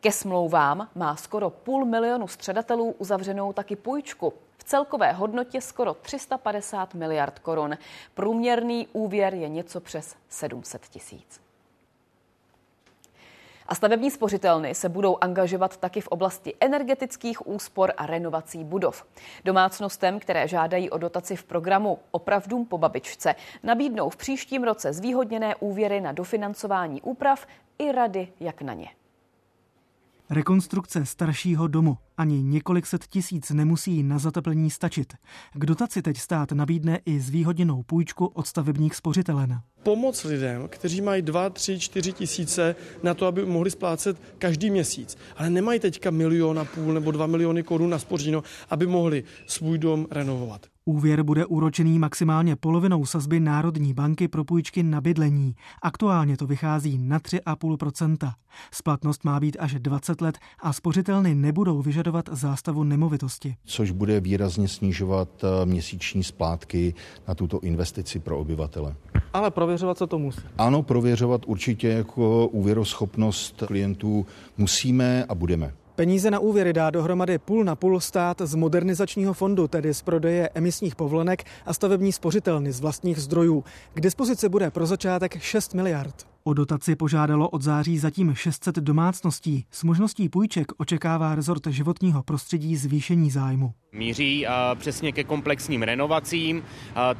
Ke 0.00 0.12
smlouvám 0.12 0.88
má 0.94 1.16
skoro 1.16 1.50
půl 1.50 1.84
milionu 1.84 2.28
středatelů 2.28 2.94
uzavřenou 2.98 3.52
taky 3.52 3.76
půjčku. 3.76 4.32
V 4.58 4.64
celkové 4.64 5.12
hodnotě 5.12 5.60
skoro 5.60 5.94
350 5.94 6.94
miliard 6.94 7.38
korun. 7.38 7.78
Průměrný 8.14 8.88
úvěr 8.92 9.34
je 9.34 9.48
něco 9.48 9.80
přes 9.80 10.16
700 10.28 10.82
tisíc. 10.82 11.40
A 13.66 13.74
stavební 13.74 14.10
spořitelny 14.10 14.74
se 14.74 14.88
budou 14.88 15.18
angažovat 15.20 15.76
taky 15.76 16.00
v 16.00 16.08
oblasti 16.08 16.54
energetických 16.60 17.46
úspor 17.46 17.92
a 17.96 18.06
renovací 18.06 18.64
budov. 18.64 19.06
Domácnostem, 19.44 20.20
které 20.20 20.48
žádají 20.48 20.90
o 20.90 20.98
dotaci 20.98 21.36
v 21.36 21.44
programu 21.44 21.98
Opravdům 22.10 22.66
po 22.66 22.78
babičce, 22.78 23.34
nabídnou 23.62 24.10
v 24.10 24.16
příštím 24.16 24.64
roce 24.64 24.92
zvýhodněné 24.92 25.56
úvěry 25.56 26.00
na 26.00 26.12
dofinancování 26.12 27.02
úprav 27.02 27.46
i 27.78 27.92
rady, 27.92 28.28
jak 28.40 28.62
na 28.62 28.74
ně. 28.74 28.88
Rekonstrukce 30.30 31.06
staršího 31.06 31.68
domu 31.68 31.98
ani 32.18 32.42
několik 32.42 32.86
set 32.86 33.06
tisíc 33.06 33.50
nemusí 33.50 34.02
na 34.02 34.18
zateplení 34.18 34.70
stačit. 34.70 35.12
K 35.54 35.66
dotaci 35.66 36.02
teď 36.02 36.18
stát 36.18 36.52
nabídne 36.52 37.00
i 37.06 37.20
zvýhodněnou 37.20 37.82
půjčku 37.82 38.26
od 38.26 38.46
stavebních 38.46 38.94
spořitelen. 38.94 39.60
Pomoc 39.82 40.24
lidem, 40.24 40.68
kteří 40.68 41.00
mají 41.00 41.22
2, 41.22 41.50
3, 41.50 41.78
4 41.78 42.12
tisíce 42.12 42.76
na 43.02 43.14
to, 43.14 43.26
aby 43.26 43.46
mohli 43.46 43.70
splácet 43.70 44.20
každý 44.38 44.70
měsíc, 44.70 45.16
ale 45.36 45.50
nemají 45.50 45.80
teďka 45.80 46.10
milion 46.10 46.58
a 46.58 46.64
půl 46.64 46.92
nebo 46.92 47.10
2 47.10 47.26
miliony 47.26 47.62
korun 47.62 47.90
na 47.90 47.98
spořeno, 47.98 48.42
aby 48.70 48.86
mohli 48.86 49.24
svůj 49.46 49.78
dom 49.78 50.06
renovovat. 50.10 50.73
Úvěr 50.86 51.22
bude 51.22 51.46
úročený 51.46 51.98
maximálně 51.98 52.56
polovinou 52.56 53.06
sazby 53.06 53.40
Národní 53.40 53.94
banky 53.94 54.28
pro 54.28 54.44
půjčky 54.44 54.82
na 54.82 55.00
bydlení. 55.00 55.54
Aktuálně 55.82 56.36
to 56.36 56.46
vychází 56.46 56.98
na 56.98 57.18
3,5% 57.18 58.32
Splatnost 58.70 59.24
má 59.24 59.40
být 59.40 59.56
až 59.60 59.74
20 59.74 60.20
let 60.20 60.38
a 60.60 60.72
spořitelny 60.72 61.34
nebudou 61.34 61.82
vyžadovat 61.82 62.28
zástavu 62.32 62.84
nemovitosti. 62.84 63.56
Což 63.64 63.90
bude 63.90 64.20
výrazně 64.20 64.68
snižovat 64.68 65.28
eh, 65.44 65.66
měsíční 65.66 66.24
splátky 66.24 66.94
na 67.28 67.34
tuto 67.34 67.60
investici 67.60 68.18
pro 68.18 68.38
obyvatele. 68.38 68.96
Ale 69.32 69.50
prověřovat 69.50 69.98
se 69.98 70.06
to 70.06 70.18
musí. 70.18 70.40
Ano, 70.58 70.82
prověřovat 70.82 71.40
určitě 71.46 71.88
jako 71.88 72.46
úvěroschopnost 72.46 73.62
klientů 73.66 74.26
musíme 74.58 75.24
a 75.24 75.34
budeme. 75.34 75.72
Peníze 75.96 76.30
na 76.30 76.38
úvěry 76.38 76.72
dá 76.72 76.90
dohromady 76.90 77.38
půl 77.38 77.64
na 77.64 77.76
půl 77.76 78.00
stát 78.00 78.40
z 78.44 78.54
modernizačního 78.54 79.34
fondu, 79.34 79.68
tedy 79.68 79.94
z 79.94 80.02
prodeje 80.02 80.48
emisních 80.54 80.96
povolenek 80.96 81.44
a 81.66 81.74
stavební 81.74 82.12
spořitelny 82.12 82.72
z 82.72 82.80
vlastních 82.80 83.18
zdrojů. 83.18 83.64
K 83.94 84.00
dispozici 84.00 84.48
bude 84.48 84.70
pro 84.70 84.86
začátek 84.86 85.40
6 85.40 85.74
miliard. 85.74 86.26
O 86.44 86.54
dotaci 86.54 86.96
požádalo 86.96 87.48
od 87.48 87.62
září 87.62 87.98
zatím 87.98 88.34
600 88.34 88.76
domácností. 88.76 89.66
S 89.70 89.84
možností 89.84 90.28
půjček 90.28 90.72
očekává 90.76 91.34
rezort 91.34 91.66
životního 91.66 92.22
prostředí 92.22 92.76
zvýšení 92.76 93.30
zájmu. 93.30 93.72
Míří 93.94 94.46
přesně 94.74 95.12
ke 95.12 95.24
komplexním 95.24 95.82
renovacím. 95.82 96.64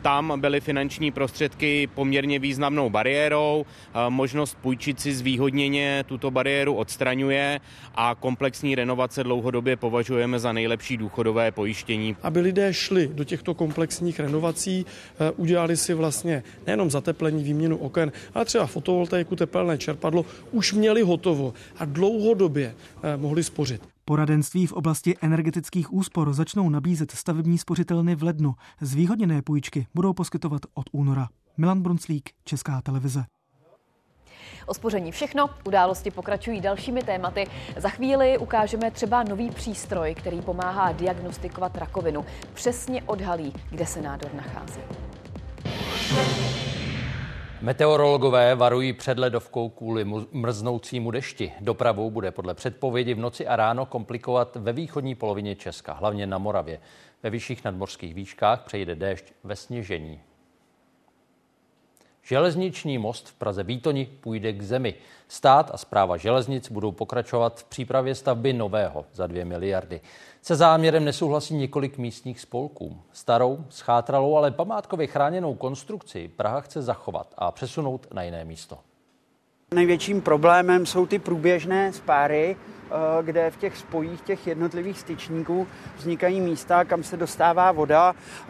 Tam 0.02 0.40
byly 0.40 0.60
finanční 0.60 1.10
prostředky 1.10 1.86
poměrně 1.86 2.38
významnou 2.38 2.90
bariérou. 2.90 3.66
Možnost 4.08 4.58
půjčit 4.62 5.00
si 5.00 5.14
zvýhodněně 5.14 6.04
tuto 6.06 6.30
bariéru 6.30 6.74
odstraňuje 6.74 7.60
a 7.94 8.14
komplexní 8.14 8.74
renovace 8.74 9.24
dlouhodobě 9.24 9.76
považujeme 9.76 10.38
za 10.38 10.52
nejlepší 10.52 10.96
důchodové 10.96 11.52
pojištění. 11.52 12.16
Aby 12.22 12.40
lidé 12.40 12.74
šli 12.74 13.10
do 13.12 13.24
těchto 13.24 13.54
komplexních 13.54 14.20
renovací, 14.20 14.86
udělali 15.36 15.76
si 15.76 15.94
vlastně 15.94 16.42
nejenom 16.66 16.90
zateplení, 16.90 17.44
výměnu 17.44 17.76
oken, 17.76 18.12
ale 18.34 18.44
třeba 18.44 18.66
fotovoltaiku, 18.66 19.36
tepelné 19.36 19.78
čerpadlo, 19.78 20.24
už 20.50 20.72
měli 20.72 21.02
hotovo 21.02 21.54
a 21.78 21.84
dlouhodobě 21.84 22.74
mohli 23.16 23.44
spořit. 23.44 23.93
Poradenství 24.06 24.66
v 24.66 24.72
oblasti 24.72 25.16
energetických 25.20 25.92
úspor 25.92 26.32
začnou 26.32 26.68
nabízet 26.68 27.10
stavební 27.10 27.58
spořitelny 27.58 28.14
v 28.14 28.22
lednu. 28.22 28.54
Zvýhodněné 28.80 29.42
půjčky 29.42 29.86
budou 29.94 30.12
poskytovat 30.12 30.62
od 30.74 30.86
února. 30.92 31.28
Milan 31.56 31.82
Brunclík, 31.82 32.30
Česká 32.44 32.82
televize. 32.82 33.24
O 34.66 34.74
spoření 34.74 35.12
všechno, 35.12 35.50
události 35.64 36.10
pokračují 36.10 36.60
dalšími 36.60 37.02
tématy. 37.02 37.46
Za 37.76 37.88
chvíli 37.88 38.38
ukážeme 38.38 38.90
třeba 38.90 39.22
nový 39.22 39.50
přístroj, 39.50 40.14
který 40.14 40.42
pomáhá 40.42 40.92
diagnostikovat 40.92 41.78
rakovinu. 41.78 42.24
Přesně 42.54 43.02
odhalí, 43.02 43.52
kde 43.70 43.86
se 43.86 44.02
nádor 44.02 44.30
nachází. 44.34 44.80
Meteorologové 47.64 48.54
varují 48.54 48.92
před 48.92 49.18
ledovkou 49.18 49.68
kvůli 49.68 50.04
mrznoucímu 50.32 51.10
dešti. 51.10 51.52
Dopravu 51.60 52.10
bude 52.10 52.30
podle 52.30 52.54
předpovědi 52.54 53.14
v 53.14 53.18
noci 53.18 53.46
a 53.46 53.56
ráno 53.56 53.86
komplikovat 53.86 54.56
ve 54.56 54.72
východní 54.72 55.14
polovině 55.14 55.56
Česka, 55.56 55.92
hlavně 55.92 56.26
na 56.26 56.38
Moravě. 56.38 56.80
Ve 57.22 57.30
vyšších 57.30 57.64
nadmorských 57.64 58.14
výškách 58.14 58.64
přejde 58.64 58.94
déšť 58.94 59.24
ve 59.44 59.56
sněžení. 59.56 60.20
Železniční 62.26 62.98
most 62.98 63.28
v 63.28 63.34
Praze 63.34 63.64
Bítoni 63.64 64.06
půjde 64.20 64.52
k 64.52 64.62
zemi. 64.62 64.94
Stát 65.28 65.70
a 65.74 65.76
zpráva 65.76 66.16
železnic 66.16 66.70
budou 66.70 66.92
pokračovat 66.92 67.60
v 67.60 67.64
přípravě 67.64 68.14
stavby 68.14 68.52
nového 68.52 69.04
za 69.12 69.26
2 69.26 69.44
miliardy. 69.44 70.00
Se 70.42 70.56
záměrem 70.56 71.04
nesouhlasí 71.04 71.54
několik 71.54 71.98
místních 71.98 72.40
spolků. 72.40 73.00
Starou, 73.12 73.64
schátralou, 73.68 74.36
ale 74.36 74.50
památkově 74.50 75.06
chráněnou 75.06 75.54
konstrukci 75.54 76.28
Praha 76.28 76.60
chce 76.60 76.82
zachovat 76.82 77.34
a 77.36 77.50
přesunout 77.50 78.06
na 78.14 78.22
jiné 78.22 78.44
místo. 78.44 78.78
Největším 79.74 80.20
problémem 80.20 80.86
jsou 80.86 81.06
ty 81.06 81.18
průběžné 81.18 81.92
spáry, 81.92 82.56
Eh, 82.94 83.22
kde 83.22 83.50
v 83.50 83.56
těch 83.56 83.76
spojích 83.76 84.20
těch 84.20 84.46
jednotlivých 84.46 84.98
styčníků 85.00 85.66
vznikají 85.96 86.40
místa, 86.40 86.84
kam 86.84 87.02
se 87.02 87.16
dostává 87.16 87.72
voda 87.72 88.14
eh, 88.14 88.46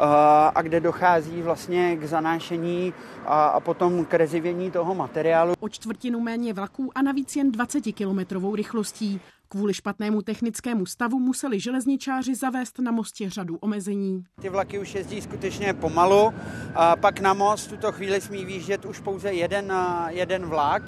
a 0.55 0.63
kde 0.63 0.81
dochází 0.81 1.43
vlastně 1.43 1.97
k 1.97 2.05
zanášení 2.05 2.95
a 3.27 3.61
potom 3.61 4.05
k 4.05 4.15
rezivění 4.15 4.71
toho 4.71 4.95
materiálu. 4.95 5.55
O 5.61 5.69
čtvrtinu 5.69 6.21
méně 6.21 6.53
vlaků 6.53 6.91
a 6.95 7.03
navíc 7.03 7.37
jen 7.37 7.53
20 7.53 7.81
kilometrovou 7.81 8.55
rychlostí. 8.55 9.21
Kvůli 9.49 9.75
špatnému 9.75 10.23
technickému 10.23 10.87
stavu 10.87 11.19
museli 11.19 11.61
železničáři 11.61 12.35
zavést 12.35 12.79
na 12.79 12.93
mostě 12.93 13.31
řadu 13.31 13.57
omezení. 13.57 14.25
Ty 14.41 14.49
vlaky 14.49 14.79
už 14.79 14.95
jezdí 14.95 15.21
skutečně 15.21 15.75
pomalu, 15.75 16.33
a 16.75 16.97
pak 16.97 17.21
na 17.21 17.35
most 17.35 17.67
v 17.67 17.71
tuto 17.71 17.93
chvíli 17.93 18.21
smí 18.21 18.45
výjíždět 18.45 18.85
už 18.85 19.01
pouze 19.01 19.33
jeden, 19.33 19.73
jeden 20.09 20.47
vlak. 20.47 20.83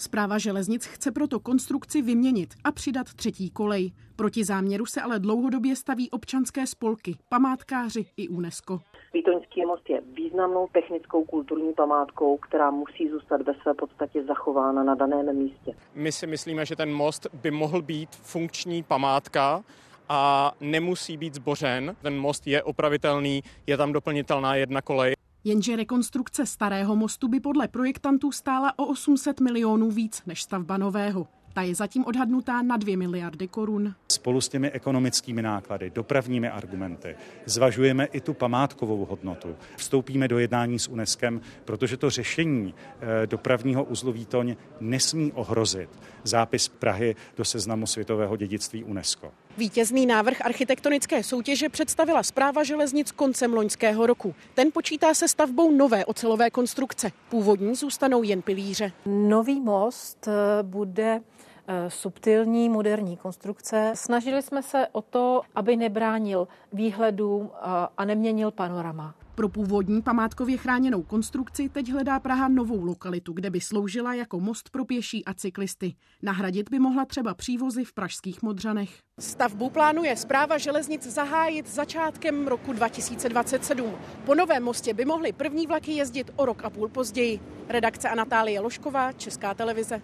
Zpráva 0.00 0.38
železnic 0.38 0.86
chce 0.86 1.12
proto 1.12 1.40
konstrukci 1.40 2.02
vyměnit 2.02 2.54
a 2.64 2.72
přidat 2.72 3.14
třetí 3.14 3.50
kolej. 3.50 3.92
Proti 4.16 4.44
záměru 4.44 4.86
se 4.86 5.00
ale 5.00 5.18
dlouhodobě 5.18 5.76
staví 5.76 6.10
občanské 6.10 6.66
spolky, 6.66 7.16
památkáři 7.28 8.06
i 8.16 8.28
UNESCO. 8.28 8.80
Vítoňský 9.14 9.66
most 9.66 9.90
je 9.90 10.00
významnou 10.14 10.68
technickou 10.72 11.24
kulturní 11.24 11.72
památkou, 11.72 12.36
která 12.36 12.70
musí 12.70 13.08
zůstat 13.10 13.42
ve 13.42 13.54
své 13.54 13.74
podstatě 13.74 14.24
zachována 14.24 14.82
na 14.82 14.94
daném 14.94 15.36
místě. 15.36 15.72
My 15.94 16.12
si 16.12 16.26
myslíme, 16.26 16.66
že 16.66 16.76
ten 16.76 16.92
most 16.92 17.26
by 17.42 17.50
mohl 17.50 17.82
být 17.82 18.10
funkční 18.10 18.82
památka, 18.82 19.64
a 20.12 20.52
nemusí 20.60 21.16
být 21.16 21.34
zbořen. 21.34 21.96
Ten 22.02 22.18
most 22.18 22.46
je 22.46 22.62
opravitelný, 22.62 23.42
je 23.66 23.76
tam 23.76 23.92
doplnitelná 23.92 24.54
jedna 24.54 24.82
kolej. 24.82 25.14
Jenže 25.44 25.76
rekonstrukce 25.76 26.46
starého 26.46 26.96
mostu 26.96 27.28
by 27.28 27.40
podle 27.40 27.68
projektantů 27.68 28.32
stála 28.32 28.78
o 28.78 28.86
800 28.86 29.40
milionů 29.40 29.90
víc 29.90 30.22
než 30.26 30.42
stavba 30.42 30.76
nového. 30.76 31.26
Ta 31.52 31.62
je 31.62 31.74
zatím 31.74 32.04
odhadnutá 32.04 32.62
na 32.62 32.76
2 32.76 32.96
miliardy 32.96 33.48
korun. 33.48 33.94
Spolu 34.12 34.40
s 34.40 34.48
těmi 34.48 34.70
ekonomickými 34.70 35.42
náklady, 35.42 35.90
dopravními 35.90 36.48
argumenty, 36.48 37.16
zvažujeme 37.46 38.04
i 38.04 38.20
tu 38.20 38.34
památkovou 38.34 39.04
hodnotu. 39.04 39.56
Vstoupíme 39.76 40.28
do 40.28 40.38
jednání 40.38 40.78
s 40.78 40.88
UNESCO, 40.88 41.26
protože 41.64 41.96
to 41.96 42.10
řešení 42.10 42.74
eh, 43.00 43.26
dopravního 43.26 43.84
uzlu 43.84 44.12
Výtoň 44.12 44.56
nesmí 44.80 45.32
ohrozit 45.32 45.90
zápis 46.24 46.68
Prahy 46.68 47.16
do 47.36 47.44
seznamu 47.44 47.86
světového 47.86 48.36
dědictví 48.36 48.84
UNESCO. 48.84 49.32
Vítězný 49.58 50.06
návrh 50.06 50.40
architektonické 50.44 51.22
soutěže 51.22 51.68
představila 51.68 52.22
zpráva 52.22 52.64
železnic 52.64 53.12
koncem 53.12 53.54
loňského 53.54 54.06
roku. 54.06 54.34
Ten 54.54 54.72
počítá 54.72 55.14
se 55.14 55.28
stavbou 55.28 55.70
nové 55.70 56.04
ocelové 56.04 56.50
konstrukce. 56.50 57.10
Původní 57.28 57.74
zůstanou 57.74 58.22
jen 58.22 58.42
pilíře. 58.42 58.92
Nový 59.06 59.60
most 59.60 60.28
eh, 60.28 60.62
bude 60.62 61.20
eh, 61.68 61.90
subtilní 61.90 62.68
moderní 62.68 63.16
konstrukce. 63.16 63.92
Snažili 63.94 64.42
jsme 64.42 64.62
se 64.62 64.86
o 64.92 65.02
to, 65.02 65.42
aby 65.54 65.76
nebránil 65.76 66.48
výhledům 66.72 67.50
eh, 67.52 67.58
a 67.96 68.04
neměnil 68.04 68.50
panorama. 68.50 69.14
Pro 69.40 69.48
původní 69.48 70.02
památkově 70.02 70.56
chráněnou 70.56 71.02
konstrukci 71.02 71.68
teď 71.68 71.92
hledá 71.92 72.20
Praha 72.20 72.48
novou 72.48 72.84
lokalitu, 72.84 73.32
kde 73.32 73.50
by 73.50 73.60
sloužila 73.60 74.14
jako 74.14 74.40
most 74.40 74.70
pro 74.70 74.84
pěší 74.84 75.24
a 75.24 75.34
cyklisty. 75.34 75.94
Nahradit 76.22 76.70
by 76.70 76.78
mohla 76.78 77.04
třeba 77.04 77.34
přívozy 77.34 77.84
v 77.84 77.92
pražských 77.92 78.42
Modřanech. 78.42 78.98
Stavbu 79.20 79.70
plánuje 79.70 80.16
zpráva 80.16 80.58
železnic 80.58 81.06
zahájit 81.06 81.68
začátkem 81.68 82.46
roku 82.46 82.72
2027. 82.72 83.94
Po 84.26 84.34
novém 84.34 84.62
mostě 84.62 84.94
by 84.94 85.04
mohly 85.04 85.32
první 85.32 85.66
vlaky 85.66 85.92
jezdit 85.92 86.30
o 86.36 86.44
rok 86.44 86.64
a 86.64 86.70
půl 86.70 86.88
později. 86.88 87.40
Redakce 87.68 88.08
Anatálie 88.08 88.60
Lošková, 88.60 89.12
Česká 89.12 89.54
televize. 89.54 90.02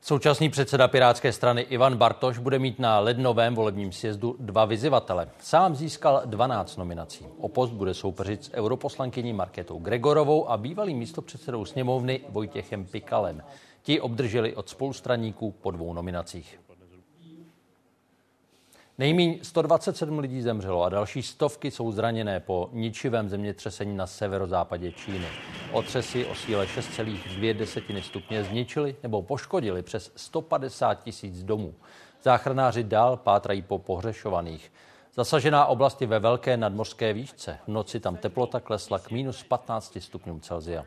Současný 0.00 0.48
předseda 0.48 0.88
Pirátské 0.88 1.32
strany 1.32 1.62
Ivan 1.62 1.96
Bartoš 1.96 2.38
bude 2.38 2.58
mít 2.58 2.78
na 2.78 3.00
lednovém 3.00 3.54
volebním 3.54 3.92
sjezdu 3.92 4.36
dva 4.40 4.64
vyzivatele. 4.64 5.28
Sám 5.40 5.74
získal 5.76 6.22
12 6.24 6.76
nominací. 6.76 7.26
O 7.38 7.48
post 7.48 7.70
bude 7.70 7.94
soupeřit 7.94 8.44
s 8.44 8.54
europoslankyní 8.54 9.32
Marketou 9.32 9.78
Gregorovou 9.78 10.50
a 10.50 10.56
bývalým 10.56 10.98
místopředsedou 10.98 11.64
sněmovny 11.64 12.20
Vojtěchem 12.28 12.84
Pikalem. 12.84 13.42
Ti 13.82 14.00
obdrželi 14.00 14.56
od 14.56 14.68
spolustraníků 14.68 15.50
po 15.50 15.70
dvou 15.70 15.92
nominacích. 15.92 16.60
Nejmíň 18.98 19.38
127 19.42 20.18
lidí 20.18 20.42
zemřelo 20.42 20.82
a 20.82 20.88
další 20.88 21.22
stovky 21.22 21.70
jsou 21.70 21.92
zraněné 21.92 22.40
po 22.40 22.70
ničivém 22.72 23.28
zemětřesení 23.28 23.96
na 23.96 24.06
severozápadě 24.06 24.92
Číny. 24.92 25.26
Otřesy 25.72 26.26
o 26.26 26.34
síle 26.34 26.66
6,2 26.66 28.00
stupně 28.00 28.44
zničily 28.44 28.96
nebo 29.02 29.22
poškodili 29.22 29.82
přes 29.82 30.12
150 30.16 31.02
tisíc 31.02 31.42
domů. 31.42 31.74
Záchranáři 32.22 32.84
dál 32.84 33.16
pátrají 33.16 33.62
po 33.62 33.78
pohřešovaných. 33.78 34.72
Zasažená 35.14 35.66
oblast 35.66 36.00
je 36.00 36.06
ve 36.06 36.18
velké 36.18 36.56
nadmořské 36.56 37.12
výšce. 37.12 37.58
V 37.64 37.68
noci 37.68 38.00
tam 38.00 38.16
teplota 38.16 38.60
klesla 38.60 38.98
k 38.98 39.10
minus 39.10 39.42
15 39.42 39.98
stupňům 40.00 40.40
Celzia. 40.40 40.84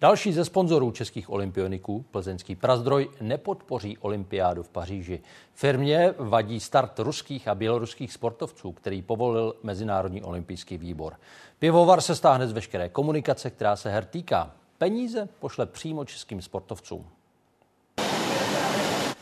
Další 0.00 0.32
ze 0.32 0.44
sponzorů 0.44 0.90
českých 0.90 1.30
olympioniků, 1.30 2.04
plzeňský 2.10 2.56
Prazdroj, 2.56 3.10
nepodpoří 3.20 3.98
olympiádu 3.98 4.62
v 4.62 4.68
Paříži. 4.68 5.20
Firmě 5.54 6.14
vadí 6.18 6.60
start 6.60 6.98
ruských 6.98 7.48
a 7.48 7.54
běloruských 7.54 8.12
sportovců, 8.12 8.72
který 8.72 9.02
povolil 9.02 9.56
Mezinárodní 9.62 10.22
olympijský 10.22 10.78
výbor. 10.78 11.16
Pivovar 11.58 12.00
se 12.00 12.14
stáhne 12.14 12.48
z 12.48 12.52
veškeré 12.52 12.88
komunikace, 12.88 13.50
která 13.50 13.76
se 13.76 13.90
her 13.90 14.04
týká. 14.04 14.54
Peníze 14.78 15.28
pošle 15.38 15.66
přímo 15.66 16.04
českým 16.04 16.42
sportovcům. 16.42 17.06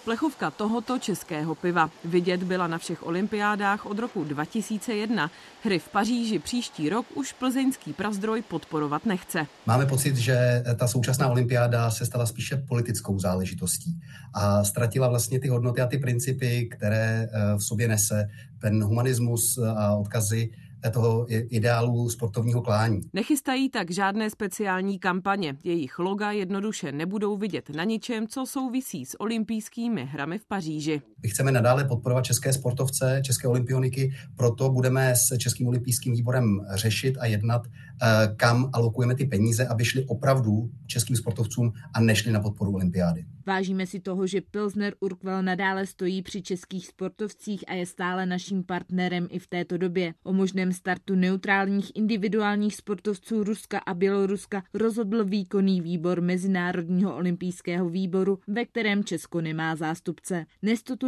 Plechovka 0.09 0.50
tohoto 0.50 0.98
českého 0.98 1.54
piva 1.54 1.90
vidět 2.04 2.42
byla 2.42 2.66
na 2.66 2.78
všech 2.78 3.06
olympiádách 3.06 3.86
od 3.86 3.98
roku 3.98 4.24
2001. 4.24 5.30
Hry 5.62 5.78
v 5.78 5.88
Paříži 5.88 6.38
příští 6.38 6.88
rok 6.88 7.06
už 7.14 7.32
plzeňský 7.32 7.92
prazdroj 7.92 8.42
podporovat 8.42 9.06
nechce. 9.06 9.46
Máme 9.66 9.86
pocit, 9.86 10.16
že 10.16 10.64
ta 10.76 10.88
současná 10.88 11.28
olympiáda 11.28 11.90
se 11.90 12.06
stala 12.06 12.26
spíše 12.26 12.56
politickou 12.56 13.18
záležitostí 13.18 14.00
a 14.34 14.64
ztratila 14.64 15.09
vlastně 15.09 15.40
ty 15.40 15.48
hodnoty 15.48 15.80
a 15.80 15.86
ty 15.86 15.98
principy, 15.98 16.68
které 16.70 17.28
eh, 17.32 17.56
v 17.56 17.61
sobě 17.61 17.88
nese 17.88 18.28
ten 18.59 18.84
humanismus 18.84 19.59
a 19.76 19.94
odkazy 19.94 20.50
toho 20.93 21.26
ideálu 21.29 22.11
sportovního 22.11 22.62
klání. 22.62 23.01
Nechystají 23.12 23.68
tak 23.70 23.91
žádné 23.91 24.31
speciální 24.31 24.99
kampaně. 24.99 25.57
Jejich 25.64 25.99
loga 25.99 26.31
jednoduše 26.31 26.93
nebudou 26.93 27.37
vidět 27.37 27.70
na 27.70 27.85
ničem, 27.85 28.26
co 28.26 28.47
souvisí 28.47 29.07
s 29.07 29.20
olympijskými 29.20 30.05
hrami 30.05 30.39
v 30.39 30.47
Paříži. 30.47 31.03
My 31.23 31.29
chceme 31.29 31.53
nadále 31.53 31.85
podporovat 31.85 32.25
české 32.25 32.53
sportovce, 32.53 33.21
české 33.25 33.49
olympioniky, 33.49 34.12
proto 34.37 34.71
budeme 34.71 35.16
s 35.16 35.37
Českým 35.39 35.69
olympijským 35.69 36.12
výborem 36.12 36.66
řešit 36.75 37.16
a 37.21 37.27
jednat, 37.27 37.66
eh, 37.66 38.07
kam 38.37 38.71
alokujeme 38.73 39.14
ty 39.14 39.25
peníze, 39.27 39.66
aby 39.66 39.85
šly 39.85 40.05
opravdu 40.05 40.71
českým 40.87 41.16
sportovcům 41.16 41.73
a 41.95 42.01
nešly 42.01 42.33
na 42.33 42.41
podporu 42.41 42.75
olympiády. 42.75 43.25
Vážíme 43.47 43.87
si 43.87 44.01
toho, 44.01 44.27
že 44.27 44.41
Pilsner 44.41 44.95
Urquell 45.01 45.43
nadále 45.43 45.87
stojí 45.87 46.23
při 46.23 46.43
českých 46.43 46.87
sportovcích 46.87 47.64
a 47.69 47.75
je 47.75 47.87
stále 47.87 48.27
naším 48.27 48.64
partnerem 48.64 49.29
i 49.31 49.39
v 49.39 49.47
této 49.47 49.79
době. 49.79 50.14
O 50.23 50.33
možném 50.33 50.73
startu 50.73 51.14
neutrálních 51.14 51.93
individuálních 51.95 52.75
sportovců 52.75 53.45
Ruska 53.45 53.79
a 53.79 53.95
Běloruska 53.95 54.62
rozhodl 54.75 55.25
výkonný 55.25 55.81
výbor 55.81 56.21
Mezinárodního 56.21 57.16
olympijského 57.16 57.89
výboru, 57.89 58.39
ve 58.49 58.64
kterém 58.64 59.05
Česko 59.05 59.41
nemá 59.41 59.77
zástupce. 59.77 60.47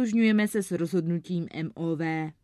Nestotožňujeme 0.01 0.47
se 0.47 0.63
s 0.63 0.71
rozhodnutím 0.71 1.47
MOV. 1.53 2.01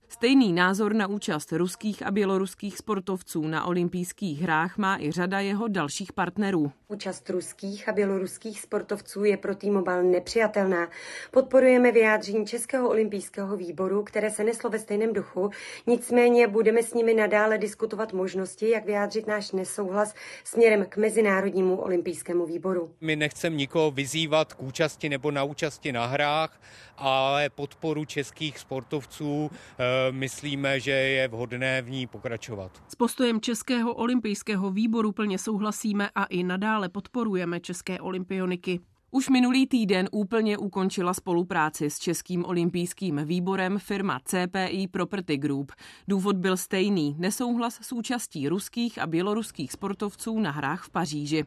Stejný 0.09 0.53
názor 0.53 0.93
na 0.93 1.07
účast 1.07 1.51
ruských 1.51 2.05
a 2.05 2.11
běloruských 2.11 2.77
sportovců 2.77 3.47
na 3.47 3.65
olympijských 3.65 4.41
hrách 4.41 4.77
má 4.77 4.97
i 4.99 5.11
řada 5.11 5.39
jeho 5.39 5.67
dalších 5.67 6.13
partnerů. 6.13 6.71
Účast 6.87 7.29
ruských 7.29 7.89
a 7.89 7.91
běloruských 7.91 8.61
sportovců 8.61 9.23
je 9.23 9.37
pro 9.37 9.55
T-Mobile 9.55 10.03
nepřijatelná. 10.03 10.87
Podporujeme 11.31 11.91
vyjádření 11.91 12.45
Českého 12.45 12.89
olympijského 12.89 13.57
výboru, 13.57 14.03
které 14.03 14.31
se 14.31 14.43
neslo 14.43 14.69
ve 14.69 14.79
stejném 14.79 15.13
duchu. 15.13 15.49
Nicméně 15.87 16.47
budeme 16.47 16.83
s 16.83 16.93
nimi 16.93 17.13
nadále 17.13 17.57
diskutovat 17.57 18.13
možnosti, 18.13 18.69
jak 18.69 18.85
vyjádřit 18.85 19.27
náš 19.27 19.51
nesouhlas 19.51 20.13
směrem 20.43 20.85
k 20.89 20.97
Mezinárodnímu 20.97 21.75
olympijskému 21.75 22.45
výboru. 22.45 22.91
My 23.01 23.15
nechceme 23.15 23.55
nikoho 23.55 23.91
vyzývat 23.91 24.53
k 24.53 24.61
účasti 24.61 25.09
nebo 25.09 25.31
na 25.31 25.43
účasti 25.43 25.91
na 25.91 26.05
hrách, 26.05 26.61
ale 26.97 27.49
podporu 27.49 28.05
českých 28.05 28.59
sportovců 28.59 29.51
eh, 29.53 29.96
myslíme, 30.11 30.79
že 30.79 30.91
je 30.91 31.27
vhodné 31.27 31.81
v 31.81 31.89
ní 31.89 32.07
pokračovat. 32.07 32.83
S 32.87 32.95
postojem 32.95 33.41
Českého 33.41 33.93
olympijského 33.93 34.71
výboru 34.71 35.11
plně 35.11 35.37
souhlasíme 35.37 36.09
a 36.15 36.25
i 36.25 36.43
nadále 36.43 36.89
podporujeme 36.89 37.59
české 37.59 37.99
olympioniky. 37.99 38.79
Už 39.11 39.29
minulý 39.29 39.67
týden 39.67 40.09
úplně 40.11 40.57
ukončila 40.57 41.13
spolupráci 41.13 41.89
s 41.89 41.99
Českým 41.99 42.45
olympijským 42.45 43.21
výborem 43.25 43.79
firma 43.79 44.19
CPI 44.25 44.87
Property 44.91 45.37
Group. 45.37 45.71
Důvod 46.07 46.35
byl 46.35 46.57
stejný, 46.57 47.15
nesouhlas 47.19 47.79
s 47.81 47.91
účastí 47.91 48.49
ruských 48.49 48.99
a 48.99 49.07
běloruských 49.07 49.71
sportovců 49.71 50.39
na 50.39 50.51
hrách 50.51 50.83
v 50.83 50.89
Paříži. 50.89 51.45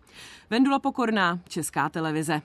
Vendula 0.51 0.79
Pokorná, 0.79 1.41
Česká 1.49 1.89
televize. 1.89 2.43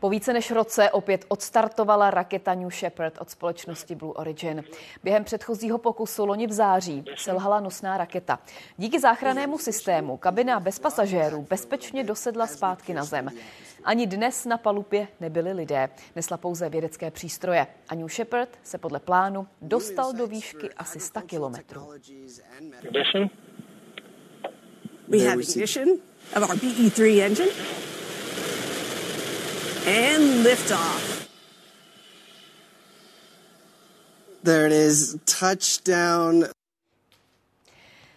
Po 0.00 0.10
více 0.10 0.32
než 0.32 0.50
roce 0.50 0.90
opět 0.90 1.24
odstartovala 1.28 2.10
raketa 2.10 2.54
New 2.54 2.70
Shepard 2.70 3.18
od 3.20 3.30
společnosti 3.30 3.94
Blue 3.94 4.12
Origin. 4.14 4.64
Během 5.04 5.24
předchozího 5.24 5.78
pokusu 5.78 6.26
loni 6.26 6.46
v 6.46 6.52
září 6.52 7.04
selhala 7.16 7.60
nosná 7.60 7.98
raketa. 7.98 8.38
Díky 8.76 9.00
záchrannému 9.00 9.58
systému 9.58 10.16
kabina 10.16 10.60
bez 10.60 10.78
pasažérů 10.78 11.46
bezpečně 11.50 12.04
dosedla 12.04 12.46
zpátky 12.46 12.94
na 12.94 13.04
zem. 13.04 13.28
Ani 13.84 14.06
dnes 14.06 14.44
na 14.44 14.58
palubě 14.58 15.08
nebyli 15.20 15.52
lidé, 15.52 15.88
nesla 16.16 16.36
pouze 16.36 16.68
vědecké 16.68 17.10
přístroje. 17.10 17.66
A 17.88 17.94
New 17.94 18.08
Shepard 18.08 18.48
se 18.62 18.78
podle 18.78 19.00
plánu 19.00 19.46
dostal 19.62 20.12
do 20.12 20.26
výšky 20.26 20.70
asi 20.76 21.00
100 21.00 21.20
kilometrů. 21.20 21.92
We 25.08 25.18
have 25.18 25.42
ignition 25.42 25.88
of 26.36 26.50
our 26.50 26.56
BE-3 26.56 27.22
engine 27.22 27.52
and 29.86 30.42
liftoff. 30.42 31.28
There 34.42 34.66
it 34.66 34.72
is, 34.72 35.16
touchdown. 35.40 36.44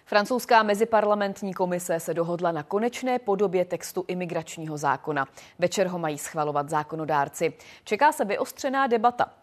Francouzská 0.06 0.64
meziparlamentní 0.64 1.54
komise 1.54 2.00
se 2.00 2.14
dohodla 2.14 2.52
na 2.52 2.64
konečné 2.64 3.20
podobě 3.20 3.66
textu 3.66 4.06
imigračního 4.08 4.78
zákona. 4.78 5.28
Večer 5.60 5.88
ho 5.88 6.00
mají 6.00 6.18
schvalovat 6.18 6.70
zákonodárci. 6.70 7.54
Čeká 7.84 8.12
se 8.12 8.26
vyostřená 8.26 8.88
debata. 8.88 9.34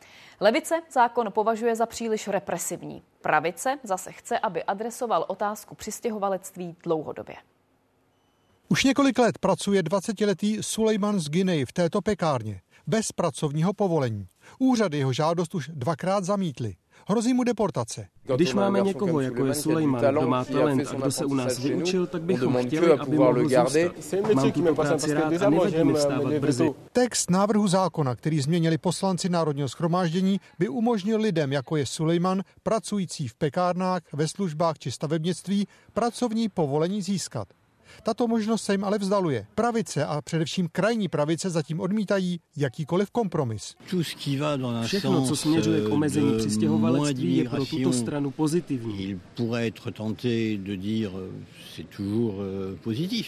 Levice 0.41 0.83
zákon 0.91 1.33
považuje 1.33 1.77
za 1.77 1.87
příliš 1.87 2.29
represivní. 2.29 3.03
Pravice 3.20 3.79
zase 3.83 4.12
chce, 4.12 4.39
aby 4.39 4.64
adresoval 4.64 5.24
otázku 5.29 5.74
přistěhovalectví 5.74 6.77
dlouhodobě. 6.83 7.37
Už 8.68 8.84
několik 8.84 9.18
let 9.18 9.38
pracuje 9.38 9.82
20-letý 9.82 10.58
Sulejman 10.60 11.20
z 11.20 11.28
Guinea 11.28 11.64
v 11.68 11.72
této 11.72 12.02
pekárně, 12.02 12.60
bez 12.86 13.12
pracovního 13.12 13.72
povolení. 13.72 14.26
Úřady 14.58 14.98
jeho 14.98 15.12
žádost 15.12 15.54
už 15.54 15.70
dvakrát 15.74 16.24
zamítly. 16.24 16.74
Hrozí 17.08 17.34
mu 17.34 17.44
deportace. 17.44 18.06
Když 18.36 18.54
máme 18.54 18.80
někoho, 18.80 19.20
jako 19.20 19.46
je 19.46 19.54
Sulejman, 19.54 20.04
kdo 20.04 20.28
má 20.28 20.44
talent 20.44 20.88
a 20.88 20.94
kdo 20.94 21.10
se 21.10 21.24
u 21.24 21.34
nás 21.34 21.58
vyučil, 21.58 22.06
tak 22.06 22.22
bychom 22.22 22.66
chtěli, 22.66 22.92
aby 22.92 23.16
mohl 23.16 23.48
zůstat. 23.48 23.72
Mám 24.34 24.52
tuto 24.52 24.74
práci 24.74 25.14
rád 25.14 25.42
a 25.42 25.50
nevadí 25.50 25.84
mi 25.84 25.92
vstávat 25.92 26.32
brzy. 26.32 26.70
Text 26.92 27.30
návrhu 27.30 27.68
zákona, 27.68 28.14
který 28.14 28.40
změnili 28.40 28.78
poslanci 28.78 29.28
Národního 29.28 29.68
schromáždění, 29.68 30.40
by 30.58 30.68
umožnil 30.68 31.20
lidem, 31.20 31.52
jako 31.52 31.76
je 31.76 31.86
Sulejman, 31.86 32.42
pracující 32.62 33.28
v 33.28 33.34
pekárnách, 33.34 34.02
ve 34.12 34.28
službách 34.28 34.78
či 34.78 34.90
stavebnictví, 34.90 35.66
pracovní 35.92 36.48
povolení 36.48 37.02
získat. 37.02 37.48
Tato 38.03 38.28
možnost 38.28 38.62
se 38.62 38.74
jim 38.74 38.84
ale 38.84 38.99
vzdaluje. 38.99 39.47
Pravice 39.55 40.07
a 40.07 40.22
především 40.22 40.68
krajní 40.72 41.09
pravice 41.09 41.51
zatím 41.51 41.80
odmítají 41.80 42.41
jakýkoliv 42.57 43.11
kompromis. 43.11 43.74
Všechno, 44.84 45.26
co 45.26 45.37
směřuje 45.37 45.80
k 45.80 45.93
omezení 45.93 46.39
přistěhovalectví, 46.39 47.37
je 47.37 47.49
pro 47.49 47.66
tuto 47.66 47.93
stranu 47.93 48.30
pozitivní. 48.30 49.20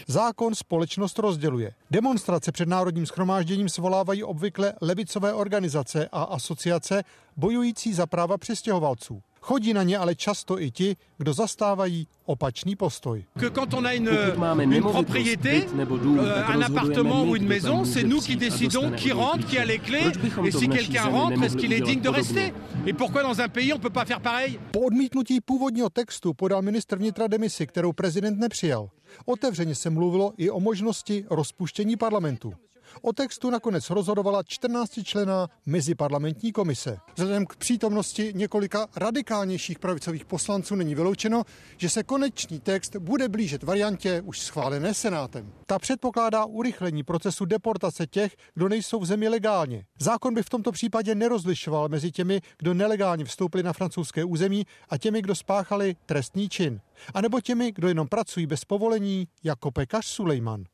Zákon 0.06 0.54
společnost 0.54 1.18
rozděluje. 1.18 1.72
Demonstrace 1.90 2.52
před 2.52 2.68
Národním 2.68 3.06
schromážděním 3.06 3.68
svolávají 3.68 4.24
obvykle 4.24 4.72
levicové 4.80 5.34
organizace 5.34 6.08
a 6.12 6.22
asociace 6.22 7.04
bojující 7.36 7.94
za 7.94 8.06
práva 8.06 8.38
přistěhovalců. 8.38 9.22
Chodí 9.48 9.72
na 9.72 9.82
ně 9.82 9.98
ale 9.98 10.14
často 10.14 10.60
i 10.60 10.70
ti, 10.70 10.96
kdo 11.18 11.32
zastávají 11.32 12.06
opačný 12.24 12.76
postoj. 12.76 13.24
Pokud 13.32 14.36
máme 14.36 14.66
nemovitost, 14.66 15.72
nebo 15.74 15.96
dům, 15.96 16.18
tak 16.34 16.56
un 16.56 16.64
appartement 16.64 17.28
ou 17.28 17.34
une 17.36 17.48
maison, 17.48 17.84
c'est 17.84 18.08
nous 18.08 18.26
qui 18.26 18.36
décidons 18.36 18.90
qui 18.96 19.12
rentre, 19.12 19.46
qui 19.46 19.58
a 19.58 19.64
les 19.64 19.78
clés, 19.78 20.12
et 20.44 20.52
si 20.52 20.68
quelqu'un 20.68 21.04
rentre, 21.04 21.42
est-ce 21.42 21.56
qu'il 21.56 21.72
est 21.72 21.86
digne 21.86 22.00
de 22.00 22.10
rester 22.10 22.52
Et 22.86 22.92
pourquoi 22.92 23.22
dans 23.22 23.40
un 23.40 23.48
pays 23.48 23.72
on 23.72 23.78
peut 23.78 23.92
pas 23.92 24.04
faire 24.04 24.20
pareil 24.20 24.58
Po 24.72 24.80
odmítnutí 24.80 25.40
původního 25.40 25.90
textu 25.90 26.34
podal 26.34 26.62
ministr 26.62 26.98
vnitra 26.98 27.26
demisi, 27.26 27.66
kterou 27.66 27.92
prezident 27.92 28.38
nepřijal. 28.38 28.88
Otevřeně 29.26 29.74
se 29.74 29.90
mluvilo 29.90 30.32
i 30.36 30.50
o 30.50 30.60
možnosti 30.60 31.24
rozpuštění 31.30 31.96
parlamentu. 31.96 32.52
O 33.02 33.12
textu 33.12 33.50
nakonec 33.50 33.90
rozhodovala 33.90 34.42
14 34.42 35.04
člená 35.04 35.48
meziparlamentní 35.66 36.52
komise. 36.52 36.98
Vzhledem 37.14 37.46
k 37.46 37.56
přítomnosti 37.56 38.32
několika 38.34 38.86
radikálnějších 38.96 39.78
pravicových 39.78 40.24
poslanců 40.24 40.74
není 40.74 40.94
vyloučeno, 40.94 41.42
že 41.76 41.88
se 41.88 42.02
konečný 42.02 42.60
text 42.60 42.96
bude 42.96 43.28
blížit 43.28 43.62
variantě 43.62 44.20
už 44.20 44.40
schválené 44.40 44.94
Senátem. 44.94 45.52
Ta 45.66 45.78
předpokládá 45.78 46.44
urychlení 46.44 47.02
procesu 47.02 47.44
deportace 47.44 48.06
těch, 48.06 48.36
kdo 48.54 48.68
nejsou 48.68 49.00
v 49.00 49.06
zemi 49.06 49.28
legálně. 49.28 49.84
Zákon 50.00 50.34
by 50.34 50.42
v 50.42 50.48
tomto 50.50 50.72
případě 50.72 51.14
nerozlišoval 51.14 51.88
mezi 51.88 52.10
těmi, 52.10 52.40
kdo 52.58 52.74
nelegálně 52.74 53.24
vstoupili 53.24 53.62
na 53.62 53.72
francouzské 53.72 54.24
území 54.24 54.66
a 54.88 54.98
těmi, 54.98 55.22
kdo 55.22 55.34
spáchali 55.34 55.96
trestný 56.06 56.48
čin. 56.48 56.80
A 57.14 57.20
nebo 57.20 57.40
těmi, 57.40 57.72
kdo 57.72 57.88
jenom 57.88 58.08
pracují 58.08 58.46
bez 58.46 58.64
povolení, 58.64 59.28
jako 59.44 59.70
pekař 59.70 60.06
Sulejman. 60.06 60.64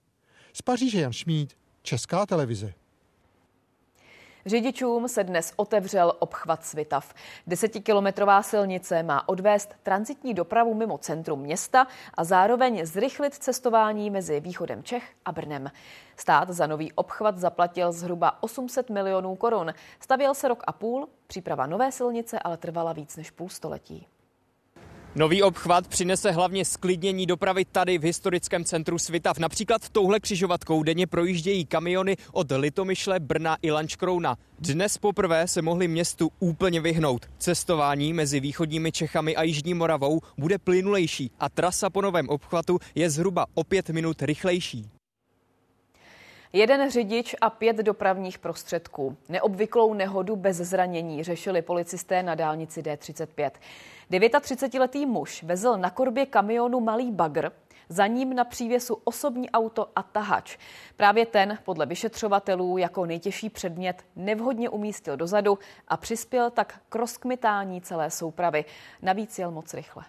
Z 0.52 0.62
Paříže 0.62 1.00
Jan 1.00 1.12
Šmíd, 1.12 1.54
Česká 1.86 2.26
televize. 2.26 2.72
Řidičům 4.46 5.08
se 5.08 5.24
dnes 5.24 5.52
otevřel 5.56 6.12
obchvat 6.18 6.64
Svitav. 6.64 7.14
Desetikilometrová 7.46 8.42
silnice 8.42 9.02
má 9.02 9.28
odvést 9.28 9.74
transitní 9.82 10.34
dopravu 10.34 10.74
mimo 10.74 10.98
centrum 10.98 11.40
města 11.40 11.86
a 12.14 12.24
zároveň 12.24 12.86
zrychlit 12.86 13.34
cestování 13.34 14.10
mezi 14.10 14.40
východem 14.40 14.82
Čech 14.82 15.12
a 15.24 15.32
Brnem. 15.32 15.70
Stát 16.16 16.50
za 16.50 16.66
nový 16.66 16.92
obchvat 16.92 17.38
zaplatil 17.38 17.92
zhruba 17.92 18.42
800 18.42 18.90
milionů 18.90 19.36
korun. 19.36 19.74
Stavěl 20.00 20.34
se 20.34 20.48
rok 20.48 20.64
a 20.66 20.72
půl, 20.72 21.08
příprava 21.26 21.66
nové 21.66 21.92
silnice 21.92 22.38
ale 22.38 22.56
trvala 22.56 22.92
víc 22.92 23.16
než 23.16 23.30
půl 23.30 23.48
století. 23.48 24.06
Nový 25.16 25.42
obchvat 25.42 25.88
přinese 25.88 26.30
hlavně 26.30 26.64
sklidnění 26.64 27.26
dopravy 27.26 27.64
tady 27.64 27.98
v 27.98 28.02
historickém 28.02 28.64
centru 28.64 28.98
Svitav. 28.98 29.38
Například 29.38 29.88
touhle 29.88 30.20
křižovatkou 30.20 30.82
denně 30.82 31.06
projíždějí 31.06 31.66
kamiony 31.66 32.16
od 32.32 32.46
Litomyšle, 32.56 33.20
Brna 33.20 33.56
i 33.62 33.70
Lančkrouna. 33.70 34.36
Dnes 34.58 34.98
poprvé 34.98 35.48
se 35.48 35.62
mohli 35.62 35.88
městu 35.88 36.30
úplně 36.40 36.80
vyhnout. 36.80 37.26
Cestování 37.38 38.12
mezi 38.12 38.40
východními 38.40 38.92
Čechami 38.92 39.36
a 39.36 39.42
Jižní 39.42 39.74
Moravou 39.74 40.20
bude 40.38 40.58
plynulejší 40.58 41.30
a 41.40 41.48
trasa 41.48 41.90
po 41.90 42.02
novém 42.02 42.28
obchvatu 42.28 42.78
je 42.94 43.10
zhruba 43.10 43.46
o 43.54 43.64
pět 43.64 43.90
minut 43.90 44.22
rychlejší. 44.22 44.93
Jeden 46.56 46.90
řidič 46.90 47.34
a 47.40 47.50
pět 47.50 47.76
dopravních 47.76 48.38
prostředků. 48.38 49.16
Neobvyklou 49.28 49.94
nehodu 49.94 50.36
bez 50.36 50.56
zranění 50.56 51.24
řešili 51.24 51.62
policisté 51.62 52.22
na 52.22 52.34
dálnici 52.34 52.82
D35. 52.82 53.50
39-letý 54.10 55.06
muž 55.06 55.42
vezl 55.42 55.76
na 55.76 55.90
korbě 55.90 56.26
kamionu 56.26 56.80
malý 56.80 57.12
bagr, 57.12 57.52
za 57.88 58.06
ním 58.06 58.34
na 58.34 58.44
přívěsu 58.44 58.98
osobní 59.04 59.50
auto 59.50 59.88
a 59.96 60.02
tahač. 60.02 60.56
Právě 60.96 61.26
ten, 61.26 61.58
podle 61.64 61.86
vyšetřovatelů, 61.86 62.78
jako 62.78 63.06
nejtěžší 63.06 63.50
předmět 63.50 64.04
nevhodně 64.16 64.68
umístil 64.68 65.16
dozadu 65.16 65.58
a 65.88 65.96
přispěl 65.96 66.50
tak 66.50 66.80
k 66.88 66.94
rozkmitání 66.94 67.80
celé 67.80 68.10
soupravy. 68.10 68.64
Navíc 69.02 69.38
jel 69.38 69.50
moc 69.50 69.74
rychle. 69.74 70.04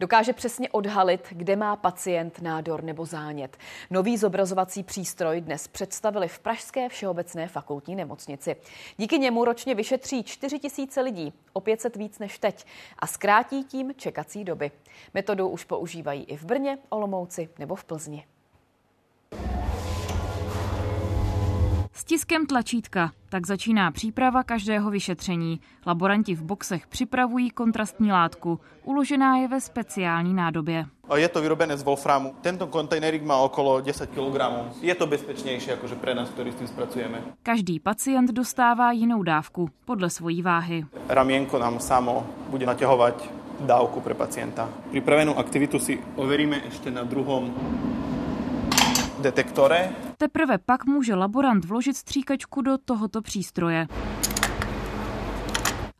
Dokáže 0.00 0.32
přesně 0.32 0.68
odhalit, 0.68 1.26
kde 1.30 1.56
má 1.56 1.76
pacient 1.76 2.40
nádor 2.40 2.84
nebo 2.84 3.06
zánět. 3.06 3.56
Nový 3.90 4.16
zobrazovací 4.16 4.82
přístroj 4.82 5.40
dnes 5.40 5.68
představili 5.68 6.28
v 6.28 6.38
Pražské 6.38 6.88
všeobecné 6.88 7.48
fakultní 7.48 7.96
nemocnici. 7.96 8.56
Díky 8.96 9.18
němu 9.18 9.44
ročně 9.44 9.74
vyšetří 9.74 10.24
4 10.24 10.58
tisíce 10.58 11.00
lidí, 11.00 11.32
o 11.52 11.60
500 11.60 11.96
víc 11.96 12.18
než 12.18 12.38
teď, 12.38 12.66
a 12.98 13.06
zkrátí 13.06 13.64
tím 13.64 13.92
čekací 13.96 14.44
doby. 14.44 14.70
Metodu 15.14 15.48
už 15.48 15.64
používají 15.64 16.24
i 16.24 16.36
v 16.36 16.44
Brně, 16.44 16.78
Olomouci 16.88 17.48
nebo 17.58 17.74
v 17.74 17.84
Plzni. 17.84 18.26
Stiskem 22.00 22.46
tlačítka. 22.46 23.12
Tak 23.28 23.46
začíná 23.46 23.90
příprava 23.90 24.42
každého 24.42 24.90
vyšetření. 24.90 25.60
Laboranti 25.86 26.34
v 26.34 26.42
boxech 26.42 26.86
připravují 26.86 27.50
kontrastní 27.50 28.12
látku. 28.12 28.60
Uložená 28.84 29.36
je 29.36 29.48
ve 29.48 29.60
speciální 29.60 30.34
nádobě. 30.34 30.86
Je 31.14 31.28
to 31.28 31.42
vyrobené 31.42 31.76
z 31.76 31.82
wolframu. 31.82 32.34
Tento 32.40 32.66
kontejnerik 32.66 33.22
má 33.22 33.36
okolo 33.36 33.80
10 33.80 34.10
kg. 34.10 34.40
Je 34.80 34.94
to 34.94 35.06
bezpečnější 35.06 35.70
jakože 35.70 35.94
pre 35.94 36.14
nás, 36.14 36.30
ktorí 36.30 36.52
s 36.52 36.54
tím 36.54 36.66
spracujeme. 36.66 37.20
Každý 37.42 37.80
pacient 37.80 38.32
dostává 38.32 38.92
jinou 38.92 39.22
dávku 39.22 39.68
podle 39.84 40.10
svojí 40.10 40.42
váhy. 40.42 40.84
Ramienko 41.08 41.58
nám 41.58 41.80
samo 41.80 42.26
bude 42.48 42.66
naťahovat 42.66 43.28
dávku 43.60 44.00
pre 44.00 44.16
pacienta. 44.16 44.72
Pripravenú 44.88 45.36
aktivitu 45.36 45.76
si 45.76 46.00
overíme 46.16 46.64
ešte 46.64 46.88
na 46.88 47.04
druhom 47.04 47.52
detektore. 49.20 49.92
Teprve 50.16 50.58
pak 50.58 50.84
může 50.84 51.14
laborant 51.14 51.64
vložit 51.64 51.96
stříkačku 51.96 52.62
do 52.62 52.78
tohoto 52.78 53.22
přístroje. 53.22 53.86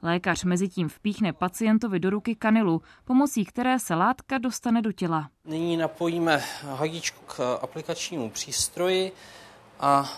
Lékař 0.03 0.45
mezitím 0.45 0.89
vpíchne 0.89 1.33
pacientovi 1.33 2.01
do 2.01 2.11
ruky 2.11 2.35
kanilu, 2.35 2.83
pomocí 3.05 3.45
které 3.45 3.79
se 3.79 3.95
látka 3.95 4.39
dostane 4.39 4.83
do 4.83 4.93
těla. 4.93 5.29
Nyní 5.45 5.77
napojíme 5.77 6.43
hadičku 6.77 7.25
k 7.27 7.59
aplikačnímu 7.62 8.31
přístroji 8.31 9.12
a 9.81 10.12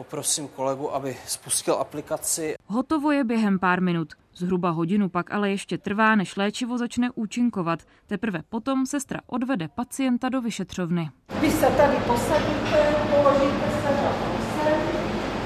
poprosím 0.00 0.48
kolegu, 0.48 0.94
aby 0.94 1.16
spustil 1.26 1.74
aplikaci. 1.74 2.54
Hotovo 2.66 3.10
je 3.10 3.24
během 3.24 3.58
pár 3.58 3.82
minut. 3.82 4.12
Zhruba 4.34 4.70
hodinu 4.70 5.08
pak 5.08 5.30
ale 5.30 5.50
ještě 5.50 5.78
trvá, 5.78 6.14
než 6.14 6.36
léčivo 6.36 6.78
začne 6.78 7.10
účinkovat. 7.14 7.78
Teprve 8.06 8.42
potom 8.48 8.86
sestra 8.86 9.20
odvede 9.26 9.68
pacienta 9.68 10.28
do 10.28 10.40
vyšetřovny. 10.40 11.10
Vy 11.40 11.50
se 11.50 11.66
tady 11.66 11.96
posadíte, 12.06 12.94
položíte 13.10 13.70
se 13.82 13.90
na 14.02 14.12
zem, 14.64 14.80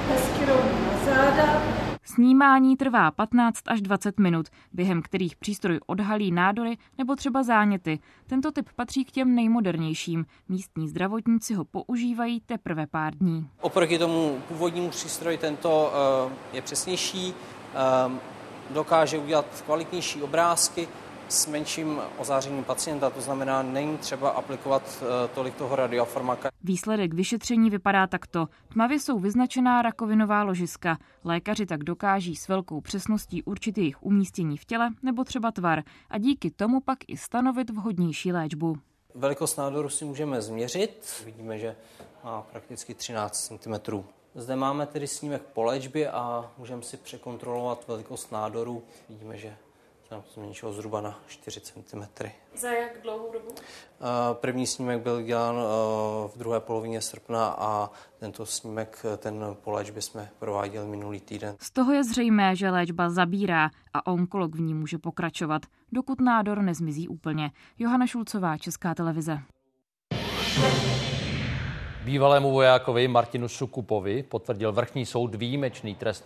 hezky 0.08 0.44
rovně 0.46 0.80
na 0.86 1.04
záda, 1.04 1.62
Snímání 2.06 2.76
trvá 2.76 3.10
15 3.10 3.58
až 3.66 3.82
20 3.82 4.20
minut, 4.20 4.46
během 4.72 5.02
kterých 5.02 5.36
přístroj 5.36 5.80
odhalí 5.86 6.32
nádory 6.32 6.76
nebo 6.98 7.16
třeba 7.16 7.42
záněty. 7.42 7.98
Tento 8.26 8.52
typ 8.52 8.68
patří 8.76 9.04
k 9.04 9.10
těm 9.10 9.34
nejmodernějším. 9.34 10.26
Místní 10.48 10.88
zdravotníci 10.88 11.54
ho 11.54 11.64
používají 11.64 12.40
teprve 12.40 12.86
pár 12.86 13.14
dní. 13.14 13.48
Oproti 13.60 13.98
tomu 13.98 14.38
původnímu 14.48 14.90
přístroji 14.90 15.38
tento 15.38 15.92
eh, 16.30 16.34
je 16.52 16.62
přesnější, 16.62 17.34
eh, 17.74 18.18
dokáže 18.70 19.18
udělat 19.18 19.62
kvalitnější 19.66 20.22
obrázky, 20.22 20.88
s 21.28 21.46
menším 21.46 22.00
ozářením 22.18 22.64
pacienta, 22.64 23.10
to 23.10 23.20
znamená, 23.20 23.62
není 23.62 23.98
třeba 23.98 24.30
aplikovat 24.30 24.82
eh, 25.02 25.28
tolik 25.34 25.54
toho 25.54 25.76
radiofarmaka. 25.76 26.50
Výsledek 26.62 27.14
vyšetření 27.14 27.70
vypadá 27.70 28.06
takto. 28.06 28.48
Tmavě 28.72 29.00
jsou 29.00 29.18
vyznačená 29.18 29.82
rakovinová 29.82 30.42
ložiska. 30.42 30.98
Lékaři 31.24 31.66
tak 31.66 31.84
dokáží 31.84 32.36
s 32.36 32.48
velkou 32.48 32.80
přesností 32.80 33.42
určit 33.42 33.78
jejich 33.78 34.02
umístění 34.02 34.56
v 34.56 34.64
těle 34.64 34.90
nebo 35.02 35.24
třeba 35.24 35.52
tvar 35.52 35.82
a 36.10 36.18
díky 36.18 36.50
tomu 36.50 36.80
pak 36.80 36.98
i 37.08 37.16
stanovit 37.16 37.70
vhodnější 37.70 38.32
léčbu. 38.32 38.76
Velikost 39.14 39.56
nádoru 39.56 39.88
si 39.88 40.04
můžeme 40.04 40.42
změřit. 40.42 41.22
Vidíme, 41.24 41.58
že 41.58 41.76
má 42.24 42.42
prakticky 42.42 42.94
13 42.94 43.52
cm. 43.58 43.74
Zde 44.34 44.56
máme 44.56 44.86
tedy 44.86 45.06
snímek 45.06 45.42
po 45.42 45.62
léčbě 45.62 46.10
a 46.10 46.52
můžeme 46.58 46.82
si 46.82 46.96
překontrolovat 46.96 47.88
velikost 47.88 48.32
nádoru. 48.32 48.82
Vidíme, 49.08 49.36
že 49.36 49.56
se 50.08 50.22
zmenšilo 50.34 50.72
zhruba 50.72 51.00
na 51.00 51.18
4 51.26 51.60
cm. 51.60 52.02
Za 52.54 52.68
jak 52.68 53.02
dlouhou 53.02 53.32
dobu? 53.32 53.48
První 54.32 54.66
snímek 54.66 55.02
byl 55.02 55.22
dělán 55.22 55.56
v 56.26 56.32
druhé 56.36 56.60
polovině 56.60 57.00
srpna 57.00 57.46
a 57.58 57.90
tento 58.18 58.46
snímek, 58.46 59.02
ten 59.16 59.56
po 59.64 59.70
léčbě 59.70 60.02
jsme 60.02 60.30
prováděli 60.38 60.86
minulý 60.86 61.20
týden. 61.20 61.56
Z 61.60 61.70
toho 61.70 61.92
je 61.92 62.04
zřejmé, 62.04 62.56
že 62.56 62.70
léčba 62.70 63.10
zabírá 63.10 63.70
a 63.94 64.06
onkolog 64.06 64.54
v 64.54 64.60
ní 64.60 64.74
může 64.74 64.98
pokračovat, 64.98 65.62
dokud 65.92 66.20
nádor 66.20 66.62
nezmizí 66.62 67.08
úplně. 67.08 67.50
Johana 67.78 68.06
Šulcová, 68.06 68.58
Česká 68.58 68.94
televize. 68.94 69.38
Bývalému 72.04 72.52
vojákovi 72.52 73.08
Martinu 73.08 73.48
Sukupovi 73.48 74.22
potvrdil 74.22 74.72
vrchní 74.72 75.06
soud 75.06 75.34
výjimečný 75.34 75.94
trest 75.94 76.24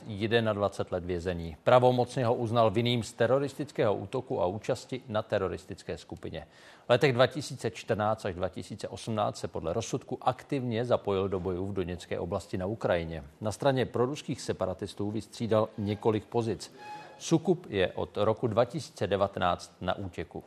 21 0.52 0.96
let 0.96 1.04
vězení. 1.04 1.56
Pravomocně 1.64 2.26
ho 2.26 2.34
uznal 2.34 2.70
vinným 2.70 3.02
z 3.02 3.12
teroristického 3.12 3.94
útoku 3.94 4.42
a 4.42 4.46
účasti 4.46 5.02
na 5.08 5.22
teroristické 5.22 5.98
skupině. 5.98 6.46
V 6.86 6.90
letech 6.90 7.12
2014 7.12 8.26
až 8.26 8.34
2018 8.34 9.38
se 9.38 9.48
podle 9.48 9.72
rozsudku 9.72 10.18
aktivně 10.20 10.84
zapojil 10.84 11.28
do 11.28 11.40
bojů 11.40 11.66
v 11.66 11.72
Doněcké 11.72 12.18
oblasti 12.18 12.58
na 12.58 12.66
Ukrajině. 12.66 13.24
Na 13.40 13.52
straně 13.52 13.86
proruských 13.86 14.40
separatistů 14.40 15.10
vystřídal 15.10 15.68
několik 15.78 16.24
pozic. 16.24 16.74
Sukup 17.18 17.66
je 17.70 17.92
od 17.92 18.16
roku 18.16 18.46
2019 18.46 19.72
na 19.80 19.94
útěku. 19.94 20.44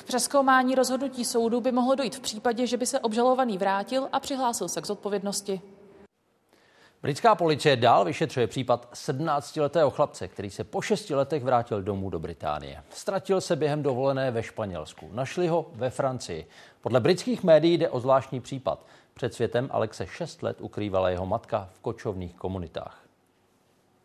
K 0.00 0.04
přeskoumání 0.04 0.74
rozhodnutí 0.74 1.24
soudu 1.24 1.60
by 1.60 1.72
mohlo 1.72 1.94
dojít 1.94 2.16
v 2.16 2.20
případě, 2.20 2.66
že 2.66 2.76
by 2.76 2.86
se 2.86 3.00
obžalovaný 3.00 3.58
vrátil 3.58 4.08
a 4.12 4.20
přihlásil 4.20 4.68
se 4.68 4.80
k 4.80 4.86
zodpovědnosti. 4.86 5.60
Britská 7.02 7.34
policie 7.34 7.76
dál 7.76 8.04
vyšetřuje 8.04 8.46
případ 8.46 8.88
17-letého 8.94 9.90
chlapce, 9.90 10.28
který 10.28 10.50
se 10.50 10.64
po 10.64 10.80
šesti 10.80 11.14
letech 11.14 11.44
vrátil 11.44 11.82
domů 11.82 12.10
do 12.10 12.18
Británie. 12.18 12.82
Ztratil 12.90 13.40
se 13.40 13.56
během 13.56 13.82
dovolené 13.82 14.30
ve 14.30 14.42
Španělsku. 14.42 15.08
Našli 15.12 15.48
ho 15.48 15.70
ve 15.74 15.90
Francii. 15.90 16.46
Podle 16.80 17.00
britských 17.00 17.44
médií 17.44 17.78
jde 17.78 17.88
o 17.88 18.00
zvláštní 18.00 18.40
případ. 18.40 18.86
Před 19.14 19.34
světem 19.34 19.68
Alexe 19.70 20.06
6 20.06 20.42
let 20.42 20.60
ukrývala 20.60 21.10
jeho 21.10 21.26
matka 21.26 21.68
v 21.72 21.80
kočovných 21.80 22.34
komunitách. 22.34 23.09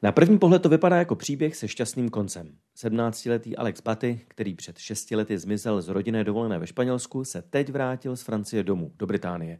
Na 0.05 0.11
první 0.11 0.39
pohled 0.39 0.61
to 0.61 0.69
vypadá 0.69 0.95
jako 0.95 1.15
příběh 1.15 1.55
se 1.55 1.67
šťastným 1.67 2.09
koncem. 2.09 2.51
17-letý 2.77 3.57
Alex 3.57 3.81
Paty, 3.81 4.21
který 4.27 4.53
před 4.53 4.77
6 4.77 5.11
lety 5.11 5.37
zmizel 5.37 5.81
z 5.81 5.87
rodinné 5.87 6.23
dovolené 6.23 6.59
ve 6.59 6.67
Španělsku, 6.67 7.23
se 7.23 7.41
teď 7.41 7.69
vrátil 7.69 8.15
z 8.15 8.21
Francie 8.21 8.63
domů, 8.63 8.91
do 8.97 9.05
Británie. 9.05 9.59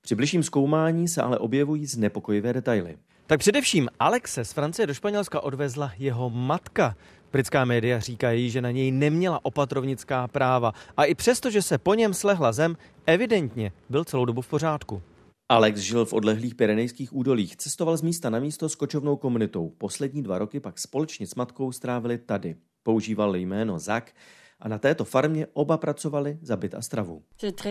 Při 0.00 0.14
bližším 0.14 0.42
zkoumání 0.42 1.08
se 1.08 1.22
ale 1.22 1.38
objevují 1.38 1.86
znepokojivé 1.86 2.52
detaily. 2.52 2.98
Tak 3.26 3.40
především 3.40 3.88
Alexe 4.00 4.44
z 4.44 4.52
Francie 4.52 4.86
do 4.86 4.94
Španělska 4.94 5.40
odvezla 5.40 5.92
jeho 5.98 6.30
matka. 6.30 6.96
Britská 7.32 7.64
média 7.64 8.00
říkají, 8.00 8.50
že 8.50 8.60
na 8.60 8.70
něj 8.70 8.90
neměla 8.90 9.44
opatrovnická 9.44 10.28
práva 10.28 10.72
a 10.96 11.04
i 11.04 11.14
přesto, 11.14 11.50
že 11.50 11.62
se 11.62 11.78
po 11.78 11.94
něm 11.94 12.14
slehla 12.14 12.52
zem, 12.52 12.76
evidentně 13.06 13.72
byl 13.88 14.04
celou 14.04 14.24
dobu 14.24 14.40
v 14.40 14.48
pořádku. 14.48 15.02
Alex 15.50 15.80
žil 15.80 16.04
v 16.04 16.12
odlehlých 16.12 16.54
Pirenejských 16.54 17.16
údolích, 17.16 17.56
cestoval 17.56 17.96
z 17.96 18.02
místa 18.02 18.30
na 18.30 18.38
místo 18.38 18.68
s 18.68 18.74
kočovnou 18.74 19.16
komunitou. 19.16 19.72
Poslední 19.78 20.22
dva 20.22 20.38
roky 20.38 20.60
pak 20.60 20.78
společně 20.78 21.26
s 21.26 21.34
matkou 21.34 21.72
strávili 21.72 22.18
tady. 22.18 22.56
Používal 22.82 23.36
jméno 23.36 23.78
Zak 23.78 24.12
a 24.60 24.68
na 24.68 24.78
této 24.78 25.04
farmě 25.04 25.46
oba 25.52 25.76
pracovali 25.76 26.38
za 26.42 26.56
byt 26.56 26.74
a 26.74 26.82
stravu. 26.82 27.22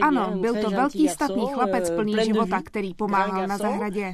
Ano, 0.02 0.38
byl 0.42 0.56
to 0.62 0.70
velký 0.70 1.08
statný 1.08 1.48
chlapec 1.54 1.90
plný 1.90 2.16
života, 2.26 2.62
který 2.66 2.94
pomáhal 2.94 3.48
na 3.48 3.58
zahradě. 3.58 4.14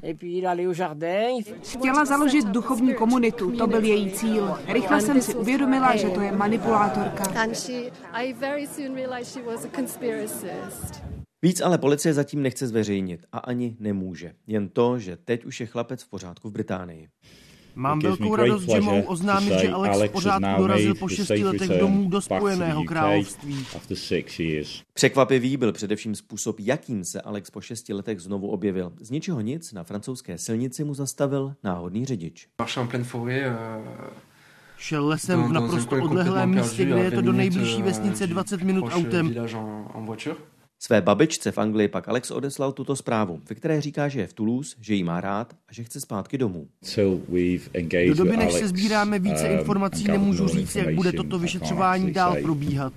Chtěla 1.63 2.05
založit 2.05 2.45
duchovní 2.45 2.93
komunitu, 2.93 3.51
to 3.51 3.67
byl 3.67 3.83
její 3.83 4.11
cíl. 4.11 4.57
Rychle 4.67 5.01
jsem 5.01 5.21
si 5.21 5.35
uvědomila, 5.35 5.95
že 5.95 6.09
to 6.09 6.21
je 6.21 6.31
manipulátorka. 6.31 7.23
Víc 11.43 11.61
ale 11.61 11.77
policie 11.77 12.13
zatím 12.13 12.41
nechce 12.41 12.67
zveřejnit 12.67 13.25
a 13.31 13.37
ani 13.37 13.77
nemůže. 13.79 14.33
Jen 14.47 14.69
to, 14.69 14.99
že 14.99 15.17
teď 15.25 15.45
už 15.45 15.59
je 15.59 15.65
chlapec 15.65 16.03
v 16.03 16.09
pořádku 16.09 16.49
v 16.49 16.51
Británii. 16.51 17.07
Mám 17.75 17.99
velkou 17.99 18.35
radost, 18.35 18.69
že 18.69 18.81
mohu 18.81 19.01
oznámit, 19.01 19.59
že 19.59 19.69
Alex 19.69 20.09
v 20.09 20.11
pořádku 20.11 20.49
dorazil 20.57 20.95
po 20.95 21.07
šesti 21.07 21.43
letech 21.43 21.69
domů 21.69 22.09
do 22.09 22.21
Spojeného 22.21 22.83
království. 22.83 23.65
Překvapivý 24.93 25.57
byl 25.57 25.71
především 25.71 26.15
způsob, 26.15 26.59
jakým 26.59 27.03
se 27.03 27.21
Alex 27.21 27.49
po 27.49 27.61
šesti 27.61 27.93
letech 27.93 28.19
znovu 28.19 28.49
objevil. 28.49 28.93
Z 28.99 29.09
ničeho 29.09 29.41
nic 29.41 29.73
na 29.73 29.83
francouzské 29.83 30.37
silnici 30.37 30.83
mu 30.83 30.93
zastavil 30.93 31.55
náhodný 31.63 32.05
řidič. 32.05 32.47
Šel 34.77 35.07
lesem 35.07 35.43
v 35.43 35.51
naprosto 35.51 36.03
odlehlém 36.03 36.49
místě, 36.49 36.85
kde 36.85 36.99
je 36.99 37.11
to 37.11 37.21
do 37.21 37.31
nejbližší 37.31 37.81
vesnice 37.81 38.27
20 38.27 38.61
minut 38.61 38.85
autem. 38.91 39.35
Své 40.85 41.01
babičce 41.01 41.51
v 41.51 41.57
Anglii 41.57 41.87
pak 41.87 42.07
Alex 42.07 42.31
odeslal 42.31 42.71
tuto 42.71 42.95
zprávu, 42.95 43.41
ve 43.49 43.55
které 43.55 43.81
říká, 43.81 44.07
že 44.07 44.19
je 44.19 44.27
v 44.27 44.33
Toulouse, 44.33 44.75
že 44.81 44.93
jí 44.93 45.03
má 45.03 45.21
rád 45.21 45.53
a 45.67 45.73
že 45.73 45.83
chce 45.83 46.01
zpátky 46.01 46.37
domů. 46.37 46.67
Do 48.07 48.13
doby, 48.13 48.37
než 48.37 48.53
se 48.53 48.67
sbíráme 48.67 49.19
více 49.19 49.49
um, 49.49 49.51
informací, 49.51 50.03
nemůžu 50.03 50.47
říct, 50.47 50.75
jak 50.75 50.95
bude 50.95 51.11
toto 51.11 51.39
vyšetřování 51.39 52.11
dál 52.11 52.35
probíhat. 52.41 52.93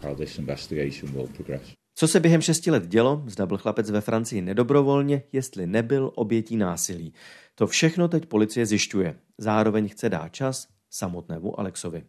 Co 1.94 2.08
se 2.08 2.20
během 2.20 2.40
šesti 2.40 2.70
let 2.70 2.86
dělo, 2.86 3.22
zda 3.26 3.46
byl 3.46 3.58
chlapec 3.58 3.90
ve 3.90 4.00
Francii 4.00 4.42
nedobrovolně, 4.42 5.22
jestli 5.32 5.66
nebyl 5.66 6.12
obětí 6.14 6.56
násilí. 6.56 7.12
To 7.54 7.66
všechno 7.66 8.08
teď 8.08 8.26
policie 8.26 8.66
zjišťuje. 8.66 9.14
Zároveň 9.38 9.88
chce 9.88 10.08
dát 10.08 10.28
čas 10.28 10.68
samotnému 10.90 11.60
Alexovi. 11.60 12.04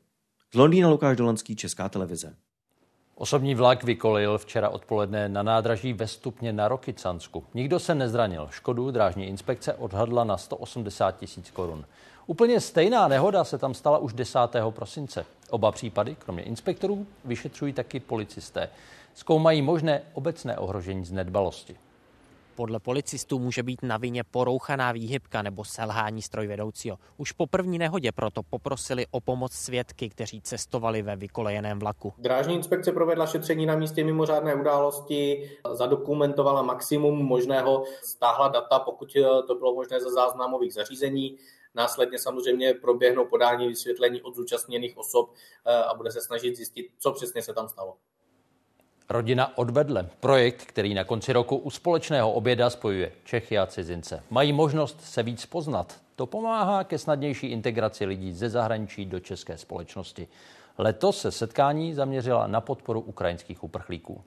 Z 0.54 0.58
Londýna 0.58 0.90
Lukáš 0.90 1.18
Dolanský, 1.18 1.56
Česká 1.56 1.90
televize. 1.90 2.36
Osobní 3.20 3.56
vlak 3.56 3.84
vykolil 3.84 4.38
včera 4.38 4.70
odpoledne 4.70 5.30
na 5.30 5.44
nádraží 5.44 5.94
ve 5.94 6.08
Stupně 6.08 6.54
na 6.54 6.68
Rokycansku. 6.68 7.44
Nikdo 7.54 7.80
se 7.80 7.96
nezranil. 7.96 8.48
Škodu 8.52 8.92
drážní 8.92 9.26
inspekce 9.26 9.74
odhadla 9.74 10.24
na 10.24 10.38
180 10.38 11.18
tisíc 11.18 11.52
korun. 11.52 11.86
Úplně 12.28 12.62
stejná 12.62 13.08
nehoda 13.08 13.44
se 13.44 13.58
tam 13.58 13.74
stala 13.74 13.98
už 13.98 14.14
10. 14.14 14.40
prosince. 14.70 15.26
Oba 15.50 15.72
případy, 15.72 16.16
kromě 16.16 16.44
inspektorů, 16.44 17.08
vyšetřují 17.26 17.74
taky 17.74 18.00
policisté. 18.00 18.70
Zkoumají 19.14 19.62
možné 19.62 20.02
obecné 20.14 20.58
ohrožení 20.58 21.06
z 21.06 21.12
nedbalosti. 21.12 21.76
Podle 22.58 22.80
policistů 22.80 23.40
může 23.40 23.64
být 23.64 23.84
na 23.84 23.98
vině 23.98 24.24
porouchaná 24.24 24.92
výhybka 24.92 25.42
nebo 25.42 25.66
selhání 25.66 26.22
strojvedoucího. 26.22 26.98
Už 27.18 27.32
po 27.32 27.48
první 27.48 27.78
nehodě 27.78 28.12
proto 28.12 28.44
poprosili 28.44 29.06
o 29.12 29.22
pomoc 29.22 29.54
svědky, 29.54 30.10
kteří 30.10 30.42
cestovali 30.42 31.02
ve 31.02 31.16
vykolejeném 31.16 31.80
vlaku. 31.80 32.14
Drážní 32.18 32.56
inspekce 32.56 32.92
provedla 32.92 33.26
šetření 33.26 33.66
na 33.66 33.76
místě 33.76 34.04
mimořádné 34.04 34.56
události, 34.56 35.52
zadokumentovala 35.72 36.62
maximum 36.62 37.26
možného, 37.26 37.84
stáhla 38.02 38.48
data, 38.48 38.80
pokud 38.80 39.14
to 39.48 39.56
bylo 39.56 39.74
možné 39.76 40.00
ze 40.00 40.12
záznamových 40.12 40.74
zařízení. 40.74 41.38
Následně 41.76 42.20
samozřejmě 42.20 42.74
proběhnou 42.74 43.26
podání 43.26 43.68
vysvětlení 43.68 44.22
od 44.22 44.36
zúčastněných 44.36 44.98
osob 44.98 45.34
eh, 45.66 45.84
a 45.84 45.94
bude 45.94 46.12
se 46.12 46.22
snažit 46.22 46.56
zjistit, 46.56 46.88
co 47.00 47.12
přesně 47.12 47.42
se 47.42 47.54
tam 47.54 47.70
stalo. 47.70 47.98
Rodina 49.10 49.58
odvedle. 49.58 50.10
Projekt, 50.20 50.64
který 50.66 50.94
na 50.94 51.04
konci 51.04 51.34
roku 51.34 51.56
u 51.56 51.70
společného 51.70 52.32
oběda 52.32 52.70
spojuje 52.70 53.12
Čechy 53.24 53.58
a 53.58 53.66
cizince. 53.66 54.24
Mají 54.30 54.54
možnost 54.54 55.02
se 55.02 55.24
víc 55.24 55.46
poznat. 55.46 55.96
To 56.16 56.26
pomáhá 56.26 56.84
ke 56.84 56.98
snadnější 56.98 57.48
integraci 57.48 58.06
lidí 58.06 58.34
ze 58.34 58.50
zahraničí 58.50 59.06
do 59.06 59.20
české 59.20 59.58
společnosti. 59.58 60.28
Letos 60.78 61.22
se 61.22 61.32
setkání 61.32 61.94
zaměřila 61.94 62.48
na 62.48 62.62
podporu 62.62 63.00
ukrajinských 63.00 63.64
uprchlíků. 63.64 64.22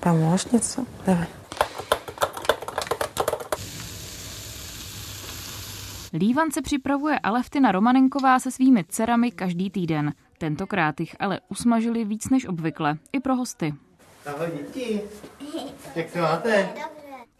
Pomožnice? 0.00 0.86
Dávaj. 1.06 1.26
Lívan 6.12 6.50
se 6.50 6.62
připravuje 6.62 7.18
Aleftina 7.18 7.72
Romanenková 7.72 8.38
se 8.38 8.50
svými 8.50 8.84
dcerami 8.84 9.30
každý 9.30 9.70
týden. 9.70 10.12
Tentokrát 10.42 11.00
jich 11.00 11.16
ale 11.20 11.40
usmažili 11.48 12.04
víc 12.04 12.30
než 12.30 12.46
obvykle, 12.46 12.98
i 13.12 13.20
pro 13.20 13.36
hosty. 13.36 13.74
Ahoj 14.26 14.48
děti, 14.56 15.00
jak 15.94 16.10
se 16.10 16.20
máte? 16.20 16.68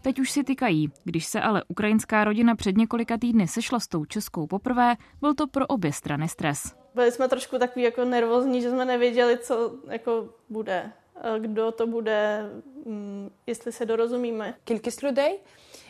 Teď 0.02 0.18
už 0.20 0.30
si 0.30 0.44
tykají. 0.44 0.90
Když 1.04 1.26
se 1.26 1.40
ale 1.40 1.62
ukrajinská 1.68 2.24
rodina 2.24 2.54
před 2.54 2.76
několika 2.76 3.18
týdny 3.18 3.48
sešla 3.48 3.80
s 3.80 3.88
tou 3.88 4.04
českou 4.04 4.46
poprvé, 4.46 4.96
byl 5.20 5.34
to 5.34 5.46
pro 5.46 5.66
obě 5.66 5.92
strany 5.92 6.28
stres. 6.28 6.74
Byli 6.94 7.12
jsme 7.12 7.28
trošku 7.28 7.58
takový 7.58 7.84
jako 7.84 8.04
nervózní, 8.04 8.62
že 8.62 8.70
jsme 8.70 8.84
nevěděli, 8.84 9.38
co 9.38 9.74
jako 9.88 10.28
bude, 10.48 10.92
eh, 11.16 11.40
kdo 11.40 11.72
to 11.72 11.86
bude, 11.86 12.50
mm, 12.86 13.30
jestli 13.46 13.72
se 13.72 13.86
dorozumíme. 13.86 14.54
Kolik 14.64 15.02
lidí? 15.02 15.38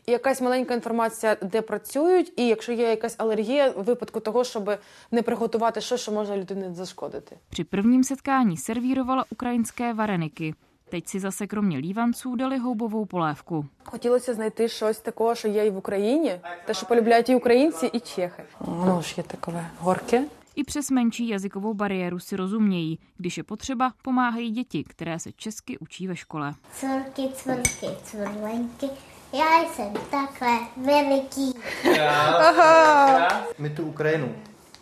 людей 0.02 0.14
якась 0.14 0.42
маленька 0.42 0.74
інформація, 0.74 1.38
де 1.42 1.62
працюють, 1.62 2.34
і 2.36 2.48
якщо 2.48 2.72
є 2.72 2.90
якась 2.90 3.16
алергія, 3.18 3.72
в 3.72 3.84
випадку 3.84 4.20
того, 4.20 4.44
щоб 4.44 4.78
не 5.12 5.22
приготувати 5.22 5.82
щось, 5.82 6.02
що 6.02 6.12
може 6.12 6.38
людині 6.38 6.74
зашкодити. 6.74 7.38
Při 7.50 7.64
prvním 7.64 8.04
setkání 8.04 8.58
servírovala 8.58 9.26
ukrajinské 9.30 9.94
vareniky. 9.94 10.54
Teď 10.90 11.08
si 11.08 11.20
zase 11.20 11.48
kromě 11.48 11.78
lívanců 11.78 12.36
dali 12.36 12.58
houbovou 12.58 13.06
polévku. 13.06 13.66
Хотілося 13.84 14.34
знайти 14.34 14.68
щось 14.68 14.98
такого, 14.98 15.36
що 15.36 15.48
є 15.48 15.66
і 15.66 15.70
в 15.70 15.78
Україні, 15.78 16.40
те, 16.66 16.74
що 16.74 16.86
полюбляють 16.86 17.30
і 17.30 17.36
українці, 17.36 17.90
і 17.94 18.00
чехи. 18.00 18.44
Воно 18.60 19.02
ж 19.02 19.14
є 19.18 19.24
таке 19.24 19.52
горке. 19.80 20.24
I 20.56 20.64
přes 20.64 20.92
menší 20.92 21.28
jazykovou 21.28 21.74
bariéru 21.74 22.20
si 22.20 22.36
rozumějí. 22.36 23.00
Když 23.18 23.38
je 23.38 23.44
potřeba, 23.44 23.94
pomáhají 24.02 24.50
děti, 24.52 24.84
které 24.84 25.20
se 25.20 25.32
česky 25.32 25.78
učí 25.78 26.08
ve 26.08 26.16
škole. 26.16 26.54
Cvrky, 26.74 27.30
cvrky, 27.34 27.88
cvrlenky, 28.04 28.90
já 29.34 29.70
jsem 29.74 29.94
takhle 30.12 30.60
veliký. 30.78 31.54
My 33.58 33.70
tu 33.70 33.84
Ukrajinu 33.84 34.36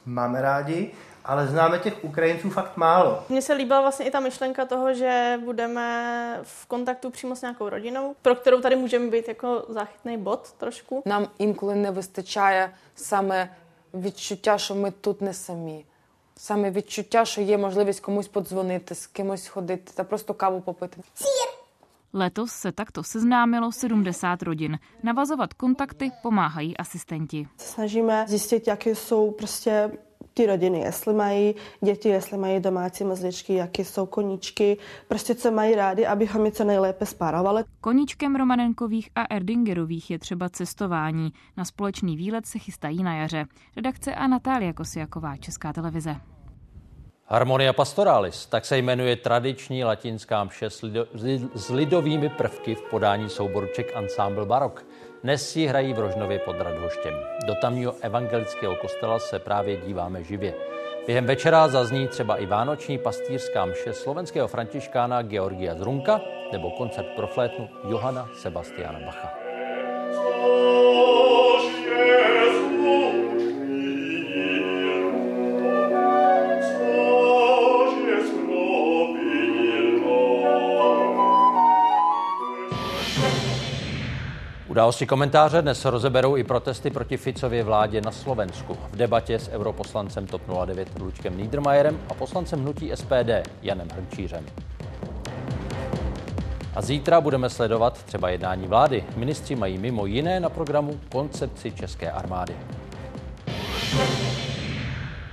máme 0.05 0.41
rádi, 0.41 0.91
ale 1.25 1.47
známe 1.47 1.79
těch 1.79 2.03
Ukrajinců 2.03 2.49
fakt 2.49 2.77
málo. 2.77 3.23
Mně 3.29 3.41
se 3.41 3.53
líbila 3.53 3.81
vlastně 3.81 4.05
i 4.05 4.11
ta 4.11 4.19
myšlenka 4.19 4.65
toho, 4.65 4.93
že 4.93 5.39
budeme 5.45 6.39
v 6.43 6.65
kontaktu 6.65 7.09
přímo 7.09 7.35
s 7.35 7.41
nějakou 7.41 7.69
rodinou, 7.69 8.15
pro 8.21 8.35
kterou 8.35 8.61
tady 8.61 8.75
můžeme 8.75 9.09
být 9.09 9.27
jako 9.27 9.65
záchytný 9.69 10.17
bod 10.17 10.51
trošku. 10.51 11.03
Нам 11.05 11.27
інколи 11.37 11.75
не 11.75 11.91
вистачає 11.91 12.71
саме 12.95 13.49
відчуття, 13.93 14.57
що 14.57 14.75
ми 14.75 14.91
тут 14.91 15.21
не 15.21 15.33
самі. 15.33 15.85
Саме 16.37 16.71
відчуття, 16.71 17.25
що 17.25 17.41
є 17.41 17.57
можливість 17.57 17.99
комусь 17.99 18.27
подзвонити, 18.27 18.95
з 18.95 19.07
кимось 19.07 19.47
ходити 19.47 19.91
та 19.95 20.03
просто 20.03 20.33
каву 20.33 20.61
попити. 20.61 21.01
Letos 22.12 22.50
se 22.50 22.72
takto 22.72 23.02
seznámilo 23.02 23.72
70 23.72 24.42
rodin. 24.42 24.78
Navazovat 25.02 25.54
kontakty 25.54 26.10
pomáhají 26.22 26.76
asistenti. 26.76 27.48
Snažíme 27.56 28.24
zjistit, 28.28 28.66
jaké 28.66 28.94
jsou 28.94 29.30
prostě 29.30 29.90
ty 30.34 30.46
rodiny, 30.46 30.80
jestli 30.80 31.14
mají 31.14 31.54
děti, 31.84 32.08
jestli 32.08 32.38
mají 32.38 32.60
domácí 32.60 33.04
mazličky, 33.04 33.54
jaké 33.54 33.84
jsou 33.84 34.06
koníčky, 34.06 34.76
prostě 35.08 35.34
co 35.34 35.50
mají 35.50 35.74
rádi, 35.74 36.06
abychom 36.06 36.46
je 36.46 36.52
co 36.52 36.64
nejlépe 36.64 37.06
spárovali. 37.06 37.64
Koníčkem 37.80 38.36
Romanenkových 38.36 39.10
a 39.14 39.24
Erdingerových 39.24 40.10
je 40.10 40.18
třeba 40.18 40.48
cestování. 40.48 41.32
Na 41.56 41.64
společný 41.64 42.16
výlet 42.16 42.46
se 42.46 42.58
chystají 42.58 43.02
na 43.02 43.14
jaře. 43.16 43.44
Redakce 43.76 44.14
a 44.14 44.26
Natália 44.26 44.72
Kosiaková, 44.72 45.36
Česká 45.36 45.72
televize. 45.72 46.16
Harmonia 47.32 47.72
Pastoralis, 47.72 48.46
tak 48.46 48.64
se 48.64 48.78
jmenuje 48.78 49.16
tradiční 49.16 49.84
latinská 49.84 50.44
mše 50.44 50.70
s, 50.70 50.82
lido, 50.82 51.06
s 51.54 51.70
lidovými 51.70 52.28
prvky 52.28 52.74
v 52.74 52.82
podání 52.82 53.28
souboru 53.28 53.66
Czech 53.74 53.86
Ensemble 53.94 54.46
Barok. 54.46 54.84
Dnes 55.22 55.50
si 55.50 55.66
hrají 55.66 55.92
v 55.92 55.98
Rožnově 55.98 56.38
pod 56.38 56.56
Radhoštěm. 56.60 57.14
Do 57.46 57.54
tamního 57.54 57.94
evangelického 58.00 58.76
kostela 58.76 59.18
se 59.18 59.38
právě 59.38 59.76
díváme 59.76 60.24
živě. 60.24 60.54
Během 61.06 61.26
večera 61.26 61.68
zazní 61.68 62.08
třeba 62.08 62.36
i 62.36 62.46
vánoční 62.46 62.98
pastýřská 62.98 63.64
mše 63.64 63.92
slovenského 63.92 64.48
františkána 64.48 65.22
Georgia 65.22 65.74
Zrunka 65.74 66.20
nebo 66.52 66.70
koncert 66.70 67.06
pro 67.16 67.26
flétnu 67.26 67.68
Johana 67.90 68.28
Sebastiana 68.34 69.00
Bacha. 69.06 69.39
Události 84.70 85.06
komentáře 85.06 85.62
dnes 85.62 85.84
rozeberou 85.84 86.36
i 86.36 86.44
protesty 86.44 86.90
proti 86.90 87.16
Ficově 87.16 87.64
vládě 87.64 88.00
na 88.00 88.10
Slovensku. 88.10 88.78
V 88.90 88.96
debatě 88.96 89.38
s 89.38 89.48
europoslancem 89.48 90.26
TOP 90.26 90.42
09 90.66 90.88
Lučkem 91.00 91.38
Niedermayerem 91.38 92.00
a 92.08 92.14
poslancem 92.14 92.60
hnutí 92.60 92.90
SPD 92.94 93.48
Janem 93.62 93.88
Hrnčířem. 93.88 94.46
A 96.74 96.82
zítra 96.82 97.20
budeme 97.20 97.50
sledovat 97.50 98.02
třeba 98.04 98.30
jednání 98.30 98.66
vlády. 98.66 99.04
Ministři 99.16 99.56
mají 99.56 99.78
mimo 99.78 100.06
jiné 100.06 100.40
na 100.40 100.48
programu 100.48 101.00
koncepci 101.12 101.72
České 101.72 102.10
armády. 102.10 102.56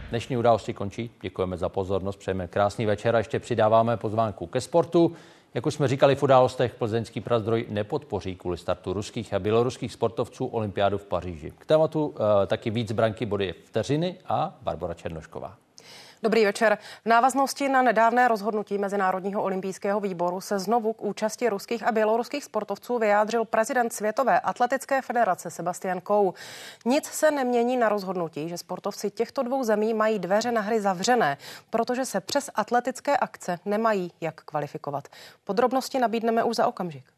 Dnešní 0.09 0.37
události 0.37 0.73
končí. 0.73 1.11
Děkujeme 1.21 1.57
za 1.57 1.69
pozornost, 1.69 2.15
přejeme 2.15 2.47
krásný 2.47 2.85
večer 2.85 3.15
a 3.15 3.17
ještě 3.17 3.39
přidáváme 3.39 3.97
pozvánku 3.97 4.47
ke 4.47 4.61
sportu. 4.61 5.15
Jak 5.53 5.65
už 5.65 5.73
jsme 5.73 5.87
říkali 5.87 6.15
v 6.15 6.23
událostech, 6.23 6.75
plzeňský 6.75 7.21
prazdroj 7.21 7.65
nepodpoří 7.69 8.35
kvůli 8.35 8.57
startu 8.57 8.93
ruských 8.93 9.33
a 9.33 9.39
běloruských 9.39 9.93
sportovců 9.93 10.45
olympiádu 10.45 10.97
v 10.97 11.05
Paříži. 11.05 11.53
K 11.57 11.65
tématu 11.65 12.07
uh, 12.07 12.15
taky 12.47 12.69
víc 12.69 12.91
branky 12.91 13.25
body 13.25 13.55
vteřiny 13.63 14.15
a 14.25 14.57
Barbara 14.61 14.93
Černošková. 14.93 15.57
Dobrý 16.23 16.45
večer. 16.45 16.77
V 17.05 17.09
návaznosti 17.09 17.69
na 17.69 17.81
nedávné 17.81 18.27
rozhodnutí 18.27 18.77
Mezinárodního 18.77 19.43
olympijského 19.43 19.99
výboru 19.99 20.41
se 20.41 20.59
znovu 20.59 20.93
k 20.93 21.01
účasti 21.01 21.49
ruských 21.49 21.83
a 21.83 21.91
běloruských 21.91 22.43
sportovců 22.43 22.97
vyjádřil 22.99 23.45
prezident 23.45 23.93
Světové 23.93 24.39
atletické 24.39 25.01
federace 25.01 25.51
Sebastian 25.51 26.01
Kou. 26.01 26.33
Nic 26.85 27.05
se 27.05 27.31
nemění 27.31 27.77
na 27.77 27.89
rozhodnutí, 27.89 28.49
že 28.49 28.57
sportovci 28.57 29.11
těchto 29.11 29.43
dvou 29.43 29.63
zemí 29.63 29.93
mají 29.93 30.19
dveře 30.19 30.51
na 30.51 30.61
hry 30.61 30.81
zavřené, 30.81 31.37
protože 31.69 32.05
se 32.05 32.21
přes 32.21 32.49
atletické 32.55 33.17
akce 33.17 33.59
nemají 33.65 34.11
jak 34.21 34.41
kvalifikovat. 34.41 35.07
Podrobnosti 35.43 35.99
nabídneme 35.99 36.43
už 36.43 36.55
za 36.55 36.67
okamžik. 36.67 37.16